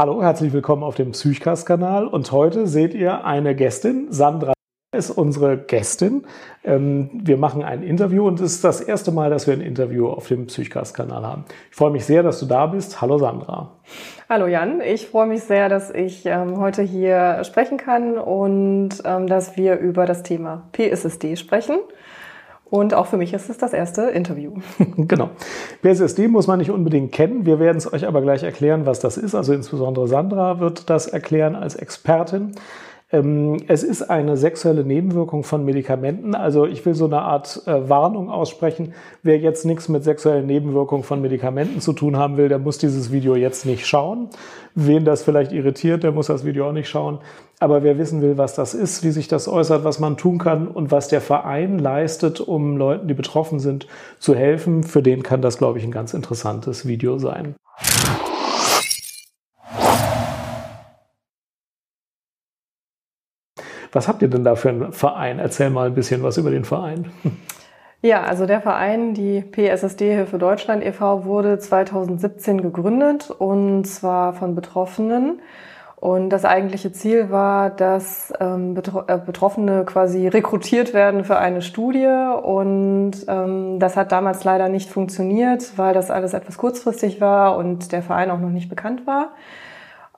Hallo, 0.00 0.22
herzlich 0.22 0.54
willkommen 0.54 0.82
auf 0.82 0.94
dem 0.94 1.10
Psychcast-Kanal 1.10 2.06
und 2.06 2.32
heute 2.32 2.66
seht 2.66 2.94
ihr 2.94 3.26
eine 3.26 3.54
Gästin, 3.54 4.06
Sandra 4.08 4.54
ist 4.96 5.10
unsere 5.10 5.58
Gästin. 5.58 6.24
Ähm, 6.64 7.10
wir 7.12 7.36
machen 7.36 7.62
ein 7.62 7.82
Interview 7.82 8.26
und 8.26 8.40
es 8.40 8.54
ist 8.54 8.64
das 8.64 8.80
erste 8.80 9.12
Mal, 9.12 9.28
dass 9.28 9.46
wir 9.46 9.52
ein 9.52 9.60
Interview 9.60 10.08
auf 10.08 10.26
dem 10.26 10.46
Psychcast-Kanal 10.46 11.26
haben. 11.26 11.44
Ich 11.70 11.76
freue 11.76 11.90
mich 11.90 12.06
sehr, 12.06 12.22
dass 12.22 12.40
du 12.40 12.46
da 12.46 12.64
bist. 12.64 13.02
Hallo 13.02 13.18
Sandra. 13.18 13.72
Hallo 14.30 14.46
Jan, 14.46 14.80
ich 14.80 15.06
freue 15.06 15.26
mich 15.26 15.42
sehr, 15.42 15.68
dass 15.68 15.90
ich 15.90 16.24
ähm, 16.24 16.58
heute 16.58 16.80
hier 16.80 17.44
sprechen 17.44 17.76
kann 17.76 18.16
und 18.16 19.02
ähm, 19.04 19.26
dass 19.26 19.58
wir 19.58 19.76
über 19.80 20.06
das 20.06 20.22
Thema 20.22 20.62
PSSD 20.72 21.36
sprechen. 21.36 21.76
Und 22.70 22.94
auch 22.94 23.06
für 23.06 23.16
mich 23.16 23.34
ist 23.34 23.50
es 23.50 23.58
das 23.58 23.72
erste 23.72 24.02
Interview. 24.02 24.52
genau. 24.96 25.30
PSSD 25.82 26.28
muss 26.28 26.46
man 26.46 26.58
nicht 26.60 26.70
unbedingt 26.70 27.10
kennen. 27.10 27.44
Wir 27.44 27.58
werden 27.58 27.78
es 27.78 27.92
euch 27.92 28.06
aber 28.06 28.22
gleich 28.22 28.44
erklären, 28.44 28.86
was 28.86 29.00
das 29.00 29.16
ist. 29.16 29.34
Also 29.34 29.52
insbesondere 29.52 30.06
Sandra 30.06 30.60
wird 30.60 30.88
das 30.88 31.08
erklären 31.08 31.56
als 31.56 31.74
Expertin. 31.74 32.52
Ähm, 33.12 33.56
es 33.66 33.82
ist 33.82 34.02
eine 34.02 34.36
sexuelle 34.36 34.84
Nebenwirkung 34.84 35.42
von 35.42 35.64
Medikamenten. 35.64 36.34
Also 36.34 36.66
ich 36.66 36.84
will 36.86 36.94
so 36.94 37.06
eine 37.06 37.22
Art 37.22 37.62
äh, 37.66 37.88
Warnung 37.88 38.30
aussprechen. 38.30 38.94
Wer 39.22 39.38
jetzt 39.38 39.64
nichts 39.64 39.88
mit 39.88 40.04
sexuellen 40.04 40.46
Nebenwirkungen 40.46 41.02
von 41.02 41.20
Medikamenten 41.20 41.80
zu 41.80 41.92
tun 41.92 42.16
haben 42.16 42.36
will, 42.36 42.48
der 42.48 42.60
muss 42.60 42.78
dieses 42.78 43.10
Video 43.10 43.34
jetzt 43.34 43.66
nicht 43.66 43.86
schauen. 43.86 44.28
Wen 44.76 45.04
das 45.04 45.24
vielleicht 45.24 45.50
irritiert, 45.50 46.04
der 46.04 46.12
muss 46.12 46.28
das 46.28 46.44
Video 46.44 46.68
auch 46.68 46.72
nicht 46.72 46.88
schauen. 46.88 47.18
Aber 47.58 47.82
wer 47.82 47.98
wissen 47.98 48.22
will, 48.22 48.38
was 48.38 48.54
das 48.54 48.74
ist, 48.74 49.02
wie 49.02 49.10
sich 49.10 49.26
das 49.26 49.48
äußert, 49.48 49.82
was 49.82 49.98
man 49.98 50.16
tun 50.16 50.38
kann 50.38 50.68
und 50.68 50.92
was 50.92 51.08
der 51.08 51.20
Verein 51.20 51.78
leistet, 51.78 52.40
um 52.40 52.76
Leuten, 52.76 53.08
die 53.08 53.14
betroffen 53.14 53.58
sind, 53.58 53.88
zu 54.18 54.34
helfen, 54.36 54.84
für 54.84 55.02
den 55.02 55.24
kann 55.24 55.42
das, 55.42 55.58
glaube 55.58 55.78
ich, 55.78 55.84
ein 55.84 55.90
ganz 55.90 56.14
interessantes 56.14 56.86
Video 56.86 57.18
sein. 57.18 57.56
Was 63.92 64.08
habt 64.08 64.22
ihr 64.22 64.28
denn 64.28 64.44
da 64.44 64.54
für 64.54 64.68
einen 64.68 64.92
Verein? 64.92 65.38
Erzähl 65.38 65.70
mal 65.70 65.86
ein 65.86 65.94
bisschen 65.94 66.22
was 66.22 66.36
über 66.36 66.50
den 66.50 66.64
Verein. 66.64 67.10
Ja, 68.02 68.22
also 68.22 68.46
der 68.46 68.62
Verein, 68.62 69.12
die 69.12 69.42
PSSD 69.42 70.14
Hilfe 70.14 70.38
Deutschland 70.38 70.82
e.V., 70.82 71.26
wurde 71.26 71.58
2017 71.58 72.62
gegründet 72.62 73.30
und 73.30 73.84
zwar 73.84 74.32
von 74.32 74.54
Betroffenen. 74.54 75.42
Und 75.96 76.30
das 76.30 76.46
eigentliche 76.46 76.92
Ziel 76.92 77.30
war, 77.30 77.68
dass 77.68 78.32
ähm, 78.40 78.72
Betro 78.72 79.02
äh, 79.06 79.18
Betroffene 79.18 79.84
quasi 79.84 80.28
rekrutiert 80.28 80.94
werden 80.94 81.24
für 81.26 81.36
eine 81.36 81.60
Studie. 81.60 82.08
Und 82.42 83.12
ähm, 83.28 83.78
das 83.78 83.98
hat 83.98 84.10
damals 84.10 84.44
leider 84.44 84.70
nicht 84.70 84.88
funktioniert, 84.88 85.76
weil 85.76 85.92
das 85.92 86.10
alles 86.10 86.32
etwas 86.32 86.56
kurzfristig 86.56 87.20
war 87.20 87.58
und 87.58 87.92
der 87.92 88.02
Verein 88.02 88.30
auch 88.30 88.40
noch 88.40 88.48
nicht 88.48 88.70
bekannt 88.70 89.06
war. 89.06 89.32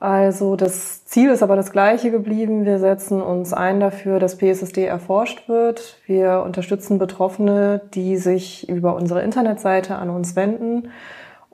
Also 0.02 0.56
das 0.56 1.04
Ziel 1.04 1.30
ist 1.30 1.44
aber 1.44 1.54
das 1.54 1.70
gleiche 1.70 2.10
geblieben. 2.10 2.64
Wir 2.64 2.80
setzen 2.80 3.22
uns 3.22 3.52
ein 3.52 3.78
dafür, 3.78 4.18
dass 4.18 4.36
PSSD 4.36 4.84
erforscht 4.84 5.48
wird. 5.48 6.00
Wir 6.06 6.42
unterstützen 6.44 6.98
Betroffene, 6.98 7.82
die 7.94 8.16
sich 8.16 8.68
über 8.68 8.96
unsere 8.96 9.22
Internetseite 9.22 9.94
an 9.94 10.10
uns 10.10 10.34
wenden. 10.34 10.88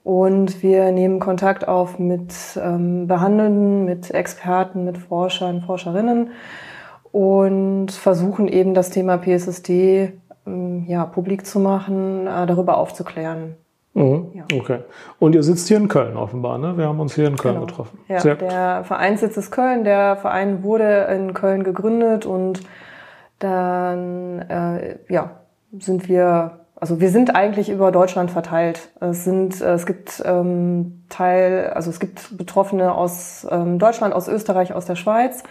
Und 0.02 0.62
wir 0.62 0.92
nehmen 0.92 1.20
Kontakt 1.20 1.68
auf 1.68 1.98
mit 1.98 2.32
ähm, 2.56 3.06
Behandelnden, 3.06 3.84
mit 3.84 4.12
Experten, 4.12 4.86
mit 4.86 4.96
Forschern, 4.96 5.60
Forscherinnen 5.60 6.30
und 7.12 7.92
versuchen 7.92 8.48
eben 8.48 8.72
das 8.72 8.88
Thema 8.88 9.18
PSSD 9.18 10.14
ähm, 10.46 10.86
ja, 10.88 11.04
publik 11.04 11.44
zu 11.44 11.60
machen, 11.60 12.26
äh, 12.26 12.46
darüber 12.46 12.78
aufzuklären. 12.78 13.56
Mhm. 13.98 14.26
Ja. 14.34 14.44
Okay. 14.54 14.78
Und 15.18 15.34
ihr 15.34 15.42
sitzt 15.42 15.68
hier 15.68 15.76
in 15.76 15.88
Köln 15.88 16.16
offenbar, 16.16 16.58
ne? 16.58 16.78
Wir 16.78 16.86
haben 16.86 17.00
uns 17.00 17.14
hier 17.14 17.26
in 17.26 17.36
Köln 17.36 17.54
genau. 17.54 17.66
getroffen. 17.66 17.98
Ja, 18.08 18.20
Sehr 18.20 18.36
der 18.36 18.84
Vereinssitz 18.84 19.36
ist 19.36 19.50
Köln. 19.50 19.84
Der 19.84 20.16
Verein 20.16 20.62
wurde 20.62 21.08
in 21.14 21.34
Köln 21.34 21.64
gegründet 21.64 22.24
und 22.24 22.60
dann 23.38 24.40
äh, 24.48 24.98
ja, 25.08 25.30
sind 25.78 26.08
wir, 26.08 26.60
also 26.76 27.00
wir 27.00 27.10
sind 27.10 27.34
eigentlich 27.34 27.70
über 27.70 27.92
Deutschland 27.92 28.30
verteilt. 28.30 28.90
Es 29.00 29.24
sind, 29.24 29.60
es 29.60 29.86
gibt 29.86 30.22
ähm, 30.24 31.04
Teil, 31.08 31.70
also 31.74 31.90
es 31.90 32.00
gibt 32.00 32.36
Betroffene 32.36 32.94
aus 32.94 33.46
ähm, 33.50 33.78
Deutschland, 33.78 34.14
aus 34.14 34.28
Österreich, 34.28 34.74
aus 34.74 34.86
der 34.86 34.96
Schweiz, 34.96 35.42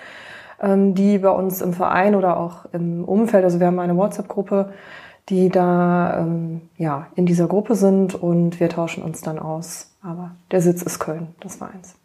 ähm, 0.61 0.95
die 0.95 1.19
bei 1.19 1.29
uns 1.29 1.61
im 1.61 1.73
Verein 1.73 2.15
oder 2.15 2.37
auch 2.37 2.65
im 2.73 3.03
Umfeld, 3.03 3.43
also 3.43 3.59
wir 3.59 3.67
haben 3.67 3.79
eine 3.79 3.95
WhatsApp-Gruppe, 3.95 4.71
die 5.29 5.49
da 5.49 6.19
ähm, 6.19 6.61
ja, 6.77 7.07
in 7.15 7.25
dieser 7.25 7.47
Gruppe 7.47 7.75
sind 7.75 8.15
und 8.15 8.59
wir 8.59 8.69
tauschen 8.69 9.03
uns 9.03 9.21
dann 9.21 9.39
aus. 9.39 9.95
Aber 10.01 10.35
der 10.51 10.61
Sitz 10.61 10.81
ist 10.81 10.99
Köln, 10.99 11.35
das 11.41 11.59
war 11.59 11.71
eins. 11.71 11.95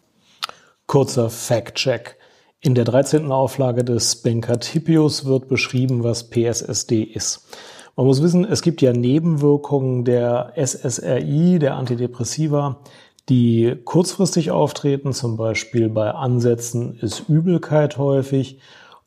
Kurzer 0.87 1.31
Fact-Check. 1.31 2.17
In 2.61 2.75
der 2.75 2.85
13. 2.85 3.31
Auflage 3.33 3.85
des 3.85 4.23
Benkatipius 4.23 5.25
wird 5.25 5.49
beschrieben, 5.49 6.05
was 6.05 6.31
PSSD 6.31 7.03
ist. 7.03 7.49
Man 7.97 8.07
muss 8.07 8.23
wissen, 8.23 8.45
es 8.45 8.63
gibt 8.63 8.81
ja 8.83 8.93
Nebenwirkungen 8.93 10.05
der 10.05 10.53
SSRI, 10.57 11.59
der 11.59 11.75
Antidepressiva, 11.75 12.81
die 13.29 13.77
kurzfristig 13.85 14.51
auftreten. 14.51 15.13
Zum 15.13 15.37
Beispiel 15.37 15.89
bei 15.89 16.11
Ansätzen 16.13 16.99
ist 17.01 17.29
Übelkeit 17.29 17.99
häufig 17.99 18.61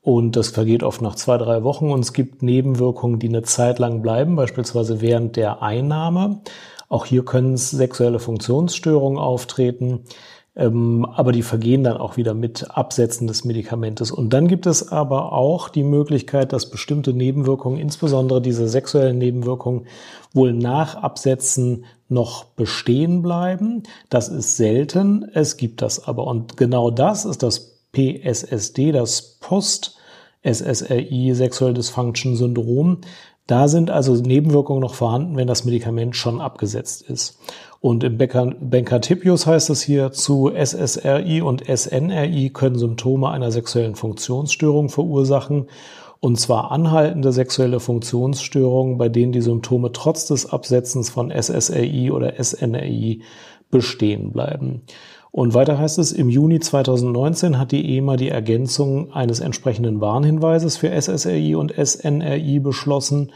und 0.06 0.36
das 0.36 0.50
vergeht 0.50 0.84
oft 0.84 1.02
nach 1.02 1.16
zwei, 1.16 1.36
drei 1.40 1.64
Wochen 1.64 1.90
und 1.90 2.02
es 2.02 2.14
gibt 2.14 2.44
Nebenwirkungen, 2.44 3.18
die 3.18 3.28
eine 3.28 3.42
Zeit 3.42 3.80
lang 3.80 4.04
bleiben, 4.04 4.36
beispielsweise 4.36 5.02
während 5.02 5.36
der 5.36 5.64
Einnahme. 5.64 6.42
Auch 6.90 7.08
hier 7.08 7.26
können 7.26 7.58
sexuelle 7.58 8.20
Funktionsstörungen 8.20 9.18
auftreten, 9.18 10.02
ähm, 10.56 11.06
aber 11.06 11.32
die 11.32 11.42
vergehen 11.42 11.84
dann 11.84 11.98
auch 11.98 12.18
wieder 12.18 12.36
mit 12.36 12.70
Absetzen 12.70 13.26
des 13.26 13.46
Medikamentes. 13.46 14.12
Und 14.12 14.32
dann 14.32 14.48
gibt 14.48 14.68
es 14.68 14.92
aber 14.92 15.34
auch 15.34 15.70
die 15.70 15.82
Möglichkeit, 15.82 16.54
dass 16.54 16.70
bestimmte 16.70 17.12
Nebenwirkungen, 17.12 17.80
insbesondere 17.80 18.44
diese 18.44 18.68
sexuellen 18.68 19.18
Nebenwirkungen, 19.18 19.88
wohl 20.34 20.54
nach 20.54 20.98
Absetzen 20.98 21.86
noch 22.10 22.44
bestehen 22.44 23.24
bleiben. 23.24 23.82
Das 24.12 24.30
ist 24.30 24.56
selten, 24.56 25.26
es 25.34 25.58
gibt 25.58 25.82
das 25.82 26.08
aber. 26.08 26.28
Und 26.28 26.58
genau 26.58 26.92
das 26.92 27.26
ist 27.26 27.42
das 27.42 27.75
PSSD, 27.96 28.92
das 28.92 29.38
Post-SSRI 29.40 31.34
Sexual 31.34 31.74
Dysfunction 31.74 32.36
Syndrom. 32.36 32.98
Da 33.48 33.68
sind 33.68 33.92
also 33.92 34.16
Nebenwirkungen 34.16 34.82
noch 34.82 34.96
vorhanden, 34.96 35.38
wenn 35.38 35.48
das 35.48 35.66
Medikament 35.66 36.16
schon 36.16 36.42
abgesetzt 36.42 37.04
ist. 37.04 37.40
Und 37.80 38.04
im 38.04 38.18
Benkatipius 38.18 39.46
heißt 39.46 39.70
es 39.70 39.84
hier, 39.84 40.12
zu 40.12 40.52
SSRI 40.52 41.42
und 41.42 41.64
SNRI 41.66 42.50
können 42.50 42.78
Symptome 42.78 43.30
einer 43.30 43.52
sexuellen 43.52 43.96
Funktionsstörung 43.96 44.90
verursachen. 44.90 45.68
Und 46.20 46.40
zwar 46.40 46.72
anhaltende 46.72 47.32
sexuelle 47.32 47.80
Funktionsstörungen, 47.80 48.98
bei 48.98 49.10
denen 49.10 49.32
die 49.32 49.42
Symptome 49.42 49.92
trotz 49.92 50.26
des 50.26 50.52
Absetzens 50.52 51.12
von 51.12 51.30
SSRI 51.30 52.10
oder 52.10 52.44
SNRI 52.44 53.22
bestehen 53.70 54.32
bleiben. 54.32 54.82
Und 55.36 55.54
weiter 55.54 55.78
heißt 55.78 56.00
es, 56.00 56.14
im 56.14 56.30
Juni 56.30 56.62
2019 56.62 57.60
hat 57.60 57.74
die 57.74 57.98
EMA 57.98 58.16
die 58.16 58.30
Ergänzung 58.30 59.12
eines 59.12 59.42
entsprechenden 59.42 60.00
Warnhinweises 60.00 60.78
für 60.78 60.90
SSRI 60.90 61.56
und 61.56 61.74
SNRI 61.74 62.62
beschlossen. 62.62 63.34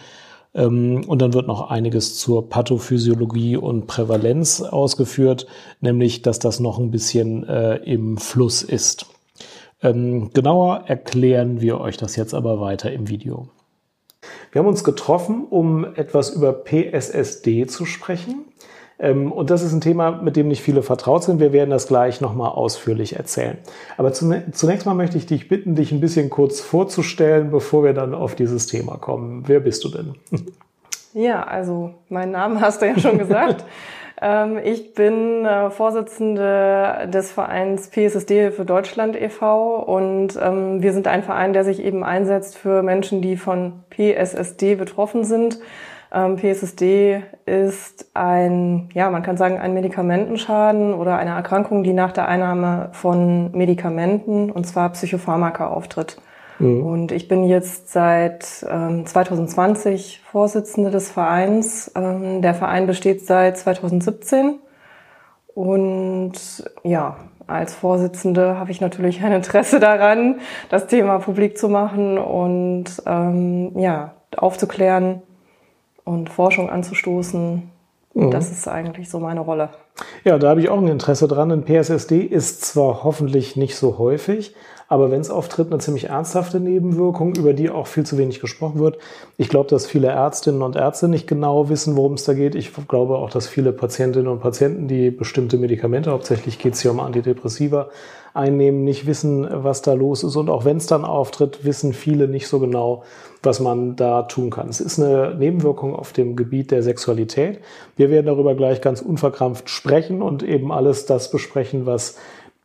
Ähm, 0.54 1.04
und 1.06 1.22
dann 1.22 1.34
wird 1.34 1.48
noch 1.48 1.70
einiges 1.70 2.18
zur 2.18 2.48
Pathophysiologie 2.48 3.58
und 3.58 3.88
Prävalenz 3.88 4.62
ausgeführt, 4.62 5.46
nämlich, 5.82 6.22
dass 6.22 6.40
das 6.40 6.62
noch 6.62 6.80
ein 6.80 6.90
bisschen 6.90 7.44
äh, 7.44 7.76
im 7.84 8.16
Fluss 8.16 8.64
ist. 8.64 9.08
Ähm, 9.84 10.30
genauer 10.34 10.84
erklären 10.86 11.60
wir 11.60 11.82
euch 11.82 11.98
das 11.98 12.16
jetzt 12.16 12.34
aber 12.34 12.62
weiter 12.62 12.94
im 12.94 13.10
Video. 13.10 13.50
Wir 14.54 14.60
haben 14.60 14.70
uns 14.70 14.86
getroffen, 14.86 15.48
um 15.50 15.84
etwas 15.96 16.30
über 16.30 16.54
PSSD 16.54 17.68
zu 17.68 17.84
sprechen. 17.84 18.46
Ähm, 19.00 19.32
und 19.32 19.50
das 19.50 19.64
ist 19.64 19.74
ein 19.74 19.82
Thema, 19.82 20.12
mit 20.12 20.36
dem 20.36 20.48
nicht 20.48 20.62
viele 20.62 20.84
vertraut 20.84 21.24
sind. 21.24 21.40
Wir 21.40 21.54
werden 21.54 21.70
das 21.70 21.88
gleich 21.88 22.22
nochmal 22.22 22.52
ausführlich 22.52 23.16
erzählen. 23.16 23.58
Aber 23.98 24.12
zunächst 24.12 24.86
mal 24.86 24.94
möchte 24.94 25.18
ich 25.18 25.26
dich 25.26 25.48
bitten, 25.48 25.76
dich 25.76 25.92
ein 25.92 26.02
bisschen 26.02 26.30
kurz 26.30 26.60
vorzustellen, 26.60 27.52
bevor 27.52 27.84
wir 27.84 27.94
dann 27.94 28.14
auf 28.14 28.36
dieses 28.36 28.68
Thema 28.68 28.98
kommen. 28.98 29.44
Wer 29.48 29.62
bist 29.62 29.84
du 29.84 29.90
denn? 29.90 30.16
Ja, 31.12 31.42
also 31.44 31.96
meinen 32.10 32.34
Namen 32.34 32.62
hast 32.62 32.84
du 32.84 32.86
ja 32.86 33.00
schon 33.00 33.18
gesagt. 33.18 33.66
Ähm, 34.22 34.60
ich 34.62 34.94
bin 34.96 35.46
äh, 35.46 35.70
Vorsitzende 35.70 37.08
des 37.08 37.32
Vereins 37.32 37.90
PSSD 37.90 38.52
für 38.52 38.66
Deutschland 38.66 39.16
e.V. 39.16 39.78
und 39.78 40.38
ähm, 40.42 40.82
wir 40.82 40.92
sind 40.92 41.08
ein 41.08 41.24
Verein, 41.24 41.54
der 41.54 41.64
sich 41.64 41.82
eben 41.82 42.04
einsetzt 42.04 42.58
für 42.58 42.84
Menschen, 42.84 43.22
die 43.22 43.38
von 43.38 43.84
PSSD 43.90 44.76
betroffen 44.76 45.24
sind. 45.24 45.60
Ähm, 46.12 46.38
PSSD 46.38 47.22
ist 47.46 48.10
ein, 48.16 48.90
ja, 48.94 49.10
man 49.12 49.22
kann 49.22 49.38
sagen, 49.38 49.60
ein 49.60 49.74
Medikamentenschaden 49.74 50.94
oder 50.94 51.18
eine 51.18 51.32
Erkrankung, 51.32 51.84
die 51.84 51.94
nach 51.94 52.12
der 52.12 52.28
Einnahme 52.28 52.90
von 52.94 53.52
Medikamenten, 53.52 54.52
und 54.52 54.66
zwar 54.66 54.90
Psychopharmaka, 54.90 55.68
auftritt. 55.68 56.18
Mhm. 56.58 56.84
Und 56.84 57.12
ich 57.12 57.28
bin 57.28 57.44
jetzt 57.44 57.92
seit 57.92 58.66
ähm, 58.70 59.06
2020 59.06 60.22
Vorsitzende 60.26 60.90
des 60.90 61.12
Vereins. 61.12 61.92
Ähm, 61.96 62.42
der 62.42 62.56
Verein 62.56 62.88
besteht 62.88 63.26
seit 63.26 63.58
2017. 63.58 64.56
Und 65.54 66.34
ja, 66.84 67.18
als 67.46 67.76
Vorsitzende 67.76 68.58
habe 68.58 68.72
ich 68.72 68.82
natürlich 68.82 69.24
ein 69.24 69.32
Interesse 69.32 69.80
daran, 69.80 70.40
das 70.70 70.88
Thema 70.88 71.20
publik 71.20 71.58
zu 71.58 71.70
machen 71.70 72.18
und 72.18 72.86
ähm, 73.06 73.78
ja, 73.78 74.14
aufzuklären 74.36 75.22
und 76.10 76.30
Forschung 76.30 76.70
anzustoßen. 76.70 77.70
Mhm. 78.16 78.32
Das 78.32 78.52
ist 78.52 78.68
eigentlich 78.68 79.10
so 79.10 79.20
meine 79.20 79.42
Rolle. 79.42 79.70
Ja, 80.24 80.38
da 80.40 80.50
habe 80.50 80.62
ich 80.62 80.70
auch 80.70 80.80
ein 80.80 80.88
Interesse 80.88 81.28
dran. 81.28 81.52
Ein 81.52 81.64
PSSD 81.64 82.22
ist 82.22 82.66
zwar 82.66 83.04
hoffentlich 83.04 83.56
nicht 83.56 83.76
so 83.76 83.98
häufig, 83.98 84.56
aber 84.88 85.12
wenn 85.12 85.22
es 85.22 85.30
auftritt, 85.30 85.68
eine 85.72 85.80
ziemlich 85.80 86.06
ernsthafte 86.06 86.60
Nebenwirkung, 86.60 87.36
über 87.36 87.54
die 87.54 87.70
auch 87.70 87.86
viel 87.86 88.06
zu 88.06 88.18
wenig 88.18 88.40
gesprochen 88.40 88.80
wird. 88.80 88.98
Ich 89.38 89.50
glaube, 89.50 89.70
dass 89.70 89.86
viele 89.86 90.08
Ärztinnen 90.08 90.64
und 90.64 90.76
Ärzte 90.76 91.08
nicht 91.08 91.28
genau 91.28 91.70
wissen, 91.70 91.96
worum 91.96 92.14
es 92.14 92.24
da 92.24 92.34
geht. 92.34 92.56
Ich 92.56 92.72
glaube 92.88 93.18
auch, 93.18 93.30
dass 93.30 93.48
viele 93.48 93.72
Patientinnen 93.72 94.28
und 94.28 94.40
Patienten, 94.40 94.88
die 94.88 95.12
bestimmte 95.12 95.58
Medikamente, 95.58 96.10
hauptsächlich 96.10 96.58
geht 96.58 96.74
es 96.74 96.82
hier 96.82 96.90
um 96.90 97.00
Antidepressiva, 97.00 97.90
einnehmen, 98.34 98.84
nicht 98.84 99.06
wissen, 99.06 99.48
was 99.52 99.84
da 99.84 99.94
los 99.94 100.24
ist. 100.24 100.36
Und 100.36 100.50
auch 100.50 100.66
wenn 100.66 100.78
es 100.78 100.88
dann 100.88 101.06
auftritt, 101.06 101.64
wissen 101.66 101.94
viele 101.94 102.28
nicht 102.28 102.48
so 102.48 102.60
genau, 102.60 103.04
was 103.44 103.60
man 103.60 103.96
da 103.96 104.24
tun 104.24 104.50
kann. 104.50 104.70
Es 104.70 104.82
ist 104.82 105.00
eine 105.00 105.36
Nebenwirkung 105.36 105.96
auf 105.96 106.12
dem 106.14 106.36
Gebiet 106.36 106.72
der 106.72 106.84
Sexualität. 106.84 107.60
Wir 107.96 108.10
werden 108.10 108.26
darüber 108.26 108.56
gleich 108.56 108.82
ganz 108.82 109.02
unverkrampft 109.02 109.70
sprechen 109.70 110.22
und 110.22 110.44
eben 110.44 110.72
alles 110.72 111.06
das 111.06 111.32
besprechen, 111.32 111.86
was 111.86 112.18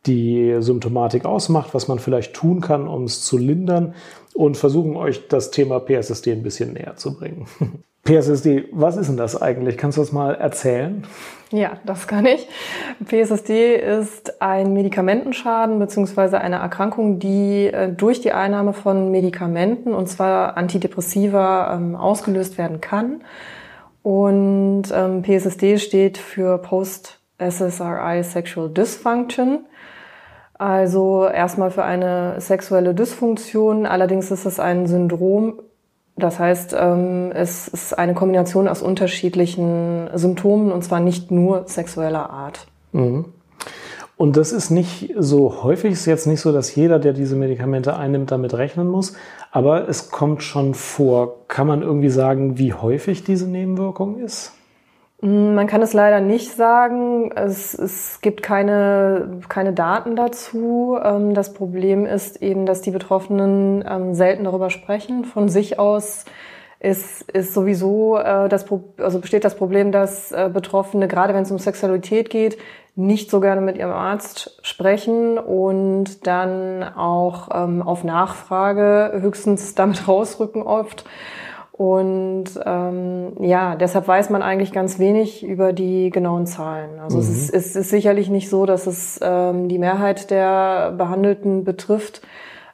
die 0.05 0.57
Symptomatik 0.59 1.25
ausmacht, 1.25 1.73
was 1.73 1.87
man 1.87 1.99
vielleicht 1.99 2.33
tun 2.33 2.61
kann, 2.61 2.87
um 2.87 3.05
es 3.05 3.23
zu 3.23 3.37
lindern 3.37 3.95
und 4.33 4.57
versuchen 4.57 4.95
euch 4.97 5.27
das 5.27 5.51
Thema 5.51 5.79
PSSD 5.79 6.33
ein 6.33 6.43
bisschen 6.43 6.73
näher 6.73 6.95
zu 6.97 7.15
bringen. 7.15 7.47
PSSD, 8.05 8.65
was 8.71 8.97
ist 8.97 9.09
denn 9.09 9.17
das 9.17 9.41
eigentlich? 9.41 9.79
Kannst 9.79 9.97
du 9.97 10.01
das 10.01 10.11
mal 10.11 10.35
erzählen? 10.35 11.03
Ja, 11.49 11.77
das 11.85 12.07
kann 12.07 12.27
ich. 12.27 12.47
PSSD 13.03 13.75
ist 13.75 14.41
ein 14.43 14.73
Medikamentenschaden 14.73 15.79
bzw. 15.79 16.37
eine 16.37 16.57
Erkrankung, 16.57 17.17
die 17.17 17.65
äh, 17.65 17.91
durch 17.91 18.21
die 18.21 18.31
Einnahme 18.31 18.73
von 18.73 19.09
Medikamenten, 19.09 19.93
und 19.93 20.07
zwar 20.07 20.55
Antidepressiva, 20.55 21.73
ähm, 21.73 21.95
ausgelöst 21.95 22.59
werden 22.59 22.79
kann. 22.79 23.23
Und 24.03 24.83
ähm, 24.93 25.23
PSSD 25.23 25.79
steht 25.79 26.19
für 26.19 26.59
Post-SSRI 26.59 28.23
Sexual 28.23 28.69
Dysfunction. 28.69 29.65
Also 30.53 31.27
erstmal 31.27 31.71
für 31.71 31.83
eine 31.83 32.39
sexuelle 32.39 32.93
Dysfunktion. 32.93 33.87
Allerdings 33.87 34.29
ist 34.29 34.45
es 34.45 34.59
ein 34.59 34.85
Syndrom. 34.85 35.59
Das 36.17 36.39
heißt, 36.39 36.75
ähm, 36.79 37.31
es 37.33 37.67
ist 37.67 37.97
eine 37.97 38.13
Kombination 38.13 38.67
aus 38.67 38.81
unterschiedlichen 38.81 40.09
Symptomen 40.13 40.71
und 40.71 40.83
zwar 40.83 41.01
nicht 41.01 41.29
nur 41.29 41.67
sexueller 41.67 42.29
Art. 42.29 42.67
Mhm. 42.93 43.25
Und 44.17 44.37
das 44.37 44.53
ist 44.53 44.69
nicht 44.69 45.13
so 45.17 45.61
häufig, 45.63 45.91
es 45.91 46.01
ist 46.01 46.05
jetzt 46.05 46.25
nicht 46.27 46.39
so, 46.39 46.53
dass 46.53 46.73
jeder, 46.73 46.99
der 46.99 47.11
diese 47.11 47.35
Medikamente 47.35 47.97
einnimmt, 47.97 48.31
damit 48.31 48.53
rechnen 48.53 48.87
muss, 48.87 49.13
aber 49.51 49.89
es 49.89 50.09
kommt 50.09 50.41
schon 50.41 50.73
vor. 50.73 51.47
Kann 51.49 51.67
man 51.67 51.81
irgendwie 51.81 52.09
sagen, 52.09 52.57
wie 52.57 52.73
häufig 52.73 53.25
diese 53.25 53.47
Nebenwirkung 53.47 54.19
ist? 54.19 54.53
Mm, 55.21 55.55
man 55.55 55.67
kann 55.67 55.81
es 55.81 55.93
leider 55.93 56.19
nicht 56.21 56.51
sagen. 56.51 57.31
Es, 57.35 57.73
es 57.73 58.21
gibt 58.21 58.43
keine, 58.43 59.41
keine 59.49 59.73
Daten 59.73 60.15
dazu. 60.15 60.97
Ähm, 61.03 61.33
das 61.33 61.53
Problem 61.53 62.05
ist 62.05 62.41
eben, 62.41 62.65
dass 62.65 62.81
die 62.81 62.91
Betroffenen 62.91 63.83
ähm, 63.87 64.13
selten 64.13 64.43
darüber 64.43 64.69
sprechen. 64.69 65.25
Von 65.25 65.49
sich 65.49 65.79
aus 65.79 66.25
ist, 66.79 67.29
ist 67.31 67.53
sowieso 67.53 68.17
äh, 68.17 68.49
das, 68.49 68.65
also 68.97 69.19
besteht 69.19 69.43
das 69.43 69.55
Problem, 69.55 69.91
dass 69.91 70.31
äh, 70.31 70.49
Betroffene, 70.53 71.07
gerade 71.07 71.33
wenn 71.33 71.43
es 71.43 71.51
um 71.51 71.59
Sexualität 71.59 72.29
geht, 72.29 72.57
nicht 72.95 73.29
so 73.29 73.39
gerne 73.39 73.59
mit 73.59 73.77
ihrem 73.77 73.91
Arzt 73.91 74.57
sprechen 74.61 75.37
und 75.37 76.27
dann 76.27 76.83
auch 76.83 77.49
ähm, 77.53 77.81
auf 77.81 78.03
Nachfrage 78.03 79.19
höchstens 79.21 79.75
damit 79.75 80.07
rausrücken 80.07 80.61
oft. 80.61 81.05
Und 81.77 82.45
ähm, 82.65 83.33
ja, 83.41 83.75
deshalb 83.75 84.07
weiß 84.07 84.29
man 84.29 84.41
eigentlich 84.41 84.71
ganz 84.71 84.97
wenig 84.97 85.45
über 85.45 85.73
die 85.73 86.09
genauen 86.09 86.47
Zahlen. 86.47 87.01
Also 87.01 87.17
mhm. 87.17 87.23
es, 87.23 87.29
ist, 87.29 87.53
es 87.53 87.75
ist 87.75 87.89
sicherlich 87.89 88.29
nicht 88.29 88.49
so, 88.49 88.65
dass 88.65 88.87
es 88.87 89.19
ähm, 89.21 89.67
die 89.67 89.77
Mehrheit 89.77 90.31
der 90.31 90.93
Behandelten 90.97 91.65
betrifft. 91.65 92.21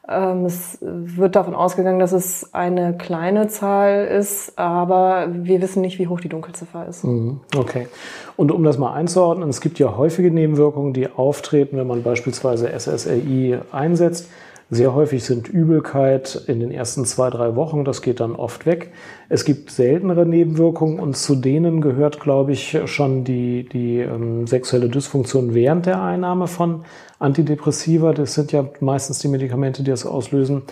Ähm, 0.08 0.44
es 0.44 0.78
wird 0.80 1.34
davon 1.34 1.56
ausgegangen, 1.56 1.98
dass 1.98 2.12
es 2.12 2.54
eine 2.54 2.96
kleine 2.96 3.48
Zahl 3.48 4.04
ist, 4.04 4.56
aber 4.56 5.26
wir 5.32 5.60
wissen 5.60 5.80
nicht, 5.80 5.98
wie 5.98 6.06
hoch 6.06 6.20
die 6.20 6.28
Dunkelziffer 6.28 6.86
ist. 6.86 7.02
Mhm. 7.02 7.40
Okay. 7.56 7.88
Und 8.36 8.52
um 8.52 8.62
das 8.62 8.78
mal 8.78 8.92
einzuordnen, 8.92 9.48
es 9.48 9.60
gibt 9.60 9.80
ja 9.80 9.96
häufige 9.96 10.30
Nebenwirkungen, 10.30 10.92
die 10.92 11.08
auftreten, 11.08 11.76
wenn 11.76 11.88
man 11.88 12.04
beispielsweise 12.04 12.68
SSRI 12.68 13.58
einsetzt. 13.72 14.28
Sehr 14.74 14.94
häufig 14.94 15.22
sind 15.22 15.50
Übelkeit 15.50 16.44
in 16.46 16.58
den 16.58 16.70
ersten 16.70 17.04
zwei, 17.04 17.28
drei 17.28 17.56
Wochen, 17.56 17.84
das 17.84 18.00
geht 18.00 18.20
dann 18.20 18.34
oft 18.34 18.64
weg. 18.64 18.90
Es 19.28 19.44
gibt 19.44 19.70
seltenere 19.70 20.24
Nebenwirkungen 20.24 20.98
und 20.98 21.14
zu 21.14 21.34
denen 21.34 21.82
gehört, 21.82 22.20
glaube 22.20 22.52
ich, 22.52 22.80
schon 22.86 23.22
die, 23.22 23.68
die 23.68 23.98
ähm, 23.98 24.46
sexuelle 24.46 24.88
Dysfunktion 24.88 25.52
während 25.52 25.84
der 25.84 26.00
Einnahme 26.02 26.46
von 26.46 26.86
Antidepressiva. 27.18 28.14
Das 28.14 28.32
sind 28.32 28.50
ja 28.52 28.66
meistens 28.80 29.18
die 29.18 29.28
Medikamente, 29.28 29.82
die 29.82 29.90
das 29.90 30.06
auslösen. 30.06 30.62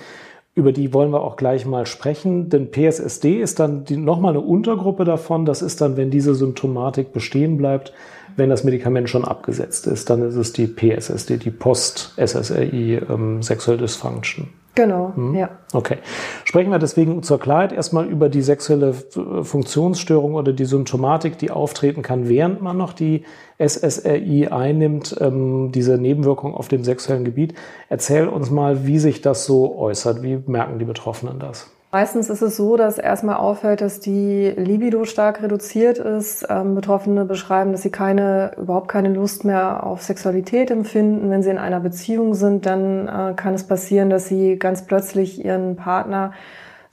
Über 0.54 0.72
die 0.72 0.94
wollen 0.94 1.10
wir 1.10 1.20
auch 1.20 1.36
gleich 1.36 1.66
mal 1.66 1.84
sprechen, 1.84 2.48
denn 2.48 2.70
PSSD 2.70 3.38
ist 3.38 3.60
dann 3.60 3.84
nochmal 3.86 4.32
eine 4.32 4.40
Untergruppe 4.40 5.04
davon. 5.04 5.44
Das 5.44 5.60
ist 5.60 5.82
dann, 5.82 5.98
wenn 5.98 6.10
diese 6.10 6.34
Symptomatik 6.34 7.12
bestehen 7.12 7.58
bleibt, 7.58 7.92
wenn 8.36 8.50
das 8.50 8.64
Medikament 8.64 9.08
schon 9.10 9.24
abgesetzt 9.24 9.86
ist, 9.86 10.10
dann 10.10 10.22
ist 10.22 10.36
es 10.36 10.52
die 10.52 10.66
PSSD, 10.66 11.36
die 11.36 11.50
Post-SSRI 11.50 13.00
ähm, 13.08 13.42
Sexual 13.42 13.78
Dysfunction. 13.78 14.48
Genau, 14.76 15.12
hm? 15.14 15.34
ja. 15.34 15.50
Okay. 15.72 15.98
Sprechen 16.44 16.70
wir 16.70 16.78
deswegen 16.78 17.22
zur 17.22 17.40
Klarheit 17.40 17.72
erstmal 17.72 18.06
über 18.06 18.28
die 18.28 18.42
sexuelle 18.42 18.90
äh, 18.90 19.42
Funktionsstörung 19.42 20.34
oder 20.34 20.52
die 20.52 20.64
Symptomatik, 20.64 21.38
die 21.38 21.50
auftreten 21.50 22.02
kann, 22.02 22.28
während 22.28 22.62
man 22.62 22.76
noch 22.76 22.92
die 22.92 23.24
SSRI 23.58 24.48
einnimmt, 24.48 25.16
ähm, 25.20 25.72
diese 25.72 25.98
Nebenwirkung 25.98 26.54
auf 26.54 26.68
dem 26.68 26.84
sexuellen 26.84 27.24
Gebiet. 27.24 27.54
Erzähl 27.88 28.28
uns 28.28 28.50
mal, 28.50 28.86
wie 28.86 29.00
sich 29.00 29.20
das 29.20 29.44
so 29.44 29.76
äußert. 29.76 30.22
Wie 30.22 30.38
merken 30.46 30.78
die 30.78 30.84
Betroffenen 30.84 31.40
das? 31.40 31.68
Meistens 31.92 32.30
ist 32.30 32.40
es 32.40 32.56
so, 32.56 32.76
dass 32.76 32.98
erstmal 32.98 33.36
auffällt, 33.36 33.80
dass 33.80 33.98
die 33.98 34.54
Libido 34.56 35.04
stark 35.04 35.42
reduziert 35.42 35.98
ist. 35.98 36.46
Ähm, 36.48 36.76
Betroffene 36.76 37.24
beschreiben, 37.24 37.72
dass 37.72 37.82
sie 37.82 37.90
keine, 37.90 38.52
überhaupt 38.56 38.86
keine 38.86 39.08
Lust 39.08 39.44
mehr 39.44 39.82
auf 39.82 40.00
Sexualität 40.02 40.70
empfinden. 40.70 41.30
Wenn 41.30 41.42
sie 41.42 41.50
in 41.50 41.58
einer 41.58 41.80
Beziehung 41.80 42.34
sind, 42.34 42.64
dann 42.64 43.08
äh, 43.08 43.34
kann 43.34 43.54
es 43.54 43.64
passieren, 43.66 44.08
dass 44.08 44.28
sie 44.28 44.56
ganz 44.56 44.86
plötzlich 44.86 45.44
ihren 45.44 45.74
Partner 45.74 46.32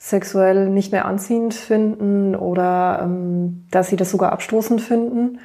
sexuell 0.00 0.68
nicht 0.68 0.90
mehr 0.90 1.04
anziehend 1.04 1.54
finden 1.54 2.34
oder 2.34 3.00
ähm, 3.04 3.66
dass 3.70 3.88
sie 3.88 3.96
das 3.96 4.10
sogar 4.10 4.32
abstoßend 4.32 4.80
finden. 4.80 5.38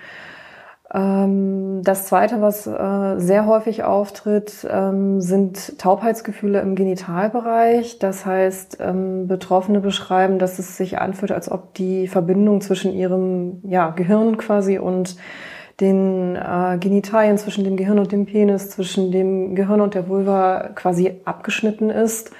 Ähm, 0.93 1.81
das 1.83 2.05
Zweite, 2.05 2.41
was 2.41 2.67
äh, 2.67 3.19
sehr 3.19 3.47
häufig 3.47 3.83
auftritt, 3.83 4.67
ähm, 4.69 5.21
sind 5.21 5.79
Taubheitsgefühle 5.79 6.61
im 6.61 6.75
Genitalbereich. 6.75 7.97
Das 7.97 8.25
heißt, 8.25 8.77
ähm, 8.79 9.27
Betroffene 9.27 9.79
beschreiben, 9.79 10.37
dass 10.37 10.59
es 10.59 10.77
sich 10.77 10.99
anfühlt, 10.99 11.31
als 11.31 11.51
ob 11.51 11.73
die 11.73 12.07
Verbindung 12.07 12.61
zwischen 12.61 12.93
ihrem 12.93 13.61
ja, 13.63 13.89
Gehirn 13.89 14.37
quasi 14.37 14.77
und 14.77 15.17
den 15.79 16.35
äh, 16.35 16.77
Genitalien, 16.79 17.39
zwischen 17.39 17.63
dem 17.63 17.75
Gehirn 17.75 17.97
und 17.97 18.11
dem 18.11 18.27
Penis, 18.27 18.69
zwischen 18.69 19.11
dem 19.11 19.55
Gehirn 19.55 19.81
und 19.81 19.95
der 19.95 20.07
Vulva 20.07 20.69
quasi 20.75 21.21
abgeschnitten 21.25 21.89
ist. 21.89 22.31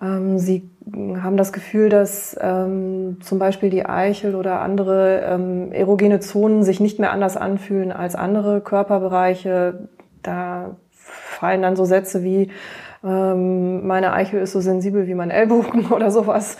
Sie 0.00 0.70
haben 0.90 1.36
das 1.36 1.52
Gefühl, 1.52 1.88
dass 1.88 2.36
ähm, 2.40 3.18
zum 3.20 3.40
Beispiel 3.40 3.68
die 3.68 3.84
Eichel 3.84 4.36
oder 4.36 4.60
andere 4.60 5.22
ähm, 5.28 5.72
erogene 5.72 6.20
Zonen 6.20 6.62
sich 6.62 6.78
nicht 6.78 7.00
mehr 7.00 7.10
anders 7.10 7.36
anfühlen 7.36 7.90
als 7.90 8.14
andere 8.14 8.60
Körperbereiche. 8.60 9.88
Da 10.22 10.76
fallen 10.90 11.62
dann 11.62 11.74
so 11.74 11.84
Sätze 11.84 12.22
wie, 12.22 12.50
ähm, 13.04 13.86
meine 13.86 14.12
Eichel 14.12 14.40
ist 14.40 14.52
so 14.52 14.60
sensibel 14.60 15.06
wie 15.06 15.14
mein 15.14 15.30
Ellbogen 15.30 15.86
oder 15.90 16.10
sowas. 16.10 16.58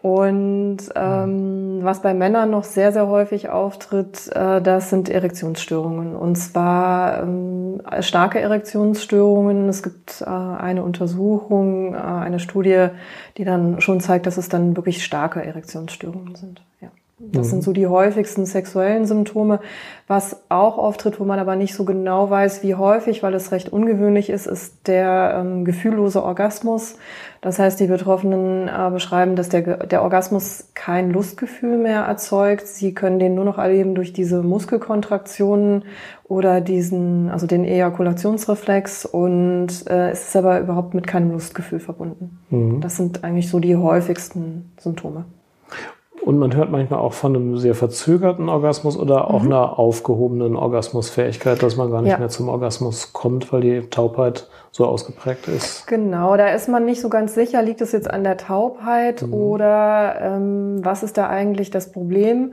Und 0.00 0.78
ähm, 0.94 1.80
was 1.82 2.02
bei 2.02 2.14
Männern 2.14 2.50
noch 2.50 2.62
sehr, 2.62 2.92
sehr 2.92 3.08
häufig 3.08 3.48
auftritt, 3.48 4.28
äh, 4.32 4.62
das 4.62 4.90
sind 4.90 5.08
Erektionsstörungen. 5.08 6.14
Und 6.14 6.36
zwar 6.36 7.24
ähm, 7.24 7.82
starke 7.98 8.38
Erektionsstörungen. 8.38 9.68
Es 9.68 9.82
gibt 9.82 10.20
äh, 10.20 10.26
eine 10.26 10.84
Untersuchung, 10.84 11.94
äh, 11.94 11.98
eine 11.98 12.38
Studie, 12.38 12.88
die 13.38 13.44
dann 13.44 13.80
schon 13.80 14.00
zeigt, 14.00 14.26
dass 14.26 14.36
es 14.36 14.48
dann 14.48 14.76
wirklich 14.76 15.04
starke 15.04 15.44
Erektionsstörungen 15.44 16.36
sind. 16.36 16.62
Das 17.20 17.46
mhm. 17.46 17.50
sind 17.50 17.64
so 17.64 17.72
die 17.72 17.88
häufigsten 17.88 18.46
sexuellen 18.46 19.04
Symptome. 19.04 19.58
Was 20.06 20.44
auch 20.48 20.78
auftritt, 20.78 21.18
wo 21.18 21.24
man 21.24 21.38
aber 21.38 21.56
nicht 21.56 21.74
so 21.74 21.84
genau 21.84 22.30
weiß, 22.30 22.62
wie 22.62 22.76
häufig, 22.76 23.22
weil 23.22 23.34
es 23.34 23.50
recht 23.50 23.72
ungewöhnlich 23.72 24.30
ist, 24.30 24.46
ist 24.46 24.86
der 24.86 25.34
ähm, 25.38 25.64
gefühllose 25.64 26.22
Orgasmus. 26.22 26.96
Das 27.40 27.58
heißt, 27.58 27.80
die 27.80 27.88
Betroffenen 27.88 28.68
äh, 28.68 28.90
beschreiben, 28.90 29.34
dass 29.34 29.48
der, 29.48 29.86
der 29.86 30.02
Orgasmus 30.02 30.70
kein 30.74 31.10
Lustgefühl 31.10 31.76
mehr 31.76 32.02
erzeugt. 32.02 32.68
Sie 32.68 32.94
können 32.94 33.18
den 33.18 33.34
nur 33.34 33.44
noch 33.44 33.58
erleben 33.58 33.96
durch 33.96 34.12
diese 34.12 34.42
Muskelkontraktionen 34.42 35.84
oder 36.24 36.60
diesen, 36.60 37.30
also 37.30 37.46
den 37.46 37.64
Ejakulationsreflex 37.64 39.06
und 39.06 39.68
äh, 39.88 40.10
es 40.10 40.28
ist 40.28 40.36
aber 40.36 40.60
überhaupt 40.60 40.94
mit 40.94 41.06
keinem 41.06 41.32
Lustgefühl 41.32 41.80
verbunden. 41.80 42.38
Mhm. 42.50 42.80
Das 42.80 42.96
sind 42.96 43.24
eigentlich 43.24 43.50
so 43.50 43.58
die 43.58 43.76
häufigsten 43.76 44.72
Symptome. 44.78 45.24
Und 46.24 46.38
man 46.38 46.54
hört 46.54 46.70
manchmal 46.70 47.00
auch 47.00 47.12
von 47.12 47.34
einem 47.34 47.56
sehr 47.56 47.74
verzögerten 47.74 48.48
Orgasmus 48.48 48.96
oder 48.98 49.30
auch 49.30 49.42
mhm. 49.42 49.52
einer 49.52 49.78
aufgehobenen 49.78 50.56
Orgasmusfähigkeit, 50.56 51.62
dass 51.62 51.76
man 51.76 51.90
gar 51.90 52.02
nicht 52.02 52.12
ja. 52.12 52.18
mehr 52.18 52.28
zum 52.28 52.48
Orgasmus 52.48 53.12
kommt, 53.12 53.52
weil 53.52 53.60
die 53.60 53.80
Taubheit 53.88 54.48
so 54.70 54.86
ausgeprägt 54.86 55.48
ist. 55.48 55.86
Genau, 55.86 56.36
da 56.36 56.48
ist 56.48 56.68
man 56.68 56.84
nicht 56.84 57.00
so 57.00 57.08
ganz 57.08 57.34
sicher, 57.34 57.62
liegt 57.62 57.80
es 57.80 57.92
jetzt 57.92 58.10
an 58.10 58.24
der 58.24 58.36
Taubheit 58.36 59.22
mhm. 59.22 59.34
oder 59.34 60.20
ähm, 60.20 60.84
was 60.84 61.02
ist 61.02 61.16
da 61.16 61.28
eigentlich 61.28 61.70
das 61.70 61.90
Problem? 61.90 62.52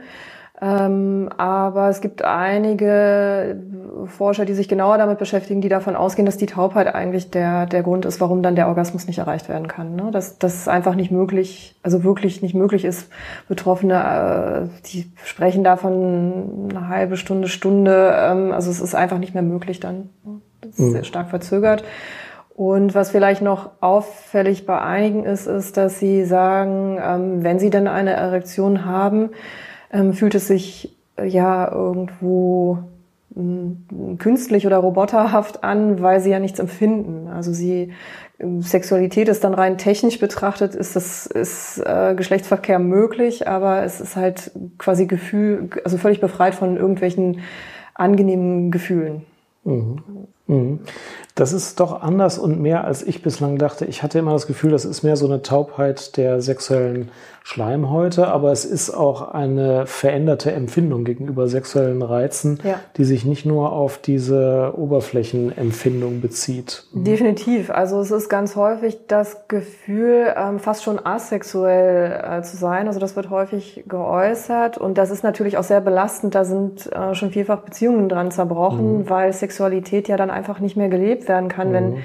Ähm, 0.62 1.30
aber 1.36 1.90
es 1.90 2.00
gibt 2.00 2.24
einige 2.24 3.60
Forscher, 4.06 4.46
die 4.46 4.54
sich 4.54 4.70
genauer 4.70 4.98
damit 4.98 5.18
beschäftigen, 5.18 5.60
die 5.60 5.68
davon 5.68 5.98
ausgehen, 5.98 6.26
dass 6.26 6.38
die 6.38 6.46
Taubheit 6.46 6.94
eigentlich 6.94 7.30
der, 7.30 7.66
der 7.66 7.84
Grund 7.84 8.06
ist, 8.06 8.22
warum 8.22 8.42
dann 8.42 8.56
der 8.56 8.68
Orgasmus 8.68 9.06
nicht 9.06 9.20
erreicht 9.20 9.50
werden 9.50 9.68
kann. 9.68 9.96
Ne? 9.96 10.12
Dass 10.12 10.38
das 10.38 10.70
einfach 10.70 10.96
nicht 10.96 11.12
möglich, 11.12 11.76
also 11.84 12.06
wirklich 12.06 12.42
nicht 12.42 12.56
möglich 12.56 12.86
ist. 12.86 13.10
Betroffene, 13.50 14.70
äh, 14.72 14.88
die 14.88 15.12
sprechen 15.24 15.66
davon 15.66 16.70
eine 16.70 16.88
halbe 16.88 17.18
Stunde, 17.18 17.50
Stunde. 17.50 18.14
Ähm, 18.18 18.54
also 18.54 18.72
es 18.72 18.80
ist 18.80 18.96
einfach 18.96 19.18
nicht 19.18 19.34
mehr 19.34 19.44
möglich 19.44 19.82
dann. 19.82 20.10
Ne? 20.24 20.42
Das 20.62 20.72
ist 20.72 20.80
mhm. 20.80 20.92
sehr 20.92 21.04
stark 21.04 21.30
verzögert. 21.30 21.84
Und 22.56 22.96
was 22.96 23.12
vielleicht 23.12 23.42
noch 23.42 23.72
auffällig 23.82 24.66
bei 24.66 24.80
einigen 24.80 25.26
ist, 25.26 25.46
ist, 25.46 25.76
dass 25.76 26.00
sie 26.00 26.24
sagen, 26.24 26.98
ähm, 27.04 27.44
wenn 27.44 27.60
sie 27.60 27.70
dann 27.70 27.90
eine 27.90 28.12
Erektion 28.12 28.86
haben, 28.86 29.32
ähm, 29.92 30.14
fühlt 30.14 30.36
es 30.36 30.48
sich 30.48 30.96
äh, 31.18 31.28
ja 31.28 31.72
irgendwo 31.72 32.80
mm, 33.36 34.18
künstlich 34.18 34.66
oder 34.68 34.78
roboterhaft 34.78 35.64
an, 35.64 36.02
weil 36.02 36.20
sie 36.20 36.32
ja 36.32 36.40
nichts 36.40 36.60
empfinden. 36.60 37.28
Also 37.28 37.54
sie 37.54 37.94
ähm, 38.40 38.62
Sexualität 38.62 39.28
ist 39.28 39.44
dann 39.44 39.54
rein 39.54 39.78
technisch 39.78 40.20
betrachtet, 40.20 40.76
ist 40.76 40.96
das 40.96 41.26
ist 41.26 41.80
äh, 41.80 42.16
Geschlechtsverkehr 42.16 42.80
möglich, 42.80 43.48
aber 43.48 43.84
es 43.84 44.02
ist 44.02 44.16
halt 44.16 44.52
quasi 44.78 45.06
Gefühl, 45.06 45.70
also 45.84 45.98
völlig 45.98 46.22
befreit 46.22 46.56
von 46.56 46.78
irgendwelchen 46.78 47.42
angenehmen 47.94 48.72
Gefühlen. 48.72 49.26
Mhm. 49.64 50.28
Mhm. 50.48 50.80
Das 51.34 51.54
ist 51.54 51.80
doch 51.80 52.02
anders 52.02 52.38
und 52.38 52.62
mehr, 52.62 52.86
als 52.86 53.04
ich 53.04 53.24
bislang 53.24 53.58
dachte. 53.58 53.86
Ich 53.86 54.04
hatte 54.04 54.20
immer 54.20 54.34
das 54.34 54.48
Gefühl, 54.48 54.72
das 54.72 54.86
ist 54.86 55.04
mehr 55.04 55.18
so 55.18 55.26
eine 55.26 55.42
Taubheit 55.42 56.18
der 56.18 56.42
sexuellen 56.42 57.10
Schleimhäute, 57.48 58.28
aber 58.28 58.52
es 58.52 58.66
ist 58.66 58.90
auch 58.90 59.32
eine 59.32 59.86
veränderte 59.86 60.52
Empfindung 60.52 61.04
gegenüber 61.04 61.48
sexuellen 61.48 62.02
Reizen, 62.02 62.60
ja. 62.64 62.80
die 62.98 63.04
sich 63.04 63.24
nicht 63.24 63.46
nur 63.46 63.72
auf 63.72 64.00
diese 64.00 64.74
Oberflächenempfindung 64.76 66.22
bezieht. 66.22 66.86
Mhm. 66.92 67.04
Definitiv. 67.04 67.70
Also 67.70 68.00
es 68.00 68.10
ist 68.10 68.30
ganz 68.30 68.56
häufig 68.56 69.06
das 69.08 69.48
Gefühl, 69.48 70.34
ähm, 70.36 70.58
fast 70.58 70.84
schon 70.84 70.98
asexuell 71.06 72.40
äh, 72.40 72.42
zu 72.42 72.58
sein. 72.58 72.88
Also 72.88 73.00
das 73.00 73.16
wird 73.16 73.30
häufig 73.30 73.84
geäußert 73.88 74.80
und 74.80 74.98
das 74.98 75.12
ist 75.12 75.24
natürlich 75.24 75.60
auch 75.60 75.64
sehr 75.64 75.82
belastend. 75.82 76.34
Da 76.34 76.46
sind 76.46 76.92
äh, 76.92 77.14
schon 77.14 77.30
vielfach 77.30 77.60
Beziehungen 77.60 78.10
dran 78.10 78.32
zerbrochen, 78.32 79.02
mhm. 79.02 79.10
weil 79.12 79.32
Sexualität 79.34 80.08
ja 80.08 80.18
dann 80.18 80.32
einfach 80.32 80.60
nicht 80.60 80.78
mehr 80.78 80.90
gelebt 80.90 81.28
werden 81.28 81.50
kann, 81.50 81.70
mhm. 81.70 81.74
wenn 81.74 81.98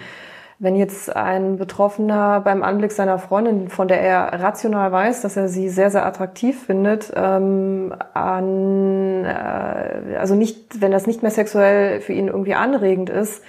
wenn 0.61 0.77
jetzt 0.77 1.17
ein 1.17 1.57
Betroffener 1.57 2.43
beim 2.43 2.63
Anblick 2.63 2.93
seiner 2.93 3.19
Freundin, 3.19 3.71
von 3.71 3.89
der 3.89 4.03
er 4.03 4.43
rational 4.43 4.93
weiß, 4.93 5.23
dass 5.23 5.35
er 5.39 5.49
sie 5.49 5.71
sehr, 5.71 5.91
sehr 5.91 6.05
attraktiv 6.05 6.65
findet, 6.67 7.11
ähm, 7.17 7.95
an, 8.13 9.25
äh, 9.25 10.17
also 10.19 10.35
nicht, 10.35 10.83
wenn 10.83 10.93
das 10.93 11.07
nicht 11.07 11.23
mehr 11.23 11.31
sexuell 11.31 12.03
für 12.03 12.13
ihn 12.13 12.29
irgendwie 12.29 12.55
anregend 12.55 13.09
ist, 13.09 13.43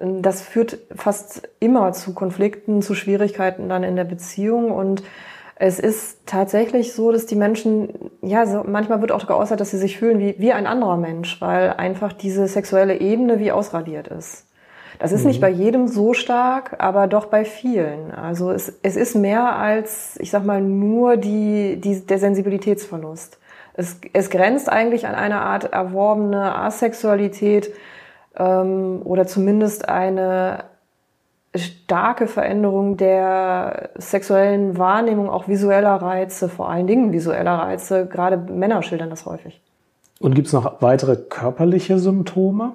das 0.00 0.42
führt 0.42 0.78
fast 0.94 1.48
immer 1.60 1.92
zu 1.92 2.12
Konflikten, 2.12 2.82
zu 2.82 2.94
Schwierigkeiten 2.94 3.68
dann 3.68 3.84
in 3.84 3.94
der 3.94 4.04
Beziehung 4.04 4.72
und 4.72 5.04
es 5.54 5.78
ist 5.78 6.26
tatsächlich 6.26 6.92
so, 6.92 7.12
dass 7.12 7.26
die 7.26 7.36
Menschen, 7.36 8.10
ja, 8.20 8.46
so, 8.46 8.64
manchmal 8.64 9.00
wird 9.00 9.12
auch 9.12 9.26
geäußert, 9.26 9.60
dass 9.60 9.70
sie 9.70 9.78
sich 9.78 9.98
fühlen 9.98 10.18
wie, 10.18 10.34
wie 10.38 10.52
ein 10.52 10.66
anderer 10.66 10.96
Mensch, 10.96 11.40
weil 11.40 11.72
einfach 11.72 12.12
diese 12.12 12.48
sexuelle 12.48 13.00
Ebene 13.00 13.38
wie 13.38 13.52
ausradiert 13.52 14.08
ist. 14.08 14.47
Das 14.98 15.12
ist 15.12 15.22
mhm. 15.22 15.28
nicht 15.28 15.40
bei 15.40 15.50
jedem 15.50 15.86
so 15.86 16.12
stark, 16.12 16.76
aber 16.78 17.06
doch 17.06 17.26
bei 17.26 17.44
vielen. 17.44 18.10
Also 18.10 18.50
es, 18.50 18.72
es 18.82 18.96
ist 18.96 19.14
mehr 19.14 19.56
als, 19.56 20.18
ich 20.20 20.30
sag 20.30 20.44
mal, 20.44 20.60
nur 20.60 21.16
die, 21.16 21.80
die, 21.80 22.04
der 22.04 22.18
Sensibilitätsverlust. 22.18 23.38
Es, 23.74 24.00
es 24.12 24.30
grenzt 24.30 24.68
eigentlich 24.68 25.06
an 25.06 25.14
eine 25.14 25.40
Art 25.40 25.72
erworbene 25.72 26.54
Asexualität 26.56 27.72
ähm, 28.36 29.02
oder 29.04 29.26
zumindest 29.26 29.88
eine 29.88 30.64
starke 31.54 32.26
Veränderung 32.26 32.96
der 32.96 33.90
sexuellen 33.94 34.78
Wahrnehmung, 34.78 35.30
auch 35.30 35.48
visueller 35.48 35.94
Reize, 35.94 36.48
vor 36.48 36.68
allen 36.68 36.86
Dingen 36.86 37.12
visueller 37.12 37.54
Reize. 37.54 38.06
Gerade 38.06 38.36
Männer 38.36 38.82
schildern 38.82 39.10
das 39.10 39.26
häufig. 39.26 39.62
Und 40.20 40.34
gibt 40.34 40.48
es 40.48 40.52
noch 40.52 40.82
weitere 40.82 41.16
körperliche 41.16 41.98
Symptome? 41.98 42.72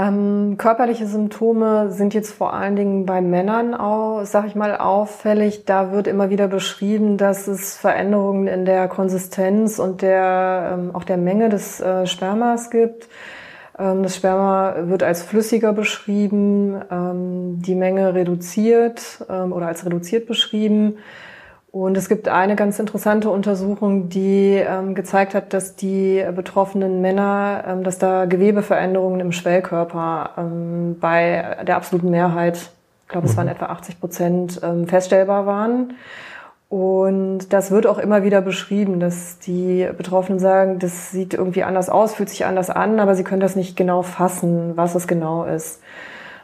Ähm, 0.00 0.56
körperliche 0.56 1.06
Symptome 1.06 1.90
sind 1.90 2.14
jetzt 2.14 2.32
vor 2.32 2.54
allen 2.54 2.74
Dingen 2.74 3.04
bei 3.04 3.20
Männern 3.20 3.74
auch, 3.74 4.24
sag 4.24 4.46
ich 4.46 4.54
mal, 4.54 4.76
auffällig. 4.76 5.66
Da 5.66 5.92
wird 5.92 6.06
immer 6.06 6.30
wieder 6.30 6.48
beschrieben, 6.48 7.18
dass 7.18 7.46
es 7.48 7.76
Veränderungen 7.76 8.46
in 8.46 8.64
der 8.64 8.88
Konsistenz 8.88 9.78
und 9.78 10.00
der, 10.00 10.70
ähm, 10.72 10.94
auch 10.94 11.04
der 11.04 11.18
Menge 11.18 11.50
des 11.50 11.80
äh, 11.80 12.06
Spermas 12.06 12.70
gibt. 12.70 13.08
Ähm, 13.78 14.02
das 14.02 14.16
Sperma 14.16 14.74
wird 14.84 15.02
als 15.02 15.22
flüssiger 15.22 15.74
beschrieben, 15.74 16.80
ähm, 16.90 17.60
die 17.60 17.74
Menge 17.74 18.14
reduziert 18.14 19.26
ähm, 19.28 19.52
oder 19.52 19.66
als 19.66 19.84
reduziert 19.84 20.26
beschrieben. 20.26 20.96
Und 21.72 21.96
es 21.96 22.08
gibt 22.08 22.26
eine 22.26 22.56
ganz 22.56 22.80
interessante 22.80 23.30
Untersuchung, 23.30 24.08
die 24.08 24.54
ähm, 24.56 24.96
gezeigt 24.96 25.34
hat, 25.34 25.52
dass 25.52 25.76
die 25.76 26.24
betroffenen 26.34 27.00
Männer, 27.00 27.64
ähm, 27.66 27.84
dass 27.84 27.98
da 27.98 28.24
Gewebeveränderungen 28.24 29.20
im 29.20 29.30
Schwellkörper 29.30 30.30
ähm, 30.36 30.96
bei 30.98 31.58
der 31.64 31.76
absoluten 31.76 32.10
Mehrheit, 32.10 32.56
ich 33.04 33.08
glaube 33.08 33.28
es 33.28 33.36
waren 33.36 33.46
mhm. 33.46 33.52
etwa 33.52 33.66
80 33.66 34.00
Prozent, 34.00 34.60
ähm, 34.64 34.88
feststellbar 34.88 35.46
waren. 35.46 35.94
Und 36.68 37.52
das 37.52 37.70
wird 37.70 37.86
auch 37.86 37.98
immer 37.98 38.24
wieder 38.24 38.40
beschrieben, 38.40 38.98
dass 38.98 39.38
die 39.38 39.88
Betroffenen 39.96 40.38
sagen, 40.40 40.78
das 40.80 41.12
sieht 41.12 41.34
irgendwie 41.34 41.62
anders 41.62 41.88
aus, 41.88 42.14
fühlt 42.14 42.30
sich 42.30 42.46
anders 42.46 42.70
an, 42.70 42.98
aber 42.98 43.14
sie 43.14 43.24
können 43.24 43.40
das 43.40 43.54
nicht 43.54 43.76
genau 43.76 44.02
fassen, 44.02 44.76
was 44.76 44.96
es 44.96 45.06
genau 45.06 45.44
ist. 45.44 45.80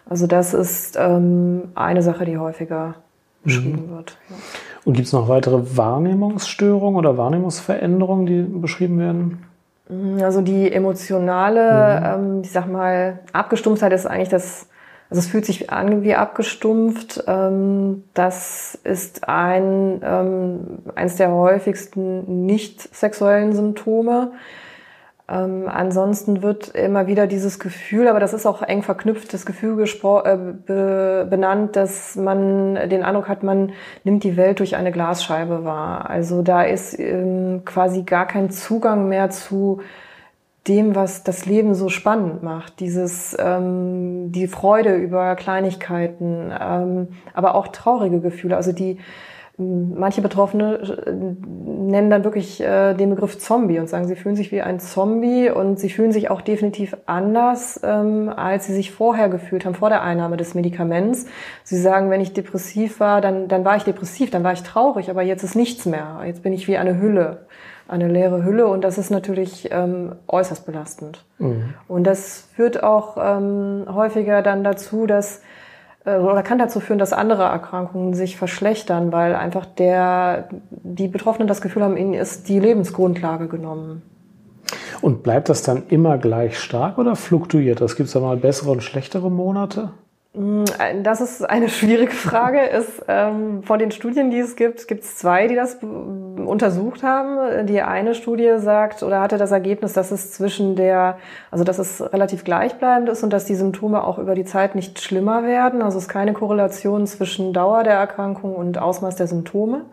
Also 0.09 0.28
das 0.28 0.54
ist 0.54 0.97
ähm, 0.97 1.71
eine 1.75 2.02
Sache, 2.02 2.25
die 2.25 2.38
häufiger 2.38 2.95
beschrieben 3.42 3.88
mhm. 3.88 3.97
wird. 3.97 4.18
Ja. 4.30 4.37
Und 4.87 4.93
gibt 4.93 5.09
es 5.09 5.12
noch 5.12 5.28
weitere 5.28 5.76
Wahrnehmungsstörungen 5.76 6.97
oder 6.97 7.19
Wahrnehmungsveränderungen, 7.19 8.26
die 8.26 8.43
beschrieben 8.43 9.00
werden? 9.00 9.45
Mhm, 9.88 10.23
also 10.23 10.43
die 10.43 10.73
emotionale, 10.73 12.00
mhm. 12.21 12.37
ähm, 12.37 12.40
ich 12.43 12.52
sag 12.52 12.71
mal, 12.71 13.19
Abgestumpftheit 13.33 13.93
ist 13.93 14.07
eigentlich 14.07 14.28
das, 14.28 14.69
also 15.11 15.19
es 15.19 15.26
fühlt 15.26 15.45
sich 15.45 15.71
an 15.71 16.05
wie 16.05 16.14
abgestumpft. 16.14 17.25
Ähm, 17.26 18.05
das 18.14 18.78
ist 18.85 19.28
ein, 19.28 20.02
ähm, 20.05 20.61
eines 20.95 21.16
der 21.16 21.33
häufigsten 21.33 22.47
nicht 22.47 22.95
sexuellen 22.95 23.55
Symptome. 23.55 24.31
Ähm, 25.28 25.68
ansonsten 25.68 26.42
wird 26.42 26.68
immer 26.68 27.09
wieder 27.09 27.26
dieses 27.26 27.59
Gefühl, 27.59 28.06
aber 28.06 28.21
das 28.21 28.33
ist 28.33 28.47
auch 28.47 28.62
eng 28.62 28.83
verknüpft, 28.83 29.35
das 29.35 29.45
Gefühl 29.45 29.83
äh, 29.83 30.37
be 30.66 31.26
benannt, 31.28 31.75
dass 31.75 32.14
man 32.14 32.76
den 32.88 33.02
Eindruck 33.02 33.28
hat, 33.28 33.42
man 33.42 33.73
nimmt 34.04 34.23
die 34.23 34.37
Welt 34.37 34.61
durch 34.61 34.76
eine 34.76 34.92
Glasscheibe 34.92 35.64
wahr. 35.64 36.09
Also 36.09 36.42
da 36.42 36.62
ist 36.62 36.97
ähm, 36.99 37.62
quasi 37.64 38.04
gar 38.04 38.26
kein 38.26 38.50
Zugang 38.50 39.09
mehr 39.09 39.30
zu 39.30 39.80
dem, 40.68 40.95
was 40.95 41.25
das 41.25 41.47
Leben 41.47 41.75
so 41.75 41.88
spannend 41.88 42.45
macht. 42.45 42.78
Dieses, 42.78 43.37
ähm, 43.38 44.30
die 44.30 44.47
Freude 44.47 44.95
über 44.95 45.35
Kleinigkeiten, 45.35 46.52
ähm, 46.61 47.09
aber 47.35 47.56
auch 47.56 47.68
traurige 47.68 48.21
Gefühle. 48.21 48.56
Also 48.56 48.73
die, 48.73 48.99
Manche 49.59 50.21
Betroffene 50.21 50.75
äh, 51.07 51.13
nennen 51.13 52.11
dann 52.11 52.25
wirklich 52.25 52.61
äh, 52.61 52.93
den 52.93 53.11
Begriff 53.11 53.39
Zombie 53.39 53.79
und 53.79 53.89
sagen, 53.89 54.07
sie 54.07 54.17
fühlen 54.17 54.37
sich 54.37 54.53
wie 54.53 54.61
ein 54.61 54.81
Zombie 54.81 55.49
und 55.49 55.81
sie 55.81 55.89
fühlen 55.89 56.13
sich 56.13 56.31
auch 56.31 56.43
definitiv 56.43 56.95
anders, 57.07 57.81
ähm, 57.83 58.29
als 58.29 58.67
sie 58.67 58.75
sich 58.75 58.93
vorher 58.93 59.31
gefühlt 59.31 59.65
haben, 59.65 59.75
vor 59.75 59.89
der 59.89 60.03
Einnahme 60.03 60.37
des 60.37 60.55
Medikaments. 60.55 61.27
Sie 61.65 61.79
sagen, 61.79 62.11
wenn 62.11 62.21
ich 62.21 62.35
depressiv 62.35 63.01
war, 63.01 63.23
dann, 63.23 63.49
dann 63.49 63.65
war 63.65 63.77
ich 63.77 63.85
depressiv, 63.85 64.31
dann 64.31 64.45
war 64.45 64.53
ich 64.53 64.63
traurig, 64.63 65.09
aber 65.09 65.23
jetzt 65.23 65.43
ist 65.43 65.57
nichts 65.57 65.87
mehr. 65.87 66.21
Jetzt 66.27 66.43
bin 66.43 66.53
ich 66.53 66.69
wie 66.69 66.77
eine 66.77 67.01
Hülle, 67.01 67.47
eine 67.89 68.09
leere 68.09 68.45
Hülle 68.45 68.67
und 68.67 68.85
das 68.85 68.99
ist 68.99 69.11
natürlich 69.11 69.71
ähm, 69.73 70.17
äußerst 70.29 70.67
belastend. 70.67 71.25
Mhm. 71.39 71.73
Und 71.89 72.05
das 72.05 72.49
führt 72.55 72.83
auch 72.83 73.17
ähm, 73.19 73.87
häufiger 73.91 74.43
dann 74.43 74.65
dazu, 74.65 75.07
dass 75.07 75.41
oder 76.07 76.43
kann 76.45 76.59
dazu 76.59 76.79
führen, 76.79 77.01
dass 77.01 77.13
andere 77.13 77.43
Erkrankungen 77.43 78.15
sich 78.15 78.37
verschlechtern, 78.37 79.13
weil 79.13 79.35
einfach 79.35 79.67
der, 79.67 80.49
die 80.71 81.09
Betroffenen 81.09 81.49
das 81.49 81.61
Gefühl 81.61 81.83
haben, 81.83 81.97
ihnen 81.97 82.15
ist 82.15 82.49
die 82.49 82.61
Lebensgrundlage 82.61 83.49
genommen. 83.49 84.03
Und 85.01 85.23
bleibt 85.23 85.49
das 85.49 85.63
dann 85.63 85.83
immer 85.89 86.17
gleich 86.19 86.59
stark 86.59 86.99
oder 86.99 87.17
fluktuiert 87.17 87.81
das? 87.81 87.97
Gibt 87.97 88.07
es 88.07 88.13
da 88.13 88.21
mal 88.21 88.37
bessere 88.37 88.71
und 88.71 88.83
schlechtere 88.83 89.31
Monate? 89.31 89.91
Mm, 90.37 90.64
das 91.02 91.23
ist 91.23 91.49
eine 91.49 91.69
schwierige 91.71 92.12
Frage. 92.12 92.61
Ist, 92.61 93.02
ähm, 93.09 93.62
von 93.62 93.78
den 93.78 93.90
Studien, 93.90 94.31
die 94.31 94.38
es 94.38 94.55
gibt, 94.55 94.87
gibt 94.87 95.02
es 95.02 95.16
zwei, 95.16 95.49
die 95.49 95.55
das 95.55 95.78
untersucht 95.83 97.02
haben. 97.02 97.66
Die 97.66 97.81
eine 97.81 98.14
Studie 98.14 98.55
sagt 98.59 99.02
oder 99.02 99.21
hatte 99.21 99.38
das 99.38 99.50
Ergebnis, 99.50 99.95
dass 99.95 100.11
es 100.11 100.33
zwischen 100.33 100.76
der, 100.76 101.16
also 101.50 101.64
dass 101.64 101.78
es 101.78 102.02
relativ 102.12 102.45
gleichbleibend 102.45 103.09
ist 103.09 103.23
und 103.23 103.33
dass 103.33 103.47
die 103.47 103.55
Symptome 103.55 104.05
auch 104.05 104.19
über 104.19 104.35
die 104.35 104.45
Zeit 104.45 104.75
nicht 104.75 105.00
schlimmer 105.00 105.45
werden. 105.45 105.81
Also 105.81 105.99
es 105.99 106.05
ist 106.05 106.11
keine 106.11 106.35
Korrelation 106.35 107.07
zwischen 107.07 107.52
Dauer 107.55 107.83
der 107.83 107.95
Erkrankung 107.95 108.55
und 108.55 108.78
Ausmaß 108.78 109.16
der 109.16 109.26
Symptome. 109.26 109.87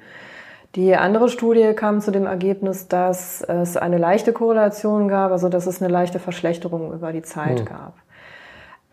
Die 0.76 0.96
andere 0.96 1.30
Studie 1.30 1.74
kam 1.74 2.02
zu 2.02 2.10
dem 2.10 2.26
Ergebnis, 2.26 2.88
dass 2.88 3.42
es 3.42 3.78
eine 3.78 4.00
leichte 4.00 4.34
Korrelation 4.34 5.08
gab, 5.08 5.32
also 5.32 5.48
dass 5.48 5.68
es 5.68 5.82
eine 5.82 5.92
leichte 5.92 6.18
Verschlechterung 6.18 6.92
über 6.94 7.14
die 7.14 7.22
Zeit 7.22 7.60
mhm. 7.60 7.66
gab. 7.66 8.03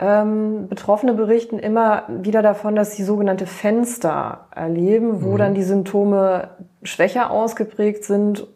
Ähm, 0.00 0.66
Betroffene 0.68 1.12
berichten 1.12 1.58
immer 1.58 2.04
wieder 2.08 2.40
davon, 2.40 2.74
dass 2.74 2.96
sie 2.96 3.04
sogenannte 3.04 3.46
Fenster 3.46 4.46
erleben, 4.54 5.22
wo 5.22 5.32
mhm. 5.32 5.38
dann 5.38 5.54
die 5.54 5.62
Symptome 5.62 6.48
schwächer 6.82 7.30
ausgeprägt 7.30 8.04
sind 8.04 8.46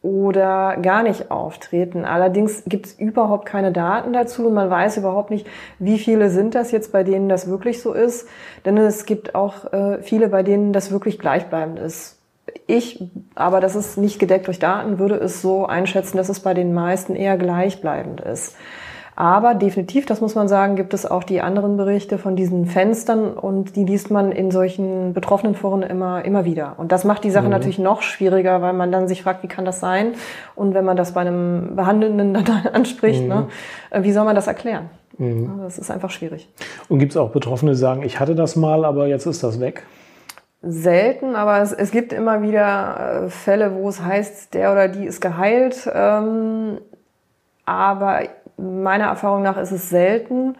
oder 0.00 0.78
gar 0.78 1.02
nicht 1.02 1.30
auftreten. 1.30 2.06
Allerdings 2.06 2.62
gibt 2.66 2.86
es 2.86 2.98
überhaupt 2.98 3.44
keine 3.44 3.72
Daten 3.72 4.14
dazu 4.14 4.46
und 4.46 4.54
man 4.54 4.70
weiß 4.70 4.96
überhaupt 4.96 5.30
nicht, 5.30 5.46
wie 5.78 5.98
viele 5.98 6.30
sind 6.30 6.54
das 6.54 6.70
jetzt, 6.70 6.92
bei 6.92 7.04
denen 7.04 7.28
das 7.28 7.48
wirklich 7.48 7.82
so 7.82 7.92
ist. 7.92 8.26
Denn 8.64 8.78
es 8.78 9.04
gibt 9.04 9.34
auch 9.34 9.70
äh, 9.74 10.02
viele, 10.02 10.28
bei 10.28 10.42
denen 10.42 10.72
das 10.72 10.90
wirklich 10.90 11.18
gleichbleibend 11.18 11.78
ist. 11.78 12.18
Ich, 12.66 13.04
aber 13.34 13.60
das 13.60 13.76
ist 13.76 13.98
nicht 13.98 14.18
gedeckt 14.18 14.46
durch 14.46 14.58
Daten, 14.58 14.98
würde 14.98 15.16
es 15.16 15.42
so 15.42 15.66
einschätzen, 15.66 16.16
dass 16.16 16.30
es 16.30 16.40
bei 16.40 16.54
den 16.54 16.72
meisten 16.72 17.14
eher 17.14 17.36
gleichbleibend 17.36 18.22
ist. 18.22 18.56
Aber 19.20 19.54
definitiv, 19.54 20.06
das 20.06 20.22
muss 20.22 20.34
man 20.34 20.48
sagen, 20.48 20.76
gibt 20.76 20.94
es 20.94 21.04
auch 21.04 21.24
die 21.24 21.42
anderen 21.42 21.76
Berichte 21.76 22.16
von 22.16 22.36
diesen 22.36 22.64
Fenstern 22.64 23.34
und 23.34 23.76
die 23.76 23.84
liest 23.84 24.10
man 24.10 24.32
in 24.32 24.50
solchen 24.50 25.12
betroffenen 25.12 25.54
Foren 25.54 25.82
immer, 25.82 26.24
immer 26.24 26.46
wieder. 26.46 26.76
Und 26.78 26.90
das 26.90 27.04
macht 27.04 27.22
die 27.24 27.30
Sache 27.30 27.44
mhm. 27.44 27.50
natürlich 27.50 27.78
noch 27.78 28.00
schwieriger, 28.00 28.62
weil 28.62 28.72
man 28.72 28.90
dann 28.90 29.08
sich 29.08 29.22
fragt, 29.22 29.42
wie 29.42 29.46
kann 29.46 29.66
das 29.66 29.78
sein? 29.78 30.14
Und 30.54 30.72
wenn 30.72 30.86
man 30.86 30.96
das 30.96 31.12
bei 31.12 31.20
einem 31.20 31.76
Behandelnden 31.76 32.32
dann 32.46 32.66
anspricht, 32.72 33.28
ne, 33.28 33.34
mhm. 33.34 33.98
ne, 33.98 34.04
wie 34.04 34.12
soll 34.12 34.24
man 34.24 34.34
das 34.34 34.46
erklären? 34.46 34.88
Mhm. 35.18 35.60
Das 35.64 35.76
ist 35.76 35.90
einfach 35.90 36.08
schwierig. 36.08 36.48
Und 36.88 36.98
gibt 36.98 37.12
es 37.12 37.18
auch 37.18 37.28
Betroffene, 37.28 37.72
die 37.72 37.76
sagen, 37.76 38.02
ich 38.02 38.20
hatte 38.20 38.34
das 38.34 38.56
mal, 38.56 38.86
aber 38.86 39.06
jetzt 39.06 39.26
ist 39.26 39.42
das 39.42 39.60
weg? 39.60 39.82
selten, 40.62 41.36
aber 41.36 41.60
es, 41.60 41.72
es 41.72 41.90
gibt 41.90 42.12
immer 42.12 42.42
wieder 42.42 43.24
äh, 43.24 43.28
Fälle, 43.30 43.74
wo 43.74 43.88
es 43.88 44.02
heißt, 44.02 44.52
der 44.54 44.72
oder 44.72 44.88
die 44.88 45.04
ist 45.04 45.20
geheilt. 45.20 45.90
Ähm, 45.90 46.78
aber 47.70 48.22
meiner 48.60 49.06
Erfahrung 49.06 49.42
nach 49.42 49.56
ist 49.56 49.72
es 49.72 49.88
selten. 49.88 50.56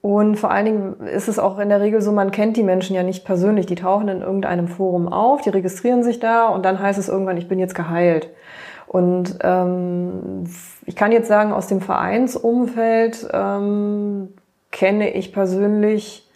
Und 0.00 0.36
vor 0.36 0.50
allen 0.50 0.64
Dingen 0.64 1.00
ist 1.06 1.28
es 1.28 1.38
auch 1.38 1.58
in 1.58 1.68
der 1.68 1.80
Regel 1.80 2.00
so, 2.00 2.12
man 2.12 2.30
kennt 2.30 2.56
die 2.56 2.62
Menschen 2.62 2.94
ja 2.94 3.02
nicht 3.02 3.24
persönlich. 3.24 3.66
Die 3.66 3.74
tauchen 3.74 4.08
in 4.08 4.22
irgendeinem 4.22 4.68
Forum 4.68 5.08
auf, 5.08 5.40
die 5.40 5.50
registrieren 5.50 6.02
sich 6.02 6.20
da 6.20 6.46
und 6.48 6.64
dann 6.64 6.78
heißt 6.78 6.98
es 6.98 7.08
irgendwann, 7.08 7.36
ich 7.36 7.48
bin 7.48 7.58
jetzt 7.58 7.74
geheilt. 7.74 8.30
Und 8.86 9.38
ähm, 9.42 10.44
ich 10.86 10.96
kann 10.96 11.12
jetzt 11.12 11.28
sagen, 11.28 11.52
aus 11.52 11.66
dem 11.66 11.80
Vereinsumfeld 11.80 13.28
ähm, 13.32 14.28
kenne 14.70 15.10
ich 15.14 15.32
persönlich 15.32 16.28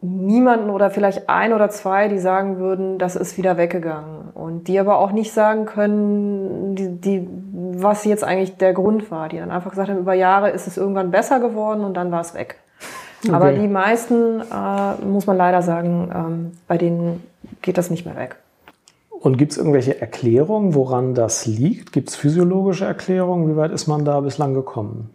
niemanden 0.00 0.70
oder 0.70 0.90
vielleicht 0.90 1.28
ein 1.28 1.52
oder 1.52 1.70
zwei, 1.70 2.08
die 2.08 2.18
sagen 2.18 2.58
würden, 2.58 2.98
das 2.98 3.16
ist 3.16 3.38
wieder 3.38 3.56
weggegangen. 3.56 4.30
Und 4.34 4.68
die 4.68 4.78
aber 4.78 4.98
auch 4.98 5.12
nicht 5.12 5.32
sagen 5.32 5.64
können, 5.66 6.74
die, 6.74 7.00
die, 7.00 7.28
was 7.84 8.04
jetzt 8.04 8.24
eigentlich 8.24 8.56
der 8.56 8.72
Grund 8.72 9.10
war. 9.10 9.28
Die 9.28 9.38
dann 9.38 9.50
einfach 9.50 9.70
gesagt 9.70 9.88
haben, 9.88 9.98
über 9.98 10.14
Jahre 10.14 10.50
ist 10.50 10.66
es 10.66 10.76
irgendwann 10.76 11.10
besser 11.10 11.38
geworden 11.38 11.84
und 11.84 11.94
dann 11.94 12.10
war 12.10 12.20
es 12.20 12.34
weg. 12.34 12.56
Okay. 13.22 13.32
Aber 13.34 13.52
die 13.52 13.68
meisten, 13.68 14.40
äh, 14.40 15.04
muss 15.04 15.26
man 15.26 15.36
leider 15.36 15.62
sagen, 15.62 16.10
ähm, 16.14 16.52
bei 16.66 16.76
denen 16.76 17.22
geht 17.62 17.78
das 17.78 17.90
nicht 17.90 18.04
mehr 18.04 18.16
weg. 18.16 18.36
Und 19.10 19.38
gibt 19.38 19.52
es 19.52 19.58
irgendwelche 19.58 20.00
Erklärungen, 20.00 20.74
woran 20.74 21.14
das 21.14 21.46
liegt? 21.46 21.92
Gibt 21.92 22.10
es 22.10 22.16
physiologische 22.16 22.84
Erklärungen? 22.84 23.48
Wie 23.50 23.56
weit 23.56 23.70
ist 23.70 23.86
man 23.86 24.04
da 24.04 24.20
bislang 24.20 24.52
gekommen? 24.52 25.14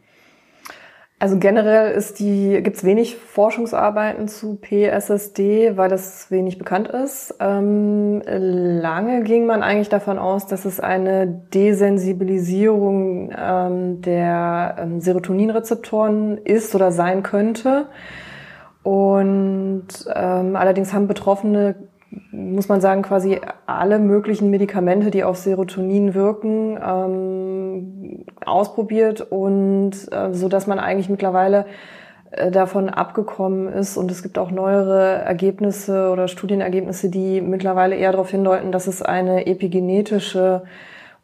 Also 1.22 1.38
generell 1.38 1.92
ist 1.92 2.20
die, 2.20 2.62
gibt's 2.64 2.86
wenig 2.86 3.18
Forschungsarbeiten 3.18 4.30
zu 4.30 4.56
PSSD, 4.56 5.76
weil 5.76 5.90
das 5.90 6.32
wenig 6.32 6.58
bekannt 6.58 6.88
ist. 6.88 7.36
Ähm, 7.42 8.22
lange 8.26 9.24
ging 9.24 9.46
man 9.46 9.62
eigentlich 9.62 9.90
davon 9.90 10.18
aus, 10.18 10.48
dass 10.48 10.64
es 10.64 10.80
eine 10.80 11.28
Desensibilisierung 11.28 13.34
ähm, 13.38 14.02
der 14.02 14.78
ähm, 14.80 15.02
Serotoninrezeptoren 15.02 16.38
ist 16.38 16.74
oder 16.74 16.94
sein 16.94 17.22
könnte. 17.22 17.88
Und 18.84 19.88
ähm, 20.16 20.56
allerdings 20.56 20.94
haben 20.94 21.08
Betroffene 21.08 21.76
muss 22.32 22.70
man 22.70 22.82
sagen, 22.82 23.02
quasi 23.02 23.40
alle 23.66 24.00
möglichen 24.00 24.50
Medikamente, 24.50 25.12
die 25.12 25.24
auf 25.24 25.38
Serotonin 25.38 26.14
wirken, 26.14 26.80
ähm, 26.84 28.26
ausprobiert 28.46 29.22
und 29.22 29.92
äh, 30.12 30.34
so, 30.34 30.50
dass 30.50 30.68
man 30.68 30.80
eigentlich 30.80 31.10
mittlerweile 31.10 31.66
äh, 32.32 32.52
davon 32.52 32.90
abgekommen 32.90 33.68
ist. 33.68 33.98
Und 33.98 34.12
es 34.12 34.24
gibt 34.24 34.38
auch 34.38 34.52
neuere 34.52 35.20
Ergebnisse 35.20 36.10
oder 36.10 36.28
Studienergebnisse, 36.28 37.10
die 37.10 37.42
mittlerweile 37.42 37.96
eher 37.96 38.12
darauf 38.12 38.30
hindeuten, 38.30 38.72
dass 38.72 38.88
es 38.88 39.02
eine 39.02 39.48
epigenetische 39.48 40.64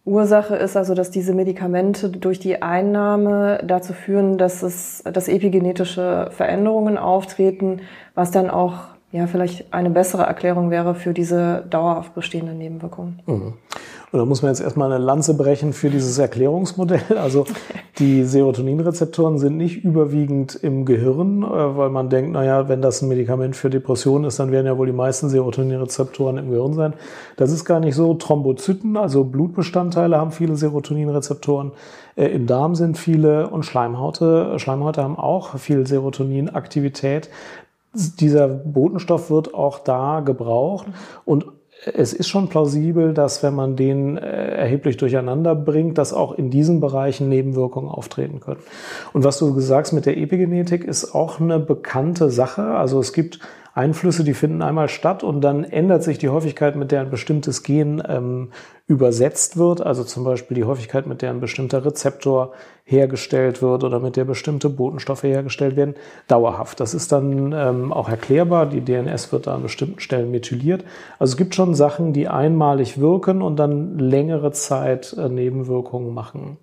Ursache 0.05 0.55
ist, 0.55 0.77
also 0.77 0.93
dass 0.93 1.09
diese 1.09 1.33
Medikamente 1.33 2.09
durch 2.09 2.39
die 2.39 2.61
Einnahme 2.61 3.59
dazu 3.63 3.93
führen, 3.93 4.37
dass 4.37 4.61
es, 4.61 5.03
dass 5.03 5.27
epigenetische 5.27 6.29
Veränderungen 6.29 6.99
auftreten, 6.99 7.81
was 8.13 8.29
dann 8.29 8.51
auch 8.51 8.94
ja 9.15 9.27
vielleicht 9.27 9.73
eine 9.73 9.89
bessere 9.89 10.23
Erklärung 10.23 10.69
wäre 10.69 10.95
für 10.95 11.13
diese 11.13 11.65
dauerhaft 11.69 12.13
bestehenden 12.13 12.57
Nebenwirkungen. 12.57 13.21
Mhm. 13.25 13.53
Und 14.11 14.19
da 14.19 14.25
muss 14.25 14.41
man 14.41 14.51
jetzt 14.51 14.61
erstmal 14.61 14.91
eine 14.93 15.03
Lanze 15.03 15.33
brechen 15.33 15.73
für 15.73 15.89
dieses 15.89 16.17
Erklärungsmodell. 16.17 17.01
Also 17.25 17.45
die 17.97 18.23
Serotoninrezeptoren 18.23 19.39
sind 19.39 19.57
nicht 19.57 19.83
überwiegend 19.83 20.55
im 20.55 20.85
Gehirn, 20.85 21.43
äh, 21.43 21.47
weil 21.47 21.89
man 21.89 22.09
denkt, 22.09 22.31
naja, 22.31 22.69
wenn 22.69 22.81
das 22.81 23.01
ein 23.01 23.09
Medikament 23.09 23.55
für 23.55 23.69
Depressionen 23.69 24.25
ist, 24.25 24.39
dann 24.39 24.51
werden 24.51 24.67
ja 24.67 24.77
wohl 24.77 24.87
die 24.87 24.93
meisten 24.93 25.27
Serotoninrezeptoren 25.27 26.37
im 26.37 26.49
Gehirn 26.49 26.73
sein. 26.73 26.93
Das 27.35 27.51
ist 27.51 27.65
gar 27.65 27.79
nicht 27.79 27.95
so. 27.95 28.13
Thrombozyten, 28.13 28.95
also 28.95 29.23
Blutbestandteile, 29.23 30.17
haben 30.17 30.31
viele 30.31 30.55
Serotoninrezeptoren. 30.55 31.71
Äh, 32.15 32.27
Im 32.27 32.47
Darm 32.47 32.75
sind 32.75 32.97
viele 32.97 33.49
und 33.49 33.63
Schleimhaute, 33.63 34.59
Schleimhäute 34.59 35.03
haben 35.03 35.17
auch 35.17 35.57
viel 35.57 35.85
Serotoninaktivität 35.85 37.29
dieser 37.95 38.47
Botenstoff 38.47 39.29
wird 39.29 39.53
auch 39.53 39.79
da 39.79 40.19
gebraucht 40.19 40.87
und 41.23 41.45
es 41.93 42.13
ist 42.13 42.27
schon 42.27 42.49
plausibel, 42.49 43.13
dass 43.13 43.43
wenn 43.43 43.53
man 43.53 43.75
den 43.75 44.17
äh, 44.17 44.55
erheblich 44.55 44.97
durcheinander 44.97 45.55
bringt, 45.55 45.97
dass 45.97 46.13
auch 46.13 46.33
in 46.33 46.49
diesen 46.49 46.79
Bereichen 46.79 47.29
Nebenwirkungen 47.29 47.89
auftreten 47.89 48.39
können. 48.39 48.61
Und 49.13 49.23
was 49.23 49.37
du 49.37 49.53
gesagt 49.53 49.87
hast 49.87 49.93
mit 49.93 50.05
der 50.05 50.17
Epigenetik 50.17 50.83
ist 50.83 51.13
auch 51.13 51.39
eine 51.39 51.59
bekannte 51.59 52.29
Sache. 52.29 52.63
Also 52.63 52.99
es 52.99 53.13
gibt 53.13 53.39
Einflüsse, 53.75 54.23
die 54.23 54.33
finden 54.33 54.61
einmal 54.61 54.87
statt 54.87 55.21
und 55.21 55.41
dann 55.41 55.65
ändert 55.65 56.01
sich 56.01 56.17
die 56.17 56.29
Häufigkeit, 56.29 56.77
mit 56.77 56.93
der 56.93 57.01
ein 57.01 57.09
bestimmtes 57.09 57.61
Gen 57.61 58.01
ähm, 58.07 58.51
übersetzt 58.87 59.57
wird. 59.57 59.85
Also 59.85 60.05
zum 60.05 60.23
Beispiel 60.23 60.55
die 60.55 60.63
Häufigkeit, 60.63 61.07
mit 61.07 61.21
der 61.21 61.31
ein 61.31 61.41
bestimmter 61.41 61.83
Rezeptor 61.83 62.53
hergestellt 62.85 63.61
wird 63.61 63.83
oder 63.83 63.99
mit 63.99 64.15
der 64.15 64.23
bestimmte 64.23 64.69
Botenstoffe 64.69 65.23
hergestellt 65.23 65.75
werden, 65.75 65.95
dauerhaft. 66.29 66.79
Das 66.79 66.93
ist 66.93 67.11
dann 67.11 67.51
ähm, 67.51 67.91
auch 67.91 68.07
erklärbar. 68.07 68.65
Die 68.65 68.79
DNS 68.79 69.33
wird 69.33 69.47
da 69.47 69.55
an 69.55 69.63
bestimmten 69.63 69.99
Stellen 69.99 70.31
methyliert. 70.31 70.85
Also 71.19 71.33
es 71.33 71.37
gibt 71.37 71.53
schon 71.53 71.75
Sachen, 71.75 72.13
die 72.13 72.29
einmalig 72.29 72.97
wirken 73.01 73.41
und 73.41 73.57
dann 73.57 73.99
längere 73.99 74.53
Zeit 74.53 75.13
äh, 75.19 75.27
Nebenwirkungen 75.27 76.13
machen. 76.13 76.57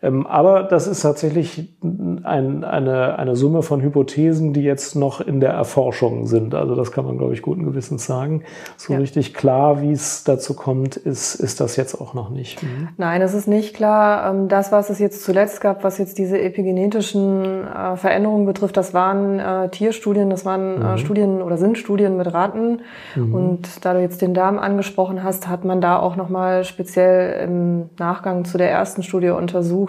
Ähm, 0.00 0.26
aber 0.26 0.62
das 0.62 0.86
ist 0.86 1.02
tatsächlich 1.02 1.76
ein, 1.82 2.64
eine, 2.64 3.18
eine 3.18 3.36
Summe 3.36 3.62
von 3.62 3.82
Hypothesen, 3.82 4.52
die 4.52 4.62
jetzt 4.62 4.94
noch 4.94 5.20
in 5.20 5.40
der 5.40 5.50
Erforschung 5.50 6.26
sind. 6.26 6.54
Also 6.54 6.74
das 6.74 6.92
kann 6.92 7.04
man, 7.04 7.18
glaube 7.18 7.32
ich, 7.34 7.42
guten 7.42 7.64
Gewissens 7.64 8.06
sagen. 8.06 8.44
So 8.76 8.92
ja. 8.92 8.98
richtig 9.00 9.34
klar, 9.34 9.82
wie 9.82 9.90
es 9.90 10.22
dazu 10.24 10.54
kommt, 10.54 10.96
ist, 10.96 11.34
ist 11.34 11.60
das 11.60 11.76
jetzt 11.76 12.00
auch 12.00 12.14
noch 12.14 12.30
nicht. 12.30 12.62
Mhm. 12.62 12.88
Nein, 12.96 13.22
es 13.22 13.34
ist 13.34 13.48
nicht 13.48 13.74
klar. 13.74 14.30
Ähm, 14.30 14.48
das, 14.48 14.70
was 14.70 14.90
es 14.90 14.98
jetzt 14.98 15.24
zuletzt 15.24 15.60
gab, 15.60 15.82
was 15.82 15.98
jetzt 15.98 16.18
diese 16.18 16.40
epigenetischen 16.40 17.66
äh, 17.66 17.96
Veränderungen 17.96 18.46
betrifft, 18.46 18.76
das 18.76 18.94
waren 18.94 19.40
äh, 19.40 19.68
Tierstudien, 19.68 20.30
das 20.30 20.44
waren 20.44 20.80
äh, 20.80 20.92
mhm. 20.92 20.98
Studien 20.98 21.42
oder 21.42 21.58
sind 21.58 21.76
Studien 21.76 22.16
mit 22.16 22.32
Ratten. 22.32 22.82
Mhm. 23.16 23.34
Und 23.34 23.84
da 23.84 23.94
du 23.94 24.00
jetzt 24.00 24.22
den 24.22 24.34
Darm 24.34 24.58
angesprochen 24.58 25.24
hast, 25.24 25.48
hat 25.48 25.64
man 25.64 25.80
da 25.80 25.98
auch 25.98 26.14
nochmal 26.14 26.62
speziell 26.64 27.44
im 27.44 27.90
Nachgang 27.98 28.44
zu 28.44 28.58
der 28.58 28.70
ersten 28.70 29.02
Studie 29.02 29.30
untersucht, 29.30 29.87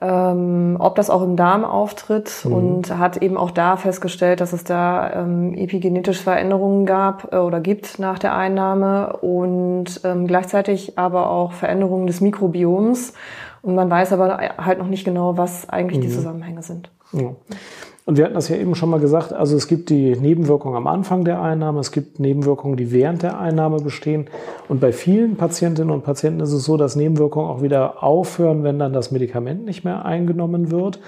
ähm, 0.00 0.76
ob 0.78 0.94
das 0.96 1.08
auch 1.08 1.22
im 1.22 1.36
Darm 1.36 1.64
auftritt 1.64 2.44
mhm. 2.44 2.52
und 2.52 2.98
hat 2.98 3.16
eben 3.16 3.36
auch 3.38 3.50
da 3.50 3.76
festgestellt, 3.76 4.40
dass 4.40 4.52
es 4.52 4.64
da 4.64 5.22
ähm, 5.22 5.54
epigenetische 5.54 6.22
Veränderungen 6.22 6.84
gab 6.84 7.32
äh, 7.32 7.36
oder 7.36 7.60
gibt 7.60 7.98
nach 7.98 8.18
der 8.18 8.34
Einnahme 8.34 9.16
und 9.16 10.00
ähm, 10.04 10.26
gleichzeitig 10.26 10.98
aber 10.98 11.30
auch 11.30 11.52
Veränderungen 11.52 12.06
des 12.06 12.20
Mikrobioms. 12.20 13.14
Und 13.62 13.74
man 13.74 13.90
weiß 13.90 14.12
aber 14.12 14.38
halt 14.58 14.78
noch 14.78 14.86
nicht 14.86 15.04
genau, 15.04 15.38
was 15.38 15.68
eigentlich 15.68 15.98
mhm. 15.98 16.02
die 16.02 16.10
Zusammenhänge 16.10 16.62
sind. 16.62 16.90
Ja. 17.12 17.30
Und 18.06 18.16
wir 18.16 18.24
hatten 18.24 18.34
das 18.34 18.48
ja 18.48 18.54
eben 18.54 18.76
schon 18.76 18.88
mal 18.88 19.00
gesagt, 19.00 19.32
also 19.32 19.56
es 19.56 19.66
gibt 19.66 19.90
die 19.90 20.14
Nebenwirkungen 20.14 20.76
am 20.76 20.86
Anfang 20.86 21.24
der 21.24 21.42
Einnahme, 21.42 21.80
es 21.80 21.90
gibt 21.90 22.20
Nebenwirkungen, 22.20 22.76
die 22.76 22.92
während 22.92 23.24
der 23.24 23.40
Einnahme 23.40 23.78
bestehen. 23.78 24.28
Und 24.68 24.80
bei 24.80 24.92
vielen 24.92 25.34
Patientinnen 25.34 25.90
und 25.90 26.04
Patienten 26.04 26.40
ist 26.40 26.52
es 26.52 26.64
so, 26.64 26.76
dass 26.76 26.94
Nebenwirkungen 26.94 27.50
auch 27.50 27.62
wieder 27.62 28.04
aufhören, 28.04 28.62
wenn 28.62 28.78
dann 28.78 28.92
das 28.92 29.10
Medikament 29.10 29.64
nicht 29.64 29.84
mehr 29.84 30.04
eingenommen 30.04 30.70
wird. 30.70 31.00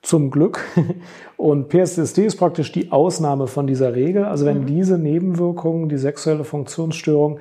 Zum 0.00 0.30
Glück. 0.30 0.60
Und 1.38 1.70
PSSD 1.70 2.26
ist 2.26 2.36
praktisch 2.36 2.70
die 2.70 2.92
Ausnahme 2.92 3.46
von 3.46 3.66
dieser 3.66 3.94
Regel. 3.94 4.26
Also 4.26 4.44
wenn 4.44 4.60
mhm. 4.60 4.66
diese 4.66 4.98
Nebenwirkungen, 4.98 5.88
die 5.88 5.96
sexuelle 5.96 6.44
Funktionsstörung, 6.44 7.40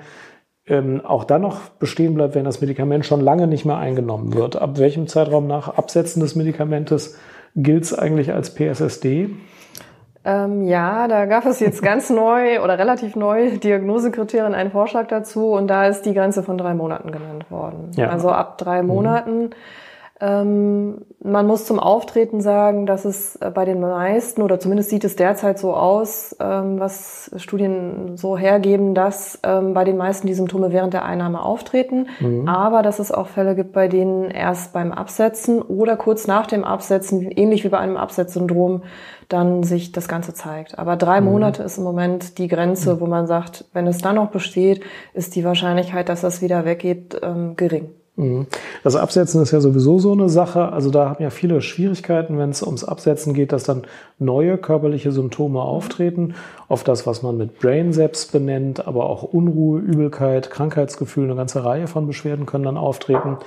ähm, 0.65 1.01
auch 1.03 1.25
dann 1.25 1.41
noch 1.41 1.69
bestehen 1.71 2.15
bleibt, 2.15 2.35
wenn 2.35 2.45
das 2.45 2.61
Medikament 2.61 3.05
schon 3.05 3.19
lange 3.19 3.47
nicht 3.47 3.65
mehr 3.65 3.77
eingenommen 3.77 4.33
wird. 4.33 4.55
Ab 4.55 4.79
welchem 4.79 5.07
Zeitraum 5.07 5.45
nach 5.45 5.77
Absetzen 5.77 6.21
des 6.21 6.35
Medikamentes 6.35 7.17
gilt 7.55 7.83
es 7.83 7.97
eigentlich 7.97 8.33
als 8.33 8.53
PSSD? 8.53 9.29
Ähm, 10.25 10.63
ja, 10.63 11.07
da 11.07 11.25
gab 11.25 11.45
es 11.45 11.59
jetzt 11.59 11.81
ganz 11.83 12.09
neu 12.09 12.61
oder 12.61 12.79
relativ 12.79 13.15
neu 13.15 13.57
Diagnosekriterien, 13.57 14.53
einen 14.53 14.71
Vorschlag 14.71 15.07
dazu 15.07 15.51
und 15.51 15.67
da 15.67 15.87
ist 15.87 16.03
die 16.03 16.13
Grenze 16.13 16.43
von 16.43 16.57
drei 16.57 16.73
Monaten 16.73 17.11
genannt 17.11 17.49
worden. 17.49 17.91
Ja. 17.95 18.09
Also 18.09 18.29
ab 18.29 18.57
drei 18.57 18.81
mhm. 18.81 18.87
Monaten. 18.87 19.39
Mhm. 19.43 19.49
Ähm, 20.21 21.05
man 21.23 21.47
muss 21.47 21.65
zum 21.65 21.79
Auftreten 21.79 22.39
sagen, 22.39 22.85
dass 22.85 23.03
es 23.03 23.35
äh, 23.37 23.49
bei 23.49 23.65
den 23.65 23.81
meisten 23.81 24.43
oder 24.43 24.59
zumindest 24.59 24.91
sieht 24.91 25.03
es 25.03 25.15
derzeit 25.15 25.57
so 25.57 25.73
aus, 25.73 26.35
ähm, 26.39 26.79
was 26.79 27.31
Studien 27.37 28.15
so 28.15 28.37
hergeben, 28.37 28.93
dass 28.93 29.39
ähm, 29.41 29.73
bei 29.73 29.83
den 29.83 29.97
meisten 29.97 30.27
die 30.27 30.35
Symptome 30.35 30.71
während 30.71 30.93
der 30.93 31.03
Einnahme 31.03 31.41
auftreten, 31.41 32.07
mhm. 32.19 32.47
aber 32.47 32.83
dass 32.83 32.99
es 32.99 33.11
auch 33.11 33.27
Fälle 33.27 33.55
gibt, 33.55 33.73
bei 33.73 33.87
denen 33.87 34.29
erst 34.29 34.71
beim 34.71 34.91
Absetzen 34.91 35.63
oder 35.63 35.97
kurz 35.97 36.27
nach 36.27 36.45
dem 36.45 36.63
Absetzen, 36.63 37.23
ähnlich 37.31 37.63
wie 37.63 37.69
bei 37.69 37.79
einem 37.79 37.97
Absetzsyndrom, 37.97 38.83
dann 39.29 39.63
sich 39.63 39.93
das 39.93 40.07
Ganze 40.07 40.35
zeigt. 40.35 40.77
Aber 40.77 40.95
drei 40.95 41.21
mhm. 41.21 41.27
Monate 41.27 41.63
ist 41.63 41.79
im 41.79 41.83
Moment 41.83 42.37
die 42.37 42.47
Grenze, 42.47 42.95
mhm. 42.95 42.99
wo 42.99 43.07
man 43.07 43.25
sagt, 43.25 43.65
wenn 43.73 43.87
es 43.87 43.97
dann 43.97 44.15
noch 44.15 44.29
besteht, 44.29 44.83
ist 45.15 45.35
die 45.35 45.43
Wahrscheinlichkeit, 45.43 46.07
dass 46.07 46.21
das 46.21 46.43
wieder 46.43 46.65
weggeht, 46.65 47.19
gering. 47.55 47.89
Mhm. 48.15 48.45
Das 48.83 48.95
Absetzen 48.95 49.41
ist 49.41 49.51
ja 49.51 49.59
sowieso 49.59 49.97
so 49.97 50.11
eine 50.11 50.29
Sache. 50.29 50.71
Also 50.71 50.91
da 50.91 51.09
haben 51.09 51.23
ja 51.23 51.31
viele 51.31 51.61
Schwierigkeiten, 51.61 52.37
wenn 52.37 52.51
es 52.51 52.61
ums 52.61 52.83
Absetzen 52.83 53.33
geht, 53.33 53.51
dass 53.51 53.63
dann 53.63 53.83
neue 54.19 54.57
körperliche 54.57 55.11
Symptome 55.11 55.61
auftreten. 55.61 56.35
Oft 56.67 56.87
das, 56.87 57.07
was 57.07 57.23
man 57.23 57.37
mit 57.37 57.59
Brain 57.59 57.91
Zaps 57.91 58.27
benennt, 58.27 58.87
aber 58.87 59.09
auch 59.09 59.23
Unruhe, 59.23 59.79
Übelkeit, 59.79 60.51
Krankheitsgefühl, 60.51 61.25
eine 61.25 61.35
ganze 61.35 61.65
Reihe 61.65 61.87
von 61.87 62.05
Beschwerden 62.05 62.45
können 62.45 62.65
dann 62.65 62.77
auftreten. 62.77 63.37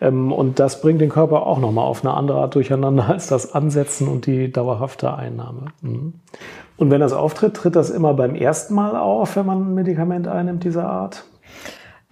Ähm, 0.00 0.32
und 0.32 0.58
das 0.58 0.80
bringt 0.80 1.02
den 1.02 1.10
Körper 1.10 1.46
auch 1.46 1.58
nochmal 1.58 1.84
auf 1.84 2.04
eine 2.04 2.14
andere 2.14 2.38
Art 2.40 2.54
durcheinander 2.54 3.08
als 3.08 3.26
das 3.26 3.54
Ansetzen 3.54 4.08
und 4.08 4.26
die 4.26 4.50
dauerhafte 4.50 5.12
Einnahme. 5.14 5.66
Mhm. 5.82 6.14
Und 6.76 6.90
wenn 6.90 7.00
das 7.00 7.12
auftritt, 7.12 7.54
tritt 7.54 7.76
das 7.76 7.90
immer 7.90 8.14
beim 8.14 8.34
ersten 8.34 8.74
Mal 8.74 8.96
auf, 8.96 9.36
wenn 9.36 9.46
man 9.46 9.60
ein 9.60 9.74
Medikament 9.74 10.26
einnimmt 10.26 10.64
dieser 10.64 10.88
Art? 10.88 11.24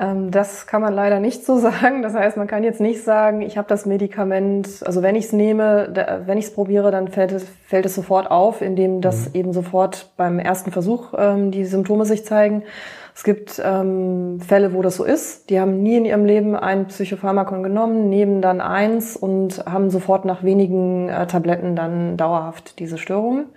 Ähm, 0.03 0.31
das 0.31 0.67
kann 0.67 0.83
man 0.83 0.95
leider 0.95 1.21
nicht 1.21 1.45
so 1.45 1.59
sagen. 1.59 2.03
Das 2.03 2.15
heißt, 2.15 2.37
man 2.37 2.47
kann 2.47 2.65
jetzt 2.65 2.81
nicht 2.81 3.03
sagen, 3.03 3.43
ich 3.43 3.57
habe 3.57 3.69
das 3.69 3.87
Medikament, 3.87 4.69
also 4.85 5.03
wenn 5.03 5.15
ich 5.15 5.27
es 5.27 5.33
nehme, 5.33 5.93
wenn 6.27 6.38
ich 6.38 6.47
es 6.47 6.55
probiere, 6.55 6.91
dann 6.91 7.09
fällt 7.09 7.33
es, 7.33 7.47
fällt 7.67 7.87
es 7.87 7.95
sofort 7.95 8.31
auf, 8.31 8.61
indem 8.61 9.01
das 9.01 9.29
mhm. 9.29 9.35
eben 9.35 9.53
sofort 9.53 10.11
beim 10.17 10.38
ersten 10.38 10.73
Versuch 10.73 11.15
ähm, 11.17 11.51
die 11.51 11.65
Symptome 11.65 12.05
sich 12.05 12.25
zeigen. 12.25 12.65
Es 13.15 13.25
gibt 13.25 13.61
ähm, 13.62 14.41
Fälle, 14.41 14.73
wo 14.73 14.81
das 14.81 14.97
so 14.97 15.05
ist. 15.05 15.51
Die 15.51 15.61
haben 15.61 15.83
nie 15.83 15.99
in 15.99 16.07
ihrem 16.07 16.25
Leben 16.25 16.57
ein 16.57 16.87
Psychopharmakon 16.87 17.62
genommen, 17.62 18.09
nehmen 18.09 18.41
dann 18.41 18.62
eins 18.62 19.17
und 19.17 19.67
haben 19.67 19.91
sofort 19.91 20.25
nach 20.25 20.43
wenigen 20.43 21.11
äh, 21.11 21.27
Tabletten 21.27 21.77
dann 21.77 22.17
dauerhaft 22.17 22.79
diese 22.79 22.97
Störung. 22.97 23.51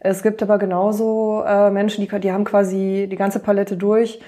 Es 0.00 0.24
gibt 0.24 0.42
aber 0.42 0.58
genauso 0.58 1.44
äh, 1.46 1.70
Menschen, 1.70 2.04
die, 2.04 2.20
die 2.20 2.32
haben 2.32 2.44
quasi 2.44 3.06
die 3.08 3.16
ganze 3.16 3.38
Palette 3.38 3.76
durch 3.76 4.20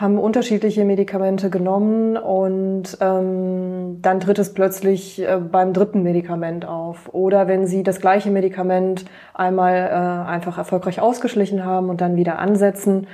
haben 0.00 0.18
unterschiedliche 0.18 0.86
Medikamente 0.86 1.50
genommen 1.50 2.16
und 2.16 2.96
ähm, 3.02 3.98
dann 4.00 4.18
tritt 4.20 4.38
es 4.38 4.54
plötzlich 4.54 5.20
äh, 5.20 5.36
beim 5.36 5.74
dritten 5.74 6.02
Medikament 6.02 6.64
auf. 6.64 7.12
Oder 7.12 7.48
wenn 7.48 7.66
sie 7.66 7.82
das 7.82 8.00
gleiche 8.00 8.30
Medikament 8.30 9.04
einmal 9.34 9.74
äh, 9.74 10.28
einfach 10.30 10.56
erfolgreich 10.56 11.00
ausgeschlichen 11.02 11.66
haben 11.66 11.90
und 11.90 12.00
dann 12.00 12.16
wieder 12.16 12.38
ansetzen, 12.38 13.08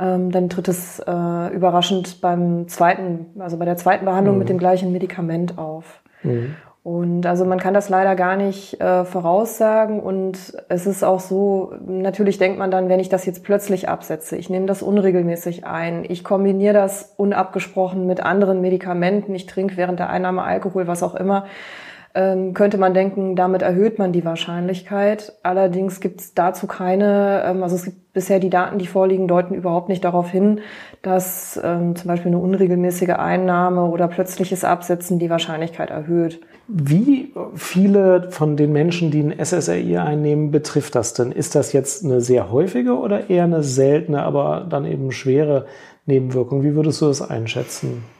ähm, 0.00 0.32
dann 0.32 0.48
tritt 0.48 0.66
es 0.66 0.98
äh, 0.98 1.54
überraschend 1.54 2.20
beim 2.20 2.66
zweiten, 2.66 3.26
also 3.38 3.56
bei 3.56 3.64
der 3.64 3.76
zweiten 3.76 4.04
Behandlung 4.04 4.34
mhm. 4.34 4.40
mit 4.40 4.48
dem 4.48 4.58
gleichen 4.58 4.90
Medikament 4.90 5.58
auf. 5.58 6.02
Mhm. 6.24 6.56
Und 6.86 7.26
also 7.26 7.44
man 7.44 7.58
kann 7.58 7.74
das 7.74 7.88
leider 7.88 8.14
gar 8.14 8.36
nicht 8.36 8.80
äh, 8.80 9.04
voraussagen. 9.04 9.98
Und 9.98 10.56
es 10.68 10.86
ist 10.86 11.02
auch 11.02 11.18
so, 11.18 11.74
natürlich 11.84 12.38
denkt 12.38 12.60
man 12.60 12.70
dann, 12.70 12.88
wenn 12.88 13.00
ich 13.00 13.08
das 13.08 13.26
jetzt 13.26 13.42
plötzlich 13.42 13.88
absetze, 13.88 14.36
ich 14.36 14.50
nehme 14.50 14.66
das 14.66 14.82
unregelmäßig 14.82 15.66
ein, 15.66 16.04
ich 16.08 16.22
kombiniere 16.22 16.74
das 16.74 17.12
unabgesprochen 17.16 18.06
mit 18.06 18.20
anderen 18.20 18.60
Medikamenten, 18.60 19.34
ich 19.34 19.46
trinke 19.46 19.76
während 19.76 19.98
der 19.98 20.10
Einnahme 20.10 20.44
Alkohol, 20.44 20.86
was 20.86 21.02
auch 21.02 21.16
immer, 21.16 21.46
könnte 22.54 22.78
man 22.78 22.94
denken, 22.94 23.36
damit 23.36 23.60
erhöht 23.60 23.98
man 23.98 24.12
die 24.12 24.24
Wahrscheinlichkeit. 24.24 25.34
Allerdings 25.42 26.00
gibt 26.00 26.20
es 26.20 26.32
dazu 26.32 26.66
keine, 26.66 27.42
ähm, 27.44 27.62
also 27.62 27.76
es 27.76 27.84
gibt 27.84 28.14
bisher 28.14 28.40
die 28.40 28.48
Daten, 28.48 28.78
die 28.78 28.86
vorliegen, 28.86 29.28
deuten 29.28 29.54
überhaupt 29.54 29.90
nicht 29.90 30.02
darauf 30.02 30.30
hin, 30.30 30.60
dass 31.02 31.60
ähm, 31.62 31.94
zum 31.94 32.08
Beispiel 32.08 32.28
eine 32.28 32.38
unregelmäßige 32.38 33.10
Einnahme 33.10 33.84
oder 33.84 34.08
plötzliches 34.08 34.64
Absetzen 34.64 35.18
die 35.18 35.28
Wahrscheinlichkeit 35.28 35.90
erhöht. 35.90 36.40
Wie 36.68 37.34
viele 37.54 38.30
von 38.30 38.56
den 38.56 38.72
Menschen, 38.72 39.10
die 39.10 39.20
ein 39.20 39.44
SSRI 39.44 39.98
einnehmen, 39.98 40.50
betrifft 40.50 40.94
das 40.94 41.12
denn? 41.12 41.32
Ist 41.32 41.54
das 41.54 41.74
jetzt 41.74 42.02
eine 42.02 42.22
sehr 42.22 42.50
häufige 42.50 42.96
oder 42.96 43.28
eher 43.28 43.44
eine 43.44 43.62
seltene, 43.62 44.22
aber 44.22 44.66
dann 44.68 44.86
eben 44.86 45.12
schwere 45.12 45.66
Nebenwirkung? 46.06 46.62
Wie 46.62 46.74
würdest 46.74 47.02
du 47.02 47.06
das 47.06 47.20
einschätzen? 47.20 48.15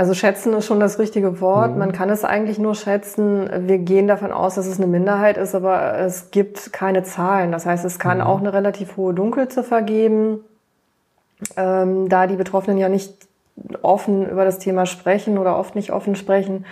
Also 0.00 0.14
schätzen 0.14 0.54
ist 0.54 0.64
schon 0.66 0.80
das 0.80 0.98
richtige 0.98 1.40
Wort. 1.40 1.72
Mhm. 1.72 1.78
Man 1.78 1.92
kann 1.92 2.08
es 2.08 2.24
eigentlich 2.24 2.58
nur 2.58 2.74
schätzen. 2.74 3.50
Wir 3.68 3.78
gehen 3.78 4.08
davon 4.08 4.32
aus, 4.32 4.54
dass 4.54 4.66
es 4.66 4.78
eine 4.78 4.86
Minderheit 4.86 5.36
ist, 5.36 5.54
aber 5.54 5.98
es 5.98 6.30
gibt 6.30 6.72
keine 6.72 7.02
Zahlen. 7.02 7.52
Das 7.52 7.66
heißt, 7.66 7.84
es 7.84 7.98
kann 7.98 8.18
mhm. 8.18 8.24
auch 8.24 8.40
eine 8.40 8.52
relativ 8.52 8.96
hohe 8.96 9.12
Dunkelziffer 9.12 9.82
geben, 9.82 10.40
ähm, 11.56 12.08
da 12.08 12.26
die 12.26 12.36
Betroffenen 12.36 12.78
ja 12.78 12.88
nicht 12.88 13.28
offen 13.82 14.28
über 14.28 14.46
das 14.46 14.58
Thema 14.58 14.86
sprechen 14.86 15.36
oder 15.36 15.58
oft 15.58 15.74
nicht 15.74 15.92
offen 15.92 16.16
sprechen 16.16 16.64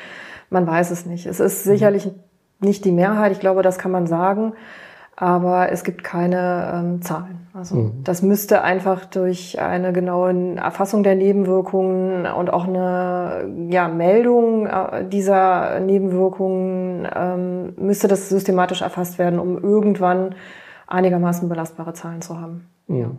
man 0.50 0.66
weiß 0.66 0.90
es 0.90 1.06
nicht. 1.06 1.26
Es 1.26 1.40
ist 1.40 1.64
sicherlich 1.64 2.08
nicht 2.60 2.84
die 2.84 2.92
Mehrheit, 2.92 3.32
ich 3.32 3.40
glaube, 3.40 3.62
das 3.62 3.78
kann 3.78 3.90
man 3.90 4.06
sagen, 4.06 4.54
aber 5.20 5.72
es 5.72 5.82
gibt 5.82 6.04
keine 6.04 6.72
ähm, 6.72 7.02
Zahlen. 7.02 7.48
Also 7.52 7.74
mhm. 7.74 8.04
das 8.04 8.22
müsste 8.22 8.62
einfach 8.62 9.04
durch 9.04 9.60
eine 9.60 9.92
genaue 9.92 10.54
Erfassung 10.54 11.02
der 11.02 11.16
Nebenwirkungen 11.16 12.24
und 12.24 12.52
auch 12.52 12.68
eine 12.68 13.50
ja, 13.68 13.88
Meldung 13.88 14.68
äh, 14.68 15.04
dieser 15.08 15.80
Nebenwirkungen 15.80 17.08
ähm, 17.12 17.72
müsste 17.76 18.06
das 18.06 18.28
systematisch 18.28 18.80
erfasst 18.80 19.18
werden, 19.18 19.40
um 19.40 19.60
irgendwann 19.60 20.36
einigermaßen 20.86 21.48
belastbare 21.48 21.94
Zahlen 21.94 22.22
zu 22.22 22.40
haben. 22.40 22.68
Ja. 22.86 23.10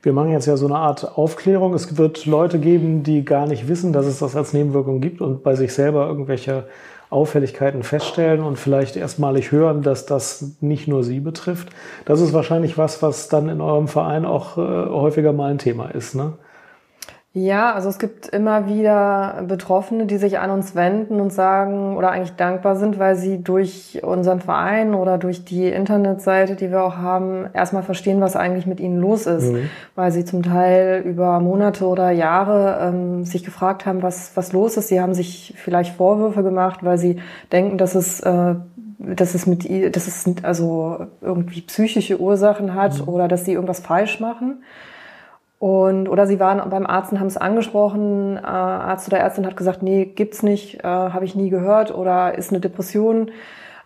Wir 0.00 0.14
machen 0.14 0.30
jetzt 0.30 0.46
ja 0.46 0.56
so 0.56 0.66
eine 0.66 0.76
Art 0.76 1.18
Aufklärung. 1.18 1.74
Es 1.74 1.98
wird 1.98 2.24
Leute 2.24 2.60
geben, 2.60 3.02
die 3.02 3.26
gar 3.26 3.46
nicht 3.46 3.68
wissen, 3.68 3.92
dass 3.92 4.06
es 4.06 4.20
das 4.20 4.34
als 4.36 4.54
Nebenwirkung 4.54 5.02
gibt 5.02 5.20
und 5.20 5.42
bei 5.42 5.54
sich 5.54 5.74
selber 5.74 6.06
irgendwelche 6.06 6.64
Auffälligkeiten 7.12 7.82
feststellen 7.82 8.42
und 8.42 8.58
vielleicht 8.58 8.96
erstmalig 8.96 9.52
hören, 9.52 9.82
dass 9.82 10.06
das 10.06 10.56
nicht 10.60 10.88
nur 10.88 11.04
sie 11.04 11.20
betrifft. 11.20 11.68
Das 12.04 12.20
ist 12.20 12.32
wahrscheinlich 12.32 12.78
was, 12.78 13.02
was 13.02 13.28
dann 13.28 13.48
in 13.48 13.60
eurem 13.60 13.88
Verein 13.88 14.24
auch 14.24 14.56
äh, 14.56 14.60
häufiger 14.60 15.32
mal 15.32 15.50
ein 15.50 15.58
Thema 15.58 15.90
ist, 15.90 16.14
ne? 16.14 16.32
Ja, 17.34 17.72
also 17.72 17.88
es 17.88 17.98
gibt 17.98 18.28
immer 18.28 18.66
wieder 18.68 19.42
Betroffene, 19.48 20.04
die 20.04 20.18
sich 20.18 20.38
an 20.38 20.50
uns 20.50 20.74
wenden 20.74 21.18
und 21.18 21.32
sagen 21.32 21.96
oder 21.96 22.10
eigentlich 22.10 22.36
dankbar 22.36 22.76
sind, 22.76 22.98
weil 22.98 23.16
sie 23.16 23.42
durch 23.42 24.00
unseren 24.02 24.40
Verein 24.40 24.92
oder 24.92 25.16
durch 25.16 25.42
die 25.42 25.66
Internetseite, 25.68 26.56
die 26.56 26.70
wir 26.70 26.82
auch 26.82 26.96
haben, 26.96 27.46
erstmal 27.54 27.84
verstehen, 27.84 28.20
was 28.20 28.36
eigentlich 28.36 28.66
mit 28.66 28.80
ihnen 28.80 29.00
los 29.00 29.24
ist, 29.24 29.50
mhm. 29.50 29.70
weil 29.94 30.12
sie 30.12 30.26
zum 30.26 30.42
Teil 30.42 31.00
über 31.06 31.40
Monate 31.40 31.86
oder 31.86 32.10
Jahre 32.10 32.78
ähm, 32.82 33.24
sich 33.24 33.44
gefragt 33.44 33.86
haben, 33.86 34.02
was 34.02 34.36
was 34.36 34.52
los 34.52 34.76
ist. 34.76 34.88
Sie 34.88 35.00
haben 35.00 35.14
sich 35.14 35.54
vielleicht 35.56 35.96
Vorwürfe 35.96 36.42
gemacht, 36.42 36.80
weil 36.84 36.98
sie 36.98 37.16
denken, 37.50 37.78
dass 37.78 37.94
es 37.94 38.20
äh, 38.20 38.56
dass 38.98 39.34
es 39.34 39.46
mit 39.46 39.64
dass 39.96 40.06
es 40.06 40.26
also 40.42 41.06
irgendwie 41.22 41.62
psychische 41.62 42.20
Ursachen 42.20 42.74
hat 42.74 42.98
mhm. 42.98 43.08
oder 43.08 43.26
dass 43.26 43.46
sie 43.46 43.54
irgendwas 43.54 43.80
falsch 43.80 44.20
machen. 44.20 44.62
Und, 45.62 46.08
oder 46.08 46.26
sie 46.26 46.40
waren 46.40 46.68
beim 46.70 46.88
Arzt 46.88 47.12
und 47.12 47.20
haben 47.20 47.28
es 47.28 47.36
angesprochen. 47.36 48.36
Äh, 48.36 48.40
Arzt 48.40 49.06
oder 49.06 49.20
Ärztin 49.20 49.46
hat 49.46 49.56
gesagt, 49.56 49.80
nee, 49.80 50.06
gibt's 50.06 50.42
nicht, 50.42 50.80
äh, 50.80 50.88
habe 50.88 51.24
ich 51.24 51.36
nie 51.36 51.50
gehört 51.50 51.94
oder 51.94 52.36
ist 52.36 52.50
eine 52.50 52.58
Depression. 52.58 53.30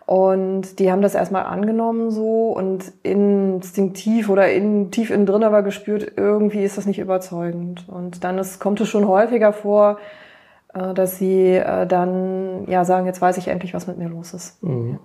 Und 0.07 0.79
die 0.79 0.91
haben 0.91 1.03
das 1.03 1.13
erstmal 1.13 1.45
angenommen 1.45 2.09
so 2.09 2.47
und 2.47 2.91
instinktiv 3.03 4.27
oder 4.27 4.51
in, 4.51 4.89
tief 4.89 5.11
innen 5.11 5.27
drin 5.27 5.43
aber 5.43 5.61
gespürt, 5.61 6.13
irgendwie 6.15 6.63
ist 6.63 6.79
das 6.79 6.87
nicht 6.87 6.97
überzeugend. 6.97 7.87
Und 7.87 8.23
dann 8.23 8.39
ist, 8.39 8.59
kommt 8.59 8.81
es 8.81 8.89
schon 8.89 9.07
häufiger 9.07 9.53
vor, 9.53 9.99
äh, 10.73 10.95
dass 10.95 11.19
sie 11.19 11.57
äh, 11.57 11.85
dann 11.85 12.65
ja 12.67 12.85
sagen, 12.85 13.05
jetzt 13.05 13.21
weiß 13.21 13.37
ich 13.37 13.49
endlich, 13.49 13.75
was 13.75 13.85
mit 13.85 13.99
mir 13.99 14.09
los 14.09 14.33
ist. 14.33 14.63
Mhm. 14.63 14.97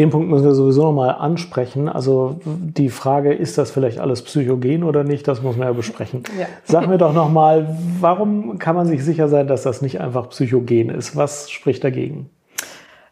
Den 0.00 0.08
Punkt 0.08 0.30
müssen 0.30 0.46
wir 0.46 0.54
sowieso 0.54 0.84
nochmal 0.84 1.10
ansprechen. 1.10 1.86
Also 1.86 2.40
die 2.46 2.88
Frage, 2.88 3.34
ist 3.34 3.58
das 3.58 3.70
vielleicht 3.70 4.00
alles 4.00 4.22
psychogen 4.22 4.82
oder 4.82 5.04
nicht, 5.04 5.28
das 5.28 5.42
muss 5.42 5.58
man 5.58 5.68
ja 5.68 5.74
besprechen. 5.74 6.22
Ja. 6.38 6.46
Sag 6.64 6.88
mir 6.88 6.96
doch 6.96 7.12
nochmal, 7.12 7.76
warum 8.00 8.58
kann 8.58 8.74
man 8.74 8.86
sich 8.86 9.04
sicher 9.04 9.28
sein, 9.28 9.46
dass 9.46 9.62
das 9.62 9.82
nicht 9.82 10.00
einfach 10.00 10.30
psychogen 10.30 10.88
ist? 10.88 11.16
Was 11.16 11.50
spricht 11.50 11.84
dagegen? 11.84 12.30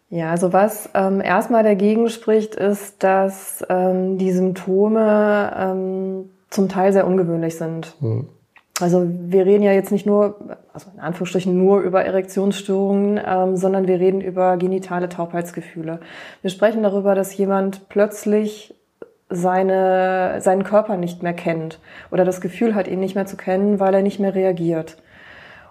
Ja, 0.08 0.30
also 0.30 0.54
was 0.54 0.88
ähm, 0.94 1.20
erstmal 1.20 1.62
dagegen 1.62 2.08
spricht, 2.08 2.54
ist, 2.54 3.04
dass 3.04 3.62
ähm, 3.68 4.16
die 4.16 4.32
Symptome 4.32 5.52
ähm, 5.58 6.30
zum 6.48 6.70
Teil 6.70 6.94
sehr 6.94 7.06
ungewöhnlich 7.06 7.56
sind. 7.56 7.94
Hm. 8.00 8.28
Also 8.80 9.06
wir 9.08 9.44
reden 9.44 9.64
ja 9.64 9.72
jetzt 9.72 9.90
nicht 9.90 10.06
nur, 10.06 10.36
also 10.72 10.88
in 10.94 11.00
Anführungsstrichen 11.00 11.56
nur 11.56 11.80
über 11.80 12.04
Erektionsstörungen, 12.04 13.20
ähm, 13.24 13.56
sondern 13.56 13.88
wir 13.88 13.98
reden 13.98 14.20
über 14.20 14.56
genitale 14.56 15.08
Taubheitsgefühle. 15.08 16.00
Wir 16.42 16.50
sprechen 16.50 16.82
darüber, 16.82 17.14
dass 17.14 17.36
jemand 17.36 17.88
plötzlich 17.88 18.74
seine, 19.30 20.40
seinen 20.40 20.64
Körper 20.64 20.96
nicht 20.96 21.22
mehr 21.22 21.34
kennt 21.34 21.80
oder 22.10 22.24
das 22.24 22.40
Gefühl 22.40 22.74
hat, 22.74 22.88
ihn 22.88 23.00
nicht 23.00 23.14
mehr 23.14 23.26
zu 23.26 23.36
kennen, 23.36 23.80
weil 23.80 23.94
er 23.94 24.02
nicht 24.02 24.20
mehr 24.20 24.34
reagiert. 24.34 24.96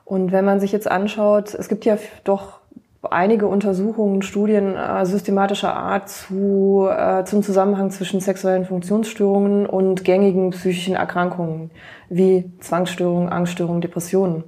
Und 0.06 0.32
wenn 0.32 0.46
man 0.46 0.60
sich 0.60 0.72
jetzt 0.72 0.90
anschaut, 0.90 1.54
es 1.54 1.70
gibt 1.70 1.86
ja 1.86 1.98
doch 2.24 2.60
einige 3.04 3.48
Untersuchungen, 3.48 4.22
Studien 4.22 4.76
äh, 4.76 5.06
systematischer 5.06 5.74
Art 5.74 6.10
zu, 6.10 6.88
äh, 6.90 7.24
zum 7.26 7.44
Zusammenhang 7.44 7.92
zwischen 7.92 8.20
sexuellen 8.20 8.66
Funktionsstörungen 8.66 9.66
und 9.66 10.04
gängigen 10.04 10.52
psychischen 10.52 10.96
Erkrankungen 10.96 11.72
wie 12.10 12.52
Zwangsstörungen, 12.60 13.30
Angststörungen, 13.30 13.82
Depressionen. 13.82 14.44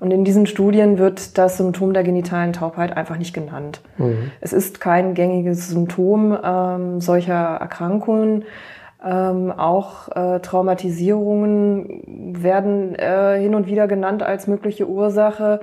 Und 0.00 0.10
in 0.10 0.24
diesen 0.24 0.46
Studien 0.46 0.98
wird 0.98 1.38
das 1.38 1.56
Symptom 1.56 1.94
der 1.94 2.02
genitalen 2.02 2.52
Taubheit 2.52 2.96
einfach 2.96 3.16
nicht 3.16 3.32
genannt. 3.32 3.80
Mhm. 3.96 4.32
Es 4.40 4.52
ist 4.52 4.80
kein 4.80 5.14
gängiges 5.14 5.68
Symptom 5.68 6.36
ähm, 6.42 7.00
solcher 7.00 7.56
Erkrankungen. 7.56 8.44
Ähm, 9.02 9.52
auch 9.52 10.08
äh, 10.14 10.40
Traumatisierungen 10.40 12.02
werden 12.42 12.94
äh, 12.96 13.38
hin 13.38 13.54
und 13.54 13.66
wieder 13.66 13.86
genannt 13.86 14.22
als 14.22 14.46
mögliche 14.46 14.88
Ursache. 14.88 15.60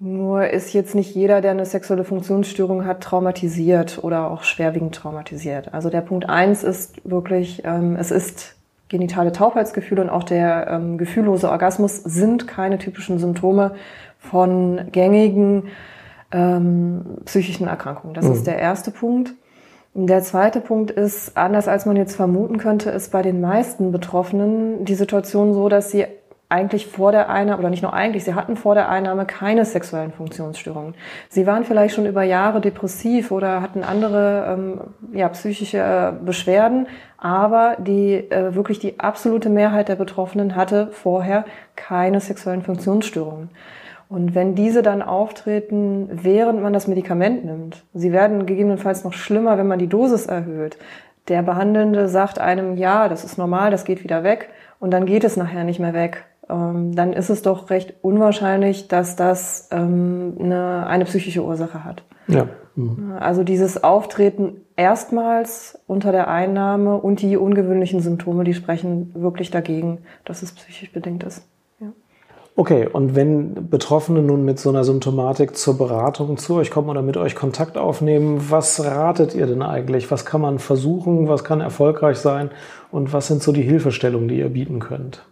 Nur 0.00 0.48
ist 0.48 0.72
jetzt 0.74 0.94
nicht 0.94 1.14
jeder, 1.14 1.40
der 1.40 1.50
eine 1.50 1.66
sexuelle 1.66 2.04
Funktionsstörung 2.04 2.86
hat, 2.86 3.02
traumatisiert 3.02 3.98
oder 4.02 4.30
auch 4.30 4.44
schwerwiegend 4.44 4.94
traumatisiert. 4.94 5.74
Also 5.74 5.90
der 5.90 6.02
Punkt 6.02 6.28
eins 6.28 6.62
ist 6.62 7.00
wirklich, 7.04 7.62
ähm, 7.64 7.96
es 7.96 8.12
ist 8.12 8.54
genitale 8.88 9.32
Taubheitsgefühle 9.32 10.02
und 10.02 10.08
auch 10.08 10.22
der 10.22 10.68
ähm, 10.68 10.98
gefühllose 10.98 11.50
Orgasmus 11.50 11.96
sind 12.04 12.46
keine 12.46 12.78
typischen 12.78 13.18
Symptome 13.18 13.72
von 14.20 14.82
gängigen 14.92 15.64
ähm, 16.30 17.04
psychischen 17.24 17.66
Erkrankungen. 17.66 18.14
Das 18.14 18.26
mhm. 18.26 18.32
ist 18.32 18.46
der 18.46 18.58
erste 18.58 18.92
Punkt. 18.92 19.34
Der 19.94 20.22
zweite 20.22 20.60
Punkt 20.60 20.92
ist, 20.92 21.36
anders 21.36 21.66
als 21.66 21.86
man 21.86 21.96
jetzt 21.96 22.14
vermuten 22.14 22.58
könnte, 22.58 22.90
ist 22.90 23.10
bei 23.10 23.22
den 23.22 23.40
meisten 23.40 23.90
Betroffenen 23.90 24.84
die 24.84 24.94
Situation 24.94 25.54
so, 25.54 25.68
dass 25.68 25.90
sie 25.90 26.06
eigentlich 26.50 26.86
vor 26.86 27.12
der 27.12 27.28
Einnahme, 27.28 27.58
oder 27.58 27.68
nicht 27.68 27.82
nur 27.82 27.92
eigentlich, 27.92 28.24
sie 28.24 28.34
hatten 28.34 28.56
vor 28.56 28.74
der 28.74 28.88
Einnahme 28.88 29.26
keine 29.26 29.66
sexuellen 29.66 30.12
Funktionsstörungen. 30.12 30.94
Sie 31.28 31.46
waren 31.46 31.64
vielleicht 31.64 31.94
schon 31.94 32.06
über 32.06 32.22
Jahre 32.22 32.62
depressiv 32.62 33.30
oder 33.30 33.60
hatten 33.60 33.84
andere 33.84 34.56
ähm, 34.56 34.80
ja, 35.12 35.28
psychische 35.28 35.78
äh, 35.78 36.24
Beschwerden, 36.24 36.86
aber 37.18 37.76
die 37.78 38.14
äh, 38.30 38.54
wirklich 38.54 38.78
die 38.78 38.98
absolute 38.98 39.50
Mehrheit 39.50 39.88
der 39.88 39.96
Betroffenen 39.96 40.56
hatte 40.56 40.88
vorher 40.92 41.44
keine 41.76 42.20
sexuellen 42.20 42.62
Funktionsstörungen. 42.62 43.50
Und 44.08 44.34
wenn 44.34 44.54
diese 44.54 44.80
dann 44.80 45.02
auftreten, 45.02 46.08
während 46.10 46.62
man 46.62 46.72
das 46.72 46.88
Medikament 46.88 47.44
nimmt, 47.44 47.84
sie 47.92 48.10
werden 48.10 48.46
gegebenenfalls 48.46 49.04
noch 49.04 49.12
schlimmer, 49.12 49.58
wenn 49.58 49.66
man 49.66 49.78
die 49.78 49.86
Dosis 49.86 50.24
erhöht. 50.24 50.78
Der 51.28 51.42
Behandelnde 51.42 52.08
sagt 52.08 52.38
einem, 52.38 52.78
ja, 52.78 53.10
das 53.10 53.22
ist 53.22 53.36
normal, 53.36 53.70
das 53.70 53.84
geht 53.84 54.02
wieder 54.02 54.24
weg, 54.24 54.48
und 54.80 54.92
dann 54.92 55.04
geht 55.04 55.24
es 55.24 55.36
nachher 55.36 55.64
nicht 55.64 55.80
mehr 55.80 55.92
weg 55.92 56.24
dann 56.48 57.12
ist 57.12 57.28
es 57.30 57.42
doch 57.42 57.70
recht 57.70 57.94
unwahrscheinlich, 58.02 58.88
dass 58.88 59.16
das 59.16 59.68
ähm, 59.70 60.36
eine, 60.40 60.86
eine 60.86 61.04
psychische 61.04 61.44
Ursache 61.44 61.84
hat. 61.84 62.02
Ja. 62.26 62.48
Mhm. 62.74 63.12
Also 63.18 63.44
dieses 63.44 63.84
Auftreten 63.84 64.62
erstmals 64.76 65.78
unter 65.86 66.12
der 66.12 66.28
Einnahme 66.28 66.96
und 66.96 67.20
die 67.20 67.36
ungewöhnlichen 67.36 68.00
Symptome, 68.00 68.44
die 68.44 68.54
sprechen 68.54 69.12
wirklich 69.14 69.50
dagegen, 69.50 69.98
dass 70.24 70.42
es 70.42 70.52
psychisch 70.52 70.92
bedingt 70.92 71.22
ist. 71.22 71.42
Okay, 72.58 72.88
und 72.92 73.14
wenn 73.14 73.70
Betroffene 73.70 74.20
nun 74.20 74.44
mit 74.44 74.58
so 74.58 74.70
einer 74.70 74.82
Symptomatik 74.82 75.56
zur 75.56 75.78
Beratung 75.78 76.38
zu 76.38 76.56
euch 76.56 76.72
kommen 76.72 76.88
oder 76.88 77.02
mit 77.02 77.16
euch 77.16 77.36
Kontakt 77.36 77.78
aufnehmen, 77.78 78.46
was 78.50 78.84
ratet 78.84 79.32
ihr 79.32 79.46
denn 79.46 79.62
eigentlich? 79.62 80.10
Was 80.10 80.24
kann 80.24 80.40
man 80.40 80.58
versuchen? 80.58 81.28
Was 81.28 81.44
kann 81.44 81.60
erfolgreich 81.60 82.18
sein? 82.18 82.50
Und 82.90 83.12
was 83.12 83.28
sind 83.28 83.44
so 83.44 83.52
die 83.52 83.62
Hilfestellungen, 83.62 84.26
die 84.26 84.40
ihr 84.40 84.48
bieten 84.48 84.80
könnt? 84.80 85.22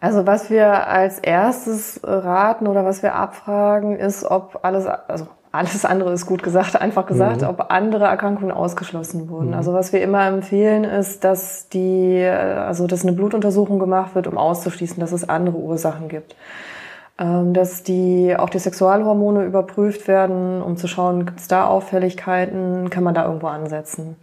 Also 0.00 0.26
was 0.26 0.50
wir 0.50 0.88
als 0.88 1.18
erstes 1.18 2.00
raten 2.04 2.66
oder 2.66 2.84
was 2.84 3.02
wir 3.02 3.14
abfragen, 3.14 3.96
ist, 3.96 4.24
ob 4.24 4.60
alles, 4.62 4.86
also 4.86 5.26
alles 5.52 5.84
andere 5.84 6.12
ist 6.12 6.26
gut 6.26 6.42
gesagt, 6.42 6.76
einfach 6.80 7.06
gesagt, 7.06 7.42
mhm. 7.42 7.48
ob 7.48 7.70
andere 7.70 8.04
Erkrankungen 8.04 8.52
ausgeschlossen 8.52 9.28
wurden. 9.30 9.48
Mhm. 9.48 9.54
Also 9.54 9.72
was 9.72 9.92
wir 9.92 10.02
immer 10.02 10.26
empfehlen, 10.26 10.84
ist, 10.84 11.24
dass 11.24 11.68
die, 11.68 12.22
also 12.24 12.86
dass 12.86 13.02
eine 13.02 13.12
Blutuntersuchung 13.12 13.78
gemacht 13.78 14.14
wird, 14.14 14.26
um 14.26 14.36
auszuschließen, 14.36 15.00
dass 15.00 15.12
es 15.12 15.28
andere 15.28 15.56
Ursachen 15.56 16.08
gibt. 16.08 16.36
Ähm, 17.18 17.54
dass 17.54 17.82
die 17.82 18.36
auch 18.38 18.50
die 18.50 18.58
Sexualhormone 18.58 19.44
überprüft 19.44 20.06
werden, 20.06 20.60
um 20.60 20.76
zu 20.76 20.86
schauen, 20.86 21.24
gibt 21.24 21.40
es 21.40 21.48
da 21.48 21.66
Auffälligkeiten, 21.66 22.90
kann 22.90 23.04
man 23.04 23.14
da 23.14 23.24
irgendwo 23.24 23.46
ansetzen. 23.46 24.16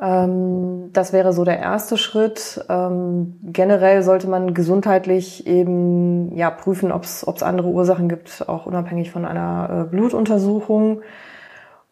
Ähm, 0.00 0.90
das 0.92 1.12
wäre 1.12 1.32
so 1.32 1.44
der 1.44 1.58
erste 1.58 1.96
Schritt. 1.96 2.64
Ähm, 2.68 3.38
generell 3.42 4.02
sollte 4.02 4.28
man 4.28 4.54
gesundheitlich 4.54 5.46
eben 5.46 6.36
ja 6.36 6.50
prüfen, 6.50 6.92
ob 6.92 7.04
es 7.04 7.42
andere 7.42 7.68
Ursachen 7.68 8.08
gibt, 8.08 8.48
auch 8.48 8.66
unabhängig 8.66 9.10
von 9.10 9.24
einer 9.24 9.86
äh, 9.86 9.90
Blutuntersuchung. 9.90 11.02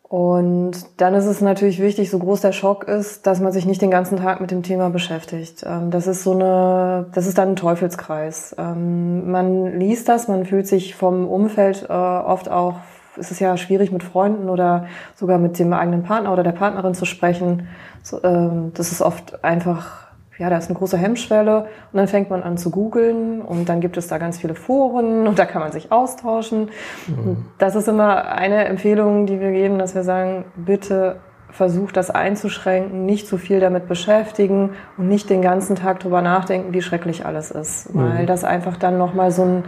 Und 0.08 0.72
dann 0.98 1.14
ist 1.14 1.26
es 1.26 1.40
natürlich 1.40 1.82
wichtig, 1.82 2.10
so 2.12 2.20
groß 2.20 2.40
der 2.40 2.52
Schock 2.52 2.84
ist, 2.84 3.26
dass 3.26 3.40
man 3.40 3.50
sich 3.50 3.66
nicht 3.66 3.82
den 3.82 3.90
ganzen 3.90 4.18
Tag 4.18 4.40
mit 4.40 4.52
dem 4.52 4.62
Thema 4.62 4.88
beschäftigt. 4.88 5.64
Ähm, 5.66 5.90
das 5.90 6.06
ist 6.06 6.22
so 6.22 6.30
eine, 6.30 7.06
das 7.12 7.26
ist 7.26 7.38
dann 7.38 7.50
ein 7.50 7.56
Teufelskreis. 7.56 8.54
Man 8.56 9.80
liest 9.80 10.08
das, 10.08 10.28
man 10.28 10.46
fühlt 10.46 10.68
sich 10.68 10.94
vom 10.94 11.26
Umfeld 11.26 11.86
äh, 11.88 11.92
oft 11.92 12.48
auch, 12.48 12.76
es 13.18 13.30
ist 13.30 13.40
ja 13.40 13.56
schwierig 13.56 13.92
mit 13.92 14.02
Freunden 14.02 14.48
oder 14.48 14.86
sogar 15.14 15.38
mit 15.38 15.58
dem 15.58 15.72
eigenen 15.72 16.02
Partner 16.02 16.32
oder 16.32 16.42
der 16.42 16.52
Partnerin 16.52 16.94
zu 16.94 17.04
sprechen 17.04 17.68
so, 18.06 18.22
ähm, 18.22 18.70
das 18.74 18.92
ist 18.92 19.02
oft 19.02 19.42
einfach, 19.44 20.06
ja, 20.38 20.48
da 20.48 20.58
ist 20.58 20.68
eine 20.68 20.78
große 20.78 20.96
Hemmschwelle 20.96 21.66
und 21.92 21.96
dann 21.96 22.06
fängt 22.06 22.30
man 22.30 22.44
an 22.44 22.56
zu 22.56 22.70
googeln 22.70 23.42
und 23.42 23.68
dann 23.68 23.80
gibt 23.80 23.96
es 23.96 24.06
da 24.06 24.18
ganz 24.18 24.38
viele 24.38 24.54
Foren 24.54 25.26
und 25.26 25.40
da 25.40 25.44
kann 25.44 25.60
man 25.60 25.72
sich 25.72 25.90
austauschen. 25.90 26.70
Mhm. 27.08 27.46
Das 27.58 27.74
ist 27.74 27.88
immer 27.88 28.28
eine 28.28 28.66
Empfehlung, 28.66 29.26
die 29.26 29.40
wir 29.40 29.50
geben, 29.50 29.80
dass 29.80 29.96
wir 29.96 30.04
sagen, 30.04 30.44
bitte 30.54 31.16
versucht 31.50 31.96
das 31.96 32.10
einzuschränken, 32.10 33.06
nicht 33.06 33.26
zu 33.26 33.38
viel 33.38 33.58
damit 33.58 33.88
beschäftigen 33.88 34.70
und 34.96 35.08
nicht 35.08 35.28
den 35.28 35.42
ganzen 35.42 35.74
Tag 35.74 35.98
drüber 35.98 36.22
nachdenken, 36.22 36.74
wie 36.74 36.82
schrecklich 36.82 37.26
alles 37.26 37.50
ist, 37.50 37.92
mhm. 37.92 38.02
weil 38.02 38.26
das 38.26 38.44
einfach 38.44 38.76
dann 38.76 38.98
nochmal 38.98 39.32
so 39.32 39.42
ein, 39.42 39.64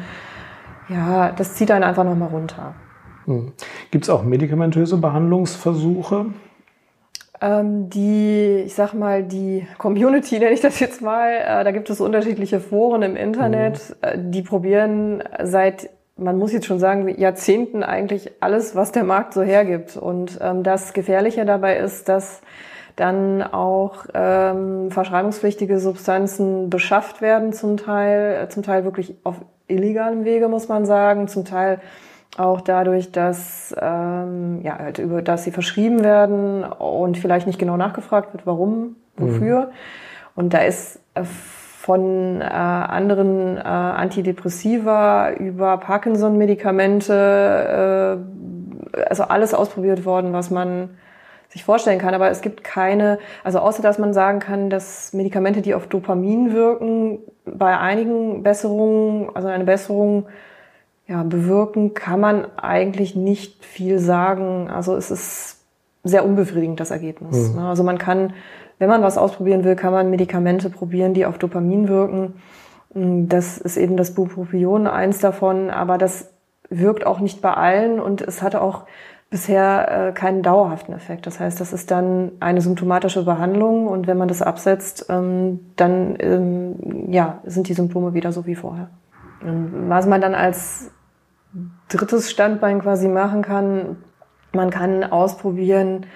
ja, 0.89 1.33
das 1.33 1.55
zieht 1.55 1.73
einen 1.73 1.83
einfach 1.83 2.05
nochmal 2.05 2.29
runter. 2.29 2.75
Mhm. 3.29 3.53
Gibt 3.91 4.05
es 4.05 4.11
auch 4.11 4.25
medikamentöse 4.25 4.97
Behandlungsversuche? 4.97 6.27
Ähm, 7.41 7.89
die, 7.91 8.63
ich 8.67 8.75
sag 8.75 8.95
mal, 8.95 9.23
die 9.23 9.67
Community 9.77 10.39
nenne 10.39 10.53
ich 10.53 10.61
das 10.61 10.81
jetzt 10.81 11.03
mal, 11.03 11.31
äh, 11.31 11.63
da 11.63 11.71
gibt 11.71 11.89
es 11.91 12.01
unterschiedliche 12.01 12.59
Foren 12.59 13.03
im 13.03 13.15
Internet, 13.15 13.81
mhm. 13.91 13.95
äh, 14.01 14.19
die 14.19 14.43
probieren 14.43 15.23
seit, 15.43 15.91
man 16.17 16.37
muss 16.39 16.53
jetzt 16.53 16.67
schon 16.67 16.81
sagen, 16.81 17.07
Jahrzehnten 17.21 17.85
eigentlich 17.85 18.33
alles, 18.41 18.75
was 18.75 18.91
der 18.91 19.05
Markt 19.05 19.35
so 19.35 19.43
hergibt. 19.43 19.97
Und 19.97 20.39
ähm, 20.41 20.65
das 20.65 20.95
Gefährliche 20.95 21.45
dabei 21.45 21.77
ist, 21.77 22.09
dass 22.09 22.41
dann 22.97 23.43
auch 23.43 24.07
ähm, 24.15 24.91
verschreibungspflichtige 24.91 25.79
Substanzen 25.79 26.71
beschafft 26.71 27.21
werden, 27.21 27.53
zum 27.53 27.77
Teil, 27.77 28.43
äh, 28.43 28.49
zum 28.49 28.65
Teil 28.65 28.83
wirklich 28.83 29.15
auf 29.23 29.37
illegalem 29.69 30.25
Wege, 30.25 30.49
muss 30.49 30.67
man 30.67 30.87
sagen, 30.87 31.29
zum 31.29 31.45
Teil 31.45 31.79
auch 32.39 32.61
dadurch, 32.61 33.13
dass, 33.13 33.75
ähm, 33.81 34.61
ja, 34.63 34.79
halt 34.79 34.99
über, 34.99 35.23
dass 35.23 35.45
sie 35.45 35.51
verschrieben 35.51 36.03
werden 36.03 36.65
und 36.65 37.19
vielleicht 37.19 37.47
nicht 37.47 37.59
genau 37.59 37.77
nachgefragt 37.77 38.33
wird, 38.33 38.47
warum, 38.47 38.97
wofür. 39.17 39.61
Mhm. 39.61 39.67
Und 40.35 40.55
da 40.55 40.59
ist 40.59 41.01
äh, 41.15 41.23
von 41.25 42.41
äh, 42.41 42.45
anderen 42.45 43.57
äh, 43.57 43.61
Antidepressiva 43.61 45.33
über 45.33 45.79
Parkinson-Medikamente, 45.79 48.21
äh, 48.95 49.03
also 49.09 49.25
alles 49.25 49.55
ausprobiert 49.55 50.05
worden, 50.05 50.33
was 50.33 50.51
man 50.51 50.91
sich 51.49 51.65
vorstellen 51.65 51.99
kann. 51.99 52.15
Aber 52.15 52.31
es 52.31 52.43
gibt 52.43 52.63
keine, 52.63 53.19
also 53.43 53.61
außer 53.61 53.83
dass 53.83 53.99
man 53.99 54.13
sagen 54.13 54.39
kann, 54.39 54.71
dass 54.71 55.13
Medikamente, 55.13 55.63
die 55.63 55.75
auf 55.75 55.87
Dopamin 55.87 56.53
wirken, 56.53 57.19
bei 57.47 57.79
einigen 57.79 58.43
Besserungen, 58.43 59.31
also 59.35 59.49
eine 59.49 59.65
Besserung 59.65 60.27
ja, 61.09 61.23
bewirken, 61.23 61.95
kann 61.95 62.21
man 62.21 62.47
eigentlich 62.59 63.17
nicht 63.17 63.65
viel 63.65 63.99
sagen. 63.99 64.69
Also 64.69 64.95
es 64.95 65.11
ist 65.11 65.59
sehr 66.05 66.25
unbefriedigend, 66.25 66.79
das 66.79 66.91
Ergebnis. 66.91 67.55
Mhm. 67.55 67.61
Also 67.61 67.83
man 67.83 67.99
kann, 67.99 68.35
wenn 68.79 68.89
man 68.89 69.03
was 69.03 69.17
ausprobieren 69.19 69.65
will, 69.65 69.75
kann 69.75 69.93
man 69.93 70.11
Medikamente 70.11 70.69
probieren, 70.71 71.15
die 71.15 71.27
auf 71.27 71.39
Dopamin 71.39 71.89
wirken. 71.89 72.35
Das 72.91 73.59
ist 73.59 73.77
eben 73.77 73.97
das 73.97 74.15
Bupropion, 74.15 74.87
eins 74.87 75.19
davon, 75.19 75.71
aber 75.71 75.99
das 75.99 76.31
wirkt 76.71 77.07
auch 77.07 77.21
nicht 77.21 77.41
bei 77.41 77.55
allen 77.55 78.01
und 78.01 78.21
es 78.21 78.43
hatte 78.43 78.61
auch 78.61 78.85
bisher 79.31 80.09
äh, 80.09 80.13
keinen 80.13 80.43
dauerhaften 80.43 80.95
Effekt. 80.95 81.27
Das 81.27 81.39
heißt, 81.41 81.61
das 81.61 81.73
ist 81.73 81.91
dann 81.91 82.33
eine 82.41 82.61
symptomatische 82.61 83.25
Behandlung 83.25 83.87
und 83.87 84.07
wenn 84.07 84.17
man 84.17 84.29
das 84.29 84.41
absetzt, 84.41 85.07
ähm, 85.11 85.61
dann 85.77 86.17
ähm, 86.19 87.13
ja, 87.13 87.41
sind 87.45 87.69
die 87.69 87.75
Symptome 87.75 88.15
wieder 88.15 88.33
so 88.33 88.47
wie 88.47 88.55
vorher. 88.55 88.89
Und 89.43 89.89
was 89.89 90.07
man 90.07 90.21
dann 90.21 90.35
als 90.35 90.91
drittes 91.89 92.31
Standbein 92.31 92.81
quasi 92.81 93.09
machen 93.09 93.43
kann. 93.43 93.97
Man 94.53 94.71
kann 94.71 95.05
ausprobieren, 95.05 96.07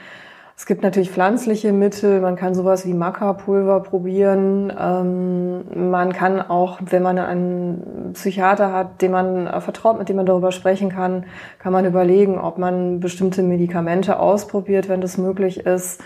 es 0.62 0.66
gibt 0.66 0.82
natürlich 0.82 1.10
pflanzliche 1.10 1.72
Mittel, 1.72 2.20
man 2.20 2.36
kann 2.36 2.54
sowas 2.54 2.86
wie 2.86 2.94
Maca-Pulver 2.94 3.80
probieren. 3.80 4.72
Ähm, 4.78 5.90
man 5.90 6.12
kann 6.12 6.40
auch, 6.40 6.78
wenn 6.82 7.02
man 7.02 7.18
einen 7.18 8.12
Psychiater 8.12 8.72
hat, 8.72 9.02
dem 9.02 9.10
man 9.10 9.46
äh, 9.46 9.60
vertraut, 9.60 9.98
mit 9.98 10.08
dem 10.08 10.16
man 10.16 10.26
darüber 10.26 10.52
sprechen 10.52 10.88
kann, 10.88 11.24
kann 11.58 11.72
man 11.72 11.84
überlegen, 11.84 12.38
ob 12.38 12.58
man 12.58 13.00
bestimmte 13.00 13.42
Medikamente 13.42 14.20
ausprobiert, 14.20 14.88
wenn 14.88 15.00
das 15.00 15.18
möglich 15.18 15.66
ist. 15.66 16.00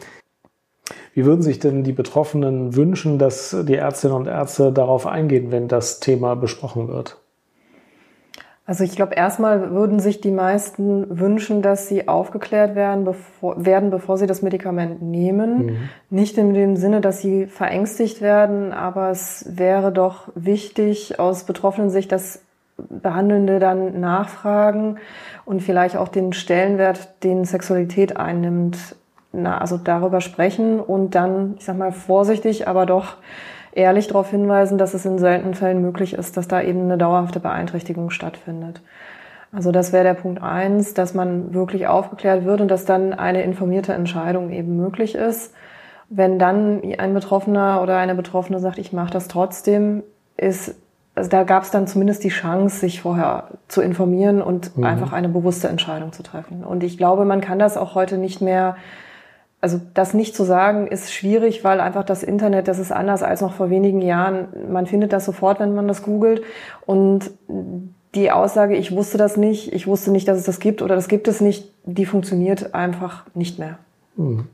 wie 1.14 1.26
würden 1.26 1.42
sich 1.42 1.60
denn 1.60 1.84
die 1.84 1.94
Betroffenen 1.94 2.76
wünschen, 2.76 3.20
dass 3.20 3.56
die 3.64 3.76
Ärztinnen 3.76 4.16
und 4.16 4.28
Ärzte 4.28 4.72
darauf 4.72 5.08
eingehen, 5.08 5.52
wenn 5.52 5.68
das 5.68 6.00
Thema 6.00 6.36
besprochen 6.36 6.88
wird? 6.88 7.18
Also 8.68 8.84
ich 8.84 8.98
glaube, 8.98 9.16
erstmal 9.16 9.72
würden 9.72 10.02
sich 10.02 10.20
die 10.20 10.30
meisten 10.30 11.20
wünschen, 11.20 11.62
dass 11.62 11.88
sie 11.88 12.10
aufgeklärt 12.10 12.76
werden, 12.76 13.06
bevor, 13.06 13.66
werden, 13.66 13.90
bevor 13.92 14.18
sie 14.18 14.28
das 14.28 14.42
Medikament 14.42 15.02
nehmen. 15.02 15.66
Mhm. 15.68 15.78
Nicht 16.10 16.38
in 16.38 16.54
dem 16.54 16.76
Sinne, 16.76 17.00
dass 17.00 17.22
sie 17.22 17.46
verängstigt 17.48 18.22
werden, 18.22 18.74
aber 18.74 19.10
es 19.10 19.46
wäre 19.48 19.94
doch 19.94 20.28
wichtig 20.36 21.18
aus 21.18 21.46
betroffenen 21.46 21.90
Sicht, 21.90 22.12
dass 22.12 22.44
Behandelnde 22.78 23.60
dann 23.60 24.02
nachfragen 24.02 24.98
und 25.46 25.64
vielleicht 25.64 25.96
auch 25.96 26.10
den 26.10 26.34
Stellenwert, 26.34 27.24
den 27.24 27.46
Sexualität 27.46 28.18
einnimmt, 28.18 28.98
na, 29.32 29.60
also 29.60 29.78
darüber 29.78 30.20
sprechen 30.20 30.82
und 30.82 31.16
dann, 31.16 31.56
ich 31.58 31.64
sag 31.64 31.78
mal, 31.78 31.94
vorsichtig, 31.94 32.68
aber 32.68 32.86
doch 32.86 33.16
ehrlich 33.78 34.08
darauf 34.08 34.32
hinweisen, 34.32 34.78
dass 34.78 34.94
es 34.94 35.06
in 35.06 35.20
seltenen 35.20 35.54
Fällen 35.54 35.82
möglich 35.82 36.14
ist, 36.14 36.36
dass 36.36 36.48
da 36.48 36.62
eben 36.62 36.82
eine 36.82 36.98
dauerhafte 36.98 37.40
Beeinträchtigung 37.40 38.10
stattfindet. 38.10 38.82
Also 39.54 39.72
das 39.72 39.94
wäre 39.94 40.04
der 40.04 40.14
Punkt 40.16 40.42
eins, 40.42 40.94
dass 40.94 41.14
man 41.14 41.54
wirklich 41.54 41.88
aufgeklärt 41.88 42.44
wird 42.44 42.60
und 42.60 42.70
dass 42.70 42.86
dann 42.86 43.14
eine 43.14 43.44
informierte 43.44 43.94
Entscheidung 43.94 44.52
eben 44.52 44.76
möglich 44.76 45.16
ist. 45.16 45.54
Wenn 46.10 46.40
dann 46.40 46.82
ein 46.98 47.14
Betroffener 47.14 47.82
oder 47.82 47.98
eine 47.98 48.16
Betroffene 48.16 48.60
sagt, 48.60 48.78
ich 48.78 48.94
mache 48.94 49.12
das 49.12 49.28
trotzdem, 49.28 50.04
ist 50.36 50.76
also 51.16 51.32
da 51.32 51.44
gab 51.44 51.64
es 51.64 51.72
dann 51.72 51.88
zumindest 51.88 52.24
die 52.24 52.30
Chance, 52.30 52.78
sich 52.78 53.02
vorher 53.02 53.46
zu 53.68 53.82
informieren 53.82 54.40
und 54.40 54.78
mhm. 54.78 54.84
einfach 54.84 55.14
eine 55.14 55.30
bewusste 55.30 55.68
Entscheidung 55.68 56.14
zu 56.14 56.22
treffen. 56.22 56.64
Und 56.64 56.84
ich 56.84 56.96
glaube, 56.96 57.26
man 57.26 57.42
kann 57.42 57.58
das 57.58 57.76
auch 57.76 57.96
heute 57.96 58.20
nicht 58.20 58.40
mehr, 58.40 58.76
also 59.60 59.82
das 59.94 60.14
nicht 60.14 60.36
zu 60.36 60.44
sagen, 60.44 60.88
ist 60.88 61.12
schwierig, 61.12 61.64
weil 61.64 61.80
einfach 61.80 62.04
das 62.04 62.24
Internet, 62.24 62.68
das 62.68 62.80
ist 62.80 62.92
anders 62.92 63.24
als 63.24 63.42
noch 63.42 63.54
vor 63.54 63.70
wenigen 63.70 64.02
Jahren. 64.02 64.48
Man 64.72 64.86
findet 64.86 65.14
das 65.14 65.26
sofort, 65.26 65.60
wenn 65.60 65.74
man 65.74 65.88
das 65.88 66.04
googelt. 66.04 66.44
Und 66.86 67.32
die 68.16 68.32
Aussage, 68.32 68.76
ich 68.76 68.92
wusste 68.92 69.18
das 69.18 69.36
nicht, 69.38 69.74
ich 69.74 69.88
wusste 69.88 70.12
nicht, 70.12 70.28
dass 70.28 70.38
es 70.38 70.46
das 70.46 70.60
gibt 70.60 70.82
oder 70.82 70.96
das 70.96 71.08
gibt 71.08 71.28
es 71.28 71.42
nicht, 71.42 71.72
die 71.86 72.06
funktioniert 72.06 72.74
einfach 72.74 73.26
nicht 73.34 73.60
mehr. 73.60 73.80
Mhm 74.16 74.48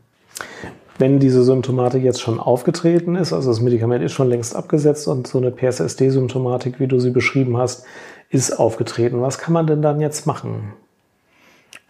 wenn 0.97 1.19
diese 1.19 1.43
Symptomatik 1.43 2.03
jetzt 2.03 2.21
schon 2.21 2.39
aufgetreten 2.39 3.15
ist, 3.15 3.33
also 3.33 3.49
das 3.49 3.61
Medikament 3.61 4.03
ist 4.03 4.11
schon 4.11 4.29
längst 4.29 4.55
abgesetzt 4.55 5.07
und 5.07 5.27
so 5.27 5.37
eine 5.37 5.51
PSSD-Symptomatik, 5.51 6.79
wie 6.79 6.87
du 6.87 6.99
sie 6.99 7.09
beschrieben 7.09 7.57
hast, 7.57 7.85
ist 8.29 8.59
aufgetreten. 8.59 9.21
Was 9.21 9.37
kann 9.37 9.53
man 9.53 9.67
denn 9.67 9.81
dann 9.81 9.99
jetzt 9.99 10.27
machen? 10.27 10.73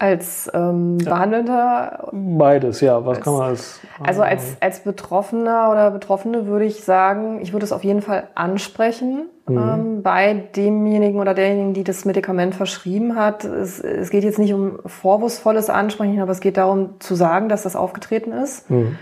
Als 0.04 0.50
ähm, 0.52 0.98
Behandelnder? 0.98 2.10
Beides, 2.12 2.82
ja. 2.82 3.06
Was 3.06 3.16
als, 3.16 3.24
kann 3.24 3.32
man 3.32 3.42
als. 3.44 3.80
Also 4.02 4.20
als, 4.20 4.56
als 4.60 4.80
Betroffener 4.80 5.70
oder 5.70 5.90
Betroffene 5.90 6.46
würde 6.46 6.66
ich 6.66 6.84
sagen, 6.84 7.40
ich 7.40 7.54
würde 7.54 7.64
es 7.64 7.72
auf 7.72 7.84
jeden 7.84 8.02
Fall 8.02 8.24
ansprechen 8.34 9.30
mhm. 9.46 9.56
ähm, 9.56 10.02
bei 10.02 10.34
demjenigen 10.54 11.20
oder 11.20 11.32
derjenigen, 11.32 11.72
die 11.72 11.84
das 11.84 12.04
Medikament 12.04 12.54
verschrieben 12.54 13.16
hat. 13.16 13.44
Es, 13.44 13.80
es 13.80 14.10
geht 14.10 14.24
jetzt 14.24 14.38
nicht 14.38 14.52
um 14.52 14.78
vorwurfsvolles 14.84 15.70
Ansprechen, 15.70 16.20
aber 16.20 16.32
es 16.32 16.40
geht 16.40 16.58
darum 16.58 17.00
zu 17.00 17.14
sagen, 17.14 17.48
dass 17.48 17.62
das 17.62 17.74
aufgetreten 17.74 18.32
ist. 18.32 18.70
Mhm. 18.70 18.98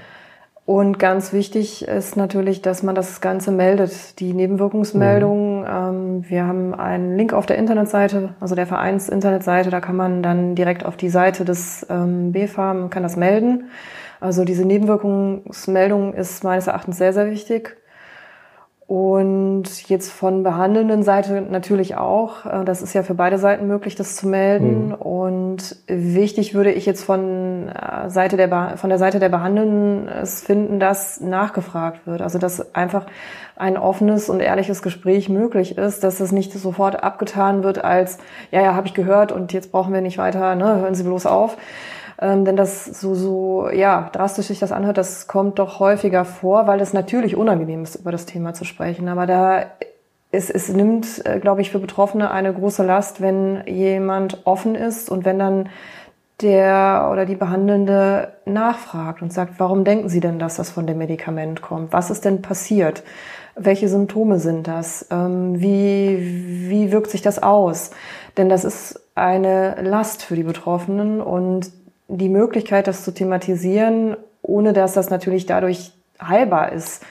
Und 0.65 1.01
ganz 1.01 1.33
wichtig 1.33 1.89
ist 1.89 2.17
natürlich, 2.17 2.63
dass 2.63 2.85
man 2.85 2.95
das 2.95 3.21
Ganze 3.21 3.51
meldet, 3.51 4.21
die 4.21 4.33
Nebenwirkungsmeldungen. 4.33 5.63
Mhm. 5.63 5.67
Ähm, 5.69 6.31
wir 6.31 6.47
haben 6.47 6.75
einen 6.75 7.17
Link 7.17 7.33
auf 7.33 7.47
der 7.47 7.59
Internetseite, 7.59 8.35
also 8.39 8.55
der 8.55 8.67
Vereins-Internetseite, 8.67 9.71
da 9.71 9.81
kann 9.81 9.97
man 9.97 10.23
dann 10.23 10.55
direkt 10.55 10.85
auf 10.85 10.97
die 10.97 11.09
Seite 11.09 11.45
des 11.45 11.85
ähm, 11.91 12.31
BFAM, 12.31 12.91
kann 12.91 13.03
das 13.03 13.17
melden. 13.17 13.71
Also 14.21 14.45
diese 14.45 14.65
Nebenwirkungsmeldung 14.65 16.15
ist 16.15 16.45
meines 16.45 16.69
Erachtens 16.69 16.97
sehr, 16.97 17.13
sehr 17.13 17.29
wichtig. 17.29 17.77
Und 18.87 19.89
jetzt 19.89 20.11
von 20.11 20.43
behandelnden 20.43 21.03
Seite 21.03 21.41
natürlich 21.41 21.97
auch. 21.97 22.45
Äh, 22.45 22.65
das 22.65 22.83
ist 22.83 22.95
ja 22.95 23.03
für 23.03 23.15
beide 23.15 23.39
Seiten 23.39 23.67
möglich, 23.67 23.95
das 23.95 24.17
zu 24.17 24.29
melden. 24.29 24.89
Mhm. 24.89 24.95
Und 24.95 25.77
wichtig 25.87 26.55
würde 26.55 26.73
ich 26.73 26.85
jetzt 26.85 27.05
von, 27.05 27.69
äh, 27.69 28.11
Seite 28.11 28.37
der, 28.37 28.77
von 28.77 28.91
der 28.91 28.99
Seite 28.99 29.19
der 29.19 29.29
Behandelnden 29.29 30.09
es 30.09 30.43
finden, 30.43 30.81
dass 30.81 31.21
nachgefragt 31.21 32.07
wird. 32.07 32.21
Also 32.23 32.39
dass 32.39 32.75
einfach 32.75 33.07
ein 33.57 33.77
offenes 33.77 34.29
und 34.29 34.41
ehrliches 34.41 34.83
Gespräch 34.83 35.29
möglich 35.29 35.79
ist, 35.79 36.03
dass 36.03 36.21
es 36.21 36.33
nicht 36.33 36.53
sofort 36.53 37.03
abgetan 37.03 37.63
wird 37.63 37.85
als, 37.85 38.19
ja, 38.51 38.63
ja, 38.63 38.75
habe 38.75 38.89
ich 38.89 38.95
gehört 38.95 39.31
und 39.31 39.53
jetzt 39.53 39.71
brauchen 39.71 39.95
wir 39.95 40.01
nicht 40.01 40.19
weiter, 40.19 40.55
ne, 40.57 40.81
hören 40.81 40.95
Sie 40.95 41.05
bloß 41.05 41.27
auf 41.27 41.57
ähm, 42.23 42.45
denn 42.45 42.57
das 42.57 42.85
so, 42.85 43.15
so, 43.15 43.69
ja, 43.71 44.09
drastisch 44.13 44.47
sich 44.47 44.61
das 44.61 44.71
anhört, 44.71 44.97
das 44.97 45.27
kommt 45.27 45.59
doch 45.59 45.81
häufiger 45.81 46.25
vor, 46.25 46.67
weil 46.67 46.81
es 46.81 46.93
natürlich 46.93 47.37
unangenehm 47.37 47.83
ist, 47.83 47.97
über 47.97 48.13
das 48.13 48.27
Thema 48.27 48.55
zu 48.55 48.65
sprechen. 48.65 49.09
Aber 49.09 49.27
da 49.27 49.67
es, 50.31 50.49
es 50.49 50.69
nimmt, 50.69 51.27
äh, 51.27 51.41
glaube 51.41 51.61
ich, 51.61 51.71
für 51.71 51.79
Betroffene 51.79 52.31
eine 52.31 52.53
große 52.53 52.85
Last, 52.85 53.21
wenn 53.21 53.65
jemand 53.67 54.47
offen 54.47 54.75
ist 54.75 55.11
und 55.11 55.25
wenn 55.25 55.39
dann 55.39 55.69
der 56.41 57.09
oder 57.13 57.27
die 57.27 57.37
Behandelnde 57.37 58.33
nachfragt 58.47 59.23
und 59.23 59.33
sagt, 59.33 59.55
warum 59.59 59.85
denken 59.85 60.09
Sie 60.09 60.21
denn, 60.21 60.39
dass 60.39 60.57
das 60.57 60.71
von 60.71 60.87
dem 60.87 60.99
Medikament 60.99 61.61
kommt? 61.61 61.93
Was 61.93 62.11
ist 62.11 62.25
denn 62.25 62.41
passiert? 62.41 63.03
Welche 63.55 63.89
Symptome 63.89 64.39
sind 64.39 64.67
das? 64.67 65.07
Ähm, 65.11 65.61
wie, 65.61 66.69
wie 66.71 66.91
wirkt 66.93 67.11
sich 67.11 67.23
das 67.23 67.43
aus? 67.43 67.91
Denn 68.37 68.49
das 68.49 68.65
ist 68.65 69.01
eine 69.15 69.83
Last 69.83 70.23
für 70.25 70.37
die 70.37 70.43
Betroffenen 70.43 71.21
und 71.21 71.71
die 72.19 72.29
Möglichkeit, 72.29 72.87
das 72.87 73.05
zu 73.05 73.13
thematisieren, 73.13 74.17
ohne 74.43 74.73
dass 74.73 74.95
das 74.95 75.11
natürlich 75.11 75.47
dadurch 75.47 75.93
heilbar 76.21 76.73
ist. 76.73 77.05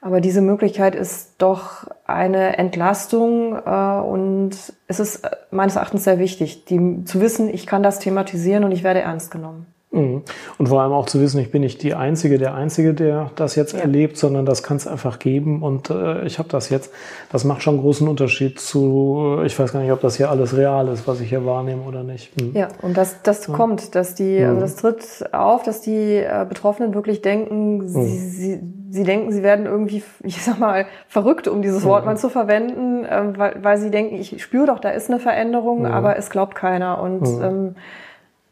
Aber 0.00 0.20
diese 0.20 0.40
Möglichkeit 0.40 0.94
ist 0.94 1.34
doch 1.38 1.86
eine 2.06 2.58
Entlastung 2.58 3.56
äh, 3.56 4.00
und 4.00 4.50
es 4.86 5.00
ist 5.00 5.28
meines 5.50 5.76
Erachtens 5.76 6.04
sehr 6.04 6.18
wichtig, 6.18 6.64
die, 6.66 7.04
zu 7.04 7.20
wissen, 7.20 7.48
ich 7.48 7.66
kann 7.66 7.82
das 7.82 7.98
thematisieren 7.98 8.62
und 8.62 8.72
ich 8.72 8.84
werde 8.84 9.00
ernst 9.00 9.30
genommen. 9.30 9.66
Mhm. 9.92 10.22
Und 10.58 10.68
vor 10.68 10.82
allem 10.82 10.92
auch 10.92 11.06
zu 11.06 11.20
wissen, 11.20 11.40
ich 11.40 11.50
bin 11.50 11.62
nicht 11.62 11.82
die 11.82 11.94
Einzige, 11.94 12.38
der 12.38 12.54
Einzige, 12.54 12.92
der 12.92 13.30
das 13.36 13.54
jetzt 13.54 13.72
erlebt, 13.72 14.16
sondern 14.16 14.44
das 14.44 14.62
kann 14.62 14.76
es 14.76 14.86
einfach 14.86 15.18
geben. 15.18 15.62
Und 15.62 15.90
äh, 15.90 16.24
ich 16.26 16.38
habe 16.38 16.48
das 16.48 16.70
jetzt. 16.70 16.92
Das 17.30 17.44
macht 17.44 17.62
schon 17.62 17.74
einen 17.74 17.82
großen 17.82 18.06
Unterschied 18.08 18.58
zu, 18.60 19.40
ich 19.44 19.58
weiß 19.58 19.72
gar 19.72 19.80
nicht, 19.80 19.92
ob 19.92 20.00
das 20.00 20.16
hier 20.16 20.28
alles 20.28 20.56
real 20.56 20.88
ist, 20.88 21.06
was 21.06 21.20
ich 21.20 21.28
hier 21.28 21.46
wahrnehme 21.46 21.82
oder 21.82 22.02
nicht. 22.02 22.38
Mhm. 22.40 22.52
Ja, 22.54 22.68
und 22.82 22.96
das, 22.96 23.22
das 23.22 23.46
ja. 23.46 23.54
kommt, 23.54 23.94
dass 23.94 24.14
die, 24.14 24.42
also 24.42 24.60
das 24.60 24.76
tritt 24.76 25.32
auf, 25.32 25.62
dass 25.62 25.80
die 25.80 26.16
äh, 26.16 26.44
Betroffenen 26.48 26.94
wirklich 26.94 27.22
denken, 27.22 27.86
sie, 27.86 27.98
mhm. 27.98 28.30
sie, 28.30 28.60
sie 28.90 29.04
denken, 29.04 29.30
sie 29.30 29.42
werden 29.44 29.66
irgendwie, 29.66 30.02
ich 30.24 30.42
sag 30.42 30.58
mal, 30.58 30.86
verrückt, 31.06 31.46
um 31.46 31.62
dieses 31.62 31.84
Wort 31.84 32.04
mal 32.04 32.16
zu 32.16 32.28
verwenden, 32.28 33.04
äh, 33.04 33.38
weil, 33.38 33.56
weil 33.62 33.78
sie 33.78 33.90
denken, 33.90 34.16
ich 34.16 34.42
spüre 34.42 34.66
doch, 34.66 34.80
da 34.80 34.90
ist 34.90 35.08
eine 35.08 35.20
Veränderung, 35.20 35.86
aber 35.86 36.16
es 36.16 36.28
glaubt 36.28 36.56
keiner. 36.56 37.00
Und 37.00 37.26
ähm, 37.42 37.76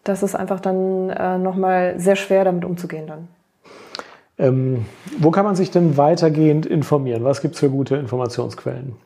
das 0.04 0.22
ist 0.22 0.34
einfach 0.34 0.60
dann 0.60 1.10
äh, 1.10 1.38
nochmal 1.38 1.94
sehr 1.98 2.16
schwer, 2.16 2.44
damit 2.44 2.64
umzugehen 2.64 3.06
dann. 3.06 3.28
Ähm, 4.38 4.86
wo 5.18 5.30
kann 5.30 5.44
man 5.44 5.54
sich 5.54 5.70
denn 5.70 5.96
weitergehend 5.96 6.66
informieren? 6.66 7.24
Was 7.24 7.40
gibt 7.40 7.54
es 7.54 7.60
für 7.60 7.70
gute 7.70 7.96
Informationsquellen? 7.96 8.96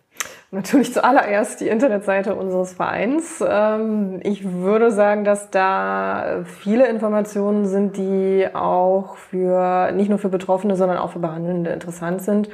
Natürlich 0.51 0.95
zuallererst 0.95 1.61
die 1.61 1.69
Internetseite 1.69 2.35
unseres 2.35 2.73
Vereins. 2.73 3.45
Ähm, 3.47 4.21
ich 4.23 4.51
würde 4.51 4.91
sagen, 4.91 5.25
dass 5.25 5.51
da 5.51 6.43
viele 6.47 6.89
Informationen 6.89 7.67
sind, 7.67 7.99
die 7.99 8.47
auch 8.55 9.17
für 9.17 9.93
nicht 9.93 10.09
nur 10.09 10.19
für 10.19 10.31
Betroffene, 10.31 10.75
sondern 10.75 10.97
auch 10.97 11.11
für 11.13 11.19
Behandelnde 11.19 11.71
interessant 11.71 12.23
sind. 12.23 12.49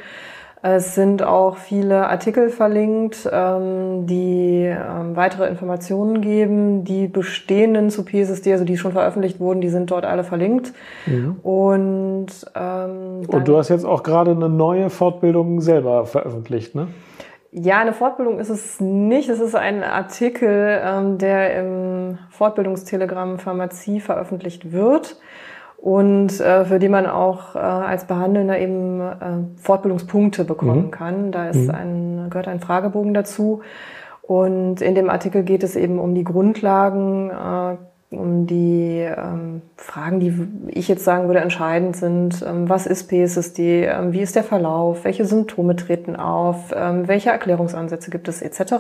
Es 0.67 0.95
sind 0.95 1.23
auch 1.23 1.59
viele 1.59 2.09
Artikel 2.09 2.49
verlinkt, 2.49 3.29
ähm, 3.31 4.07
die 4.07 4.65
ähm, 4.65 5.15
weitere 5.15 5.47
Informationen 5.47 6.23
geben. 6.23 6.85
Die 6.85 7.07
bestehenden 7.07 7.91
zu 7.91 8.03
PSSD, 8.03 8.53
also 8.53 8.65
die 8.65 8.79
schon 8.79 8.93
veröffentlicht 8.93 9.41
wurden, 9.41 9.61
die 9.61 9.69
sind 9.69 9.91
dort 9.91 10.07
alle 10.07 10.25
verlinkt. 10.25 10.73
Mhm. 11.05 11.37
Und, 11.43 12.29
ähm, 12.55 13.27
Und 13.29 13.47
du 13.47 13.59
hast 13.59 13.69
jetzt 13.69 13.85
auch 13.85 14.03
gerade 14.03 14.31
eine 14.31 14.49
neue 14.49 14.89
Fortbildung 14.89 15.61
selber 15.61 16.07
veröffentlicht, 16.07 16.75
ne? 16.75 16.87
Ja, 17.53 17.81
eine 17.81 17.93
Fortbildung 17.93 18.39
ist 18.39 18.49
es 18.49 18.81
nicht. 18.81 19.29
Es 19.29 19.41
ist 19.41 19.55
ein 19.55 19.85
Artikel, 19.85 20.81
ähm, 20.83 21.19
der 21.19 21.61
im 21.61 22.19
Fortbildungstelegramm 22.31 23.39
Pharmazie 23.39 24.01
veröffentlicht 24.01 24.73
wird 24.73 25.19
und 25.85 26.41
äh, 26.41 26.65
für 26.65 26.79
die 26.79 26.89
man 26.89 27.05
auch 27.05 27.55
äh, 27.55 27.59
als 27.59 28.07
Behandelnder 28.07 28.59
eben 28.59 29.03
äh, 29.03 29.61
Fortbildungspunkte 29.61 30.45
bekommen 30.45 30.87
mhm. 30.87 30.91
kann. 30.91 31.31
Da 31.31 31.51
ist 31.51 31.69
mhm. 31.69 31.75
ein, 31.75 32.27
gehört 32.31 32.49
ein 32.49 32.61
Fragebogen 32.61 33.13
dazu. 33.13 33.61
Und 34.23 34.81
in 34.81 34.95
dem 34.95 35.11
Artikel 35.11 35.43
geht 35.43 35.63
es 35.63 35.77
eben 35.77 35.99
um 35.99 36.15
die 36.15 36.25
Grundlagen, 36.25 37.29
äh, 37.29 38.17
um 38.17 38.47
die 38.47 39.01
ähm, 39.01 39.61
Fragen, 39.77 40.21
die 40.21 40.35
ich 40.69 40.89
jetzt 40.89 41.05
sagen 41.05 41.27
würde 41.27 41.41
entscheidend 41.41 41.97
sind. 41.97 42.43
Ähm, 42.49 42.67
was 42.67 42.87
ist 42.87 43.11
PSSD? 43.11 43.85
Ähm, 43.85 44.15
wie 44.15 44.23
ist 44.23 44.37
der 44.37 44.45
Verlauf? 44.45 45.05
Welche 45.05 45.27
Symptome 45.27 45.77
treten 45.77 46.17
auf? 46.17 46.73
Ähm, 46.75 47.09
welche 47.09 47.29
Erklärungsansätze 47.29 48.11
gibt 48.11 48.29
es 48.29 48.41
etc.? 48.41 48.73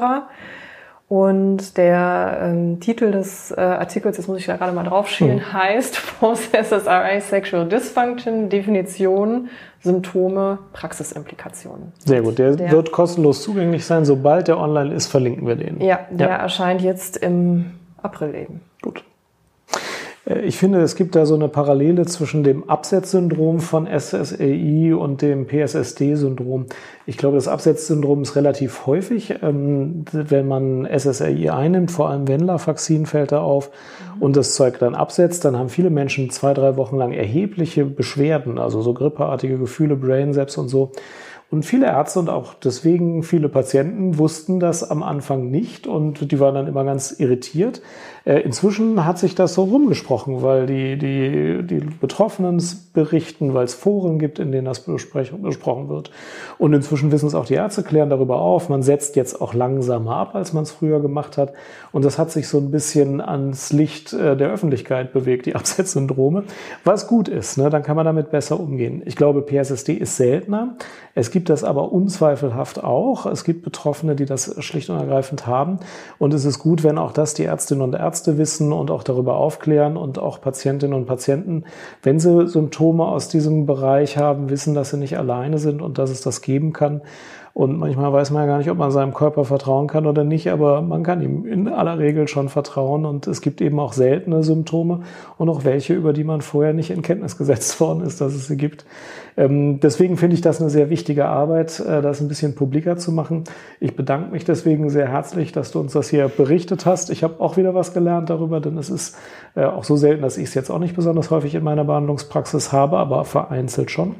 Und 1.06 1.76
der 1.76 2.38
ähm, 2.42 2.80
Titel 2.80 3.10
des 3.10 3.50
äh, 3.50 3.60
Artikels, 3.60 4.16
jetzt 4.16 4.26
muss 4.26 4.38
ich 4.38 4.46
da 4.46 4.56
gerade 4.56 4.72
mal 4.72 4.84
draufschielen, 4.84 5.38
hm. 5.38 5.52
heißt 5.52 6.18
Post-SSRI 6.18 7.20
Sexual 7.28 7.68
Dysfunction, 7.68 8.48
Definition, 8.48 9.48
Symptome, 9.82 10.58
Praxisimplikationen. 10.72 11.92
Sehr 12.04 12.22
gut, 12.22 12.38
der, 12.38 12.56
der, 12.56 12.70
wird 12.70 12.90
kostenlos 12.90 13.42
zugänglich 13.42 13.84
sein. 13.84 14.06
Sobald 14.06 14.48
der 14.48 14.58
online 14.58 14.94
ist, 14.94 15.08
verlinken 15.08 15.46
wir 15.46 15.56
den. 15.56 15.80
Ja, 15.82 16.00
der 16.10 16.28
ja. 16.28 16.36
erscheint 16.36 16.80
jetzt 16.80 17.18
im 17.18 17.72
April 18.02 18.34
eben. 18.34 18.60
Gut. 18.80 19.04
Äh, 20.26 20.40
ich 20.40 20.58
finde, 20.58 20.80
es 20.80 20.96
gibt 20.96 21.14
da 21.14 21.26
so 21.26 21.34
eine 21.34 21.48
Parallele 21.48 22.06
zwischen 22.06 22.44
dem 22.44 22.68
Absetzsyndrom 22.68 23.60
von 23.60 23.86
SSAI 23.86 24.94
und 24.94 25.22
dem 25.22 25.46
PSSD-Syndrom. 25.46 26.66
Ich 27.06 27.18
glaube, 27.18 27.36
das 27.36 27.48
Absetzsyndrom 27.48 28.22
ist 28.22 28.36
relativ 28.36 28.86
häufig, 28.86 29.34
ähm, 29.42 30.04
wenn 30.12 30.48
man 30.48 30.86
SSAI 30.86 31.52
einnimmt, 31.52 31.90
vor 31.90 32.10
allem 32.10 32.28
Wendler-Faxin 32.28 33.06
fällt 33.06 33.32
da 33.32 33.40
auf 33.40 33.70
und 34.20 34.36
das 34.36 34.54
Zeug 34.54 34.78
dann 34.78 34.94
absetzt, 34.94 35.44
dann 35.44 35.56
haben 35.56 35.68
viele 35.68 35.90
Menschen 35.90 36.30
zwei, 36.30 36.54
drei 36.54 36.76
Wochen 36.76 36.96
lang 36.96 37.12
erhebliche 37.12 37.84
Beschwerden, 37.84 38.58
also 38.58 38.80
so 38.80 38.94
grippeartige 38.94 39.58
Gefühle, 39.58 39.96
Brain 39.96 40.32
Sepsis 40.32 40.58
und 40.58 40.68
so. 40.68 40.92
Und 41.54 41.64
viele 41.64 41.86
Ärzte 41.86 42.18
und 42.18 42.30
auch 42.30 42.54
deswegen 42.54 43.22
viele 43.22 43.48
Patienten 43.48 44.18
wussten 44.18 44.58
das 44.58 44.90
am 44.90 45.04
Anfang 45.04 45.52
nicht 45.52 45.86
und 45.86 46.32
die 46.32 46.40
waren 46.40 46.56
dann 46.56 46.66
immer 46.66 46.82
ganz 46.82 47.12
irritiert. 47.12 47.80
Äh, 48.24 48.40
inzwischen 48.40 49.04
hat 49.04 49.18
sich 49.18 49.34
das 49.34 49.54
so 49.54 49.64
rumgesprochen, 49.64 50.42
weil 50.42 50.66
die, 50.66 50.96
die, 50.96 51.62
die 51.62 51.80
Betroffenen 52.00 52.60
berichten, 52.94 53.52
weil 53.52 53.66
es 53.66 53.74
Foren 53.74 54.18
gibt, 54.18 54.38
in 54.38 54.50
denen 54.50 54.64
das 54.64 54.80
besprochen 54.80 55.88
wird. 55.88 56.10
Und 56.58 56.72
inzwischen 56.72 57.12
wissen 57.12 57.26
es 57.26 57.34
auch 57.34 57.44
die 57.44 57.54
Ärzte, 57.54 57.82
klären 57.82 58.08
darüber 58.08 58.40
auf. 58.40 58.70
Man 58.70 58.82
setzt 58.82 59.14
jetzt 59.14 59.40
auch 59.42 59.52
langsamer 59.52 60.16
ab, 60.16 60.34
als 60.34 60.54
man 60.54 60.62
es 60.62 60.72
früher 60.72 61.00
gemacht 61.00 61.36
hat. 61.36 61.52
Und 61.92 62.04
das 62.04 62.18
hat 62.18 62.30
sich 62.30 62.48
so 62.48 62.58
ein 62.58 62.70
bisschen 62.70 63.20
ans 63.20 63.72
Licht 63.72 64.14
äh, 64.14 64.36
der 64.36 64.48
Öffentlichkeit 64.48 65.12
bewegt, 65.12 65.44
die 65.44 65.54
Absetzsyndrome, 65.54 66.44
was 66.82 67.06
gut 67.06 67.28
ist. 67.28 67.58
Ne? 67.58 67.68
Dann 67.68 67.82
kann 67.82 67.94
man 67.94 68.06
damit 68.06 68.30
besser 68.30 68.58
umgehen. 68.58 69.02
Ich 69.04 69.16
glaube, 69.16 69.42
PSSD 69.42 69.92
ist 69.92 70.16
seltener. 70.16 70.76
Es 71.14 71.30
gibt 71.30 71.43
das 71.48 71.64
aber 71.64 71.92
unzweifelhaft 71.92 72.82
auch. 72.82 73.26
Es 73.26 73.44
gibt 73.44 73.62
Betroffene, 73.62 74.16
die 74.16 74.24
das 74.24 74.54
schlicht 74.64 74.90
und 74.90 74.98
ergreifend 74.98 75.46
haben. 75.46 75.78
Und 76.18 76.34
es 76.34 76.44
ist 76.44 76.58
gut, 76.58 76.82
wenn 76.82 76.98
auch 76.98 77.12
das 77.12 77.34
die 77.34 77.44
Ärztinnen 77.44 77.82
und 77.82 77.94
Ärzte 77.94 78.38
wissen 78.38 78.72
und 78.72 78.90
auch 78.90 79.02
darüber 79.02 79.36
aufklären 79.36 79.96
und 79.96 80.18
auch 80.18 80.40
Patientinnen 80.40 80.94
und 80.94 81.06
Patienten, 81.06 81.64
wenn 82.02 82.18
sie 82.20 82.46
Symptome 82.48 83.04
aus 83.04 83.28
diesem 83.28 83.66
Bereich 83.66 84.16
haben, 84.16 84.50
wissen, 84.50 84.74
dass 84.74 84.90
sie 84.90 84.98
nicht 84.98 85.18
alleine 85.18 85.58
sind 85.58 85.82
und 85.82 85.98
dass 85.98 86.10
es 86.10 86.20
das 86.20 86.40
geben 86.40 86.72
kann. 86.72 87.02
Und 87.54 87.78
manchmal 87.78 88.12
weiß 88.12 88.32
man 88.32 88.42
ja 88.42 88.46
gar 88.48 88.58
nicht, 88.58 88.68
ob 88.68 88.78
man 88.78 88.90
seinem 88.90 89.14
Körper 89.14 89.44
vertrauen 89.44 89.86
kann 89.86 90.06
oder 90.06 90.24
nicht, 90.24 90.50
aber 90.50 90.82
man 90.82 91.04
kann 91.04 91.22
ihm 91.22 91.46
in 91.46 91.68
aller 91.68 92.00
Regel 92.00 92.26
schon 92.26 92.48
vertrauen. 92.48 93.06
Und 93.06 93.28
es 93.28 93.40
gibt 93.40 93.60
eben 93.60 93.78
auch 93.78 93.92
seltene 93.92 94.42
Symptome 94.42 95.02
und 95.38 95.48
auch 95.48 95.64
welche, 95.64 95.94
über 95.94 96.12
die 96.12 96.24
man 96.24 96.40
vorher 96.40 96.72
nicht 96.72 96.90
in 96.90 97.00
Kenntnis 97.02 97.38
gesetzt 97.38 97.78
worden 97.80 98.00
ist, 98.00 98.20
dass 98.20 98.34
es 98.34 98.48
sie 98.48 98.56
gibt. 98.56 98.84
Ähm, 99.36 99.78
deswegen 99.78 100.16
finde 100.16 100.34
ich 100.34 100.40
das 100.40 100.60
eine 100.60 100.68
sehr 100.68 100.90
wichtige 100.90 101.26
Arbeit, 101.26 101.78
äh, 101.78 102.02
das 102.02 102.20
ein 102.20 102.26
bisschen 102.26 102.56
publiker 102.56 102.96
zu 102.96 103.12
machen. 103.12 103.44
Ich 103.78 103.94
bedanke 103.94 104.32
mich 104.32 104.44
deswegen 104.44 104.90
sehr 104.90 105.06
herzlich, 105.06 105.52
dass 105.52 105.70
du 105.70 105.78
uns 105.78 105.92
das 105.92 106.08
hier 106.08 106.26
berichtet 106.26 106.86
hast. 106.86 107.08
Ich 107.10 107.22
habe 107.22 107.38
auch 107.38 107.56
wieder 107.56 107.72
was 107.72 107.94
gelernt 107.94 108.30
darüber, 108.30 108.58
denn 108.58 108.76
es 108.78 108.90
ist 108.90 109.16
äh, 109.54 109.64
auch 109.64 109.84
so 109.84 109.94
selten, 109.94 110.22
dass 110.22 110.38
ich 110.38 110.44
es 110.48 110.54
jetzt 110.54 110.70
auch 110.70 110.80
nicht 110.80 110.96
besonders 110.96 111.30
häufig 111.30 111.54
in 111.54 111.62
meiner 111.62 111.84
Behandlungspraxis 111.84 112.72
habe, 112.72 112.98
aber 112.98 113.24
vereinzelt 113.24 113.92
schon. 113.92 114.16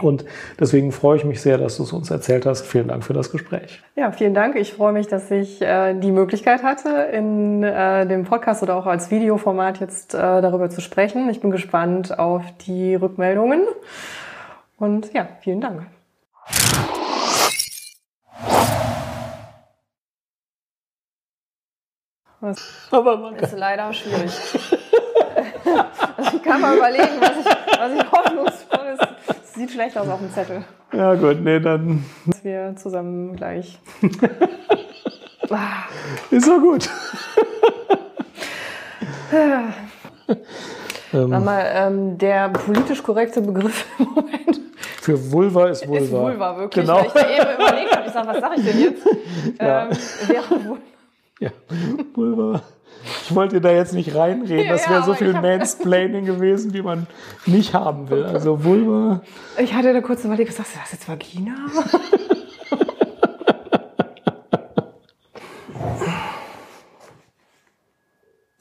Und 0.00 0.24
deswegen 0.58 0.92
freue 0.92 1.18
ich 1.18 1.24
mich 1.24 1.40
sehr, 1.40 1.58
dass 1.58 1.76
du 1.76 1.82
es 1.82 1.92
uns 1.92 2.10
erzählt 2.10 2.46
hast. 2.46 2.66
Vielen 2.66 2.88
Dank 2.88 3.04
für 3.04 3.12
das 3.12 3.30
Gespräch. 3.30 3.82
Ja, 3.94 4.12
vielen 4.12 4.34
Dank. 4.34 4.56
Ich 4.56 4.72
freue 4.72 4.92
mich, 4.92 5.06
dass 5.06 5.30
ich 5.30 5.60
äh, 5.60 5.94
die 5.94 6.12
Möglichkeit 6.12 6.62
hatte, 6.62 6.88
in 7.12 7.62
äh, 7.62 8.06
dem 8.06 8.24
Podcast 8.24 8.62
oder 8.62 8.76
auch 8.76 8.86
als 8.86 9.10
Videoformat 9.10 9.80
jetzt 9.80 10.14
äh, 10.14 10.18
darüber 10.18 10.70
zu 10.70 10.80
sprechen. 10.80 11.28
Ich 11.30 11.40
bin 11.40 11.50
gespannt 11.50 12.18
auf 12.18 12.42
die 12.66 12.94
Rückmeldungen. 12.94 13.62
Und 14.78 15.12
ja, 15.12 15.28
vielen 15.40 15.60
Dank. 15.60 15.86
Das 22.40 22.88
Aber 22.90 23.18
man 23.18 23.36
ist 23.36 23.56
leider 23.56 23.92
schwierig. 23.92 24.32
ich 26.34 26.42
kann 26.42 26.60
mal 26.60 26.76
überlegen, 26.76 27.20
was 27.20 27.38
ich, 27.38 27.78
was 27.78 27.92
ich 27.92 28.12
hoffnungsvolles 28.12 28.98
Sieht 29.54 29.70
schlecht 29.70 29.96
aus 29.98 30.08
auf 30.08 30.18
dem 30.20 30.30
Zettel. 30.32 30.64
Ja 30.92 31.14
gut, 31.14 31.40
nee, 31.42 31.60
dann 31.60 32.04
Dass 32.26 32.44
wir 32.44 32.74
zusammen 32.76 33.36
gleich. 33.36 33.78
Ist 36.30 36.48
doch 36.48 36.58
gut. 36.60 36.88
Sag 41.12 41.44
mal, 41.44 41.64
ähm, 41.74 42.16
der 42.16 42.48
politisch 42.48 43.02
korrekte 43.02 43.42
Begriff 43.42 43.84
im 43.98 44.06
Moment 44.14 44.60
Für 45.02 45.30
Vulva 45.32 45.68
ist 45.68 45.86
Vulva. 45.86 46.02
ist 46.04 46.10
Vulva, 46.12 46.56
wirklich. 46.56 46.86
Genau. 46.86 46.98
Weil 47.00 47.06
ich 47.06 47.12
da 47.12 47.28
eben 47.28 47.54
überlegt 47.62 47.96
habe, 47.96 48.06
ich 48.06 48.12
sage, 48.12 48.28
was 48.28 48.40
sage 48.40 48.54
ich 48.56 48.64
denn 48.64 48.80
jetzt? 48.80 49.06
Ja. 49.60 49.82
Ähm, 49.84 49.90
wäre 50.28 50.64
Vulva. 50.64 50.80
Ja, 51.40 51.50
Vulva. 52.14 52.62
Ich 53.24 53.34
wollte 53.34 53.60
da 53.60 53.70
jetzt 53.70 53.94
nicht 53.94 54.14
reinreden. 54.14 54.68
Das 54.68 54.84
Ja, 54.84 54.90
wäre 54.92 55.02
so 55.02 55.10
aber 55.12 55.18
viel 55.18 55.32
Mansplaining 55.32 56.24
gewesen, 56.24 56.72
wie 56.72 56.82
man 56.82 57.06
nicht 57.46 57.74
haben 57.74 58.08
will. 58.10 58.24
Also 58.24 58.62
Vulva. 58.64 59.22
Ich 59.58 59.74
hatte 59.74 59.92
da 59.92 60.00
kurz 60.00 60.24
überlegt, 60.24 60.50
was 60.50 60.56
sagst 60.56 60.74
du, 60.74 60.78
das 60.78 60.86
ist 60.86 60.92
jetzt 60.92 61.08
Vagina? 61.08 61.54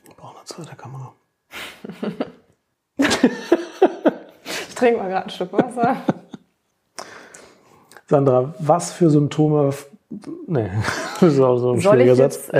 Ich 0.07 0.15
brauche 0.15 0.37
eine 0.37 0.45
zweite 0.45 0.75
Kamera. 0.75 1.13
Ich 2.97 4.75
trinke 4.75 4.99
mal 4.99 5.09
gerade 5.09 5.25
ein 5.25 5.29
Stück 5.29 5.53
Wasser. 5.53 5.97
Sandra, 8.07 8.53
was 8.59 8.91
für 8.93 9.09
Symptome. 9.09 9.73
Nee, 10.47 10.69
das 11.21 11.33
ist 11.33 11.39
auch 11.39 11.57
so 11.57 11.71
ein 11.73 11.79
Soll 11.79 12.01
ich 12.01 12.03
schwieriger 12.07 12.23
jetzt 12.23 12.45
Satz. 12.47 12.51
Ja. 12.51 12.59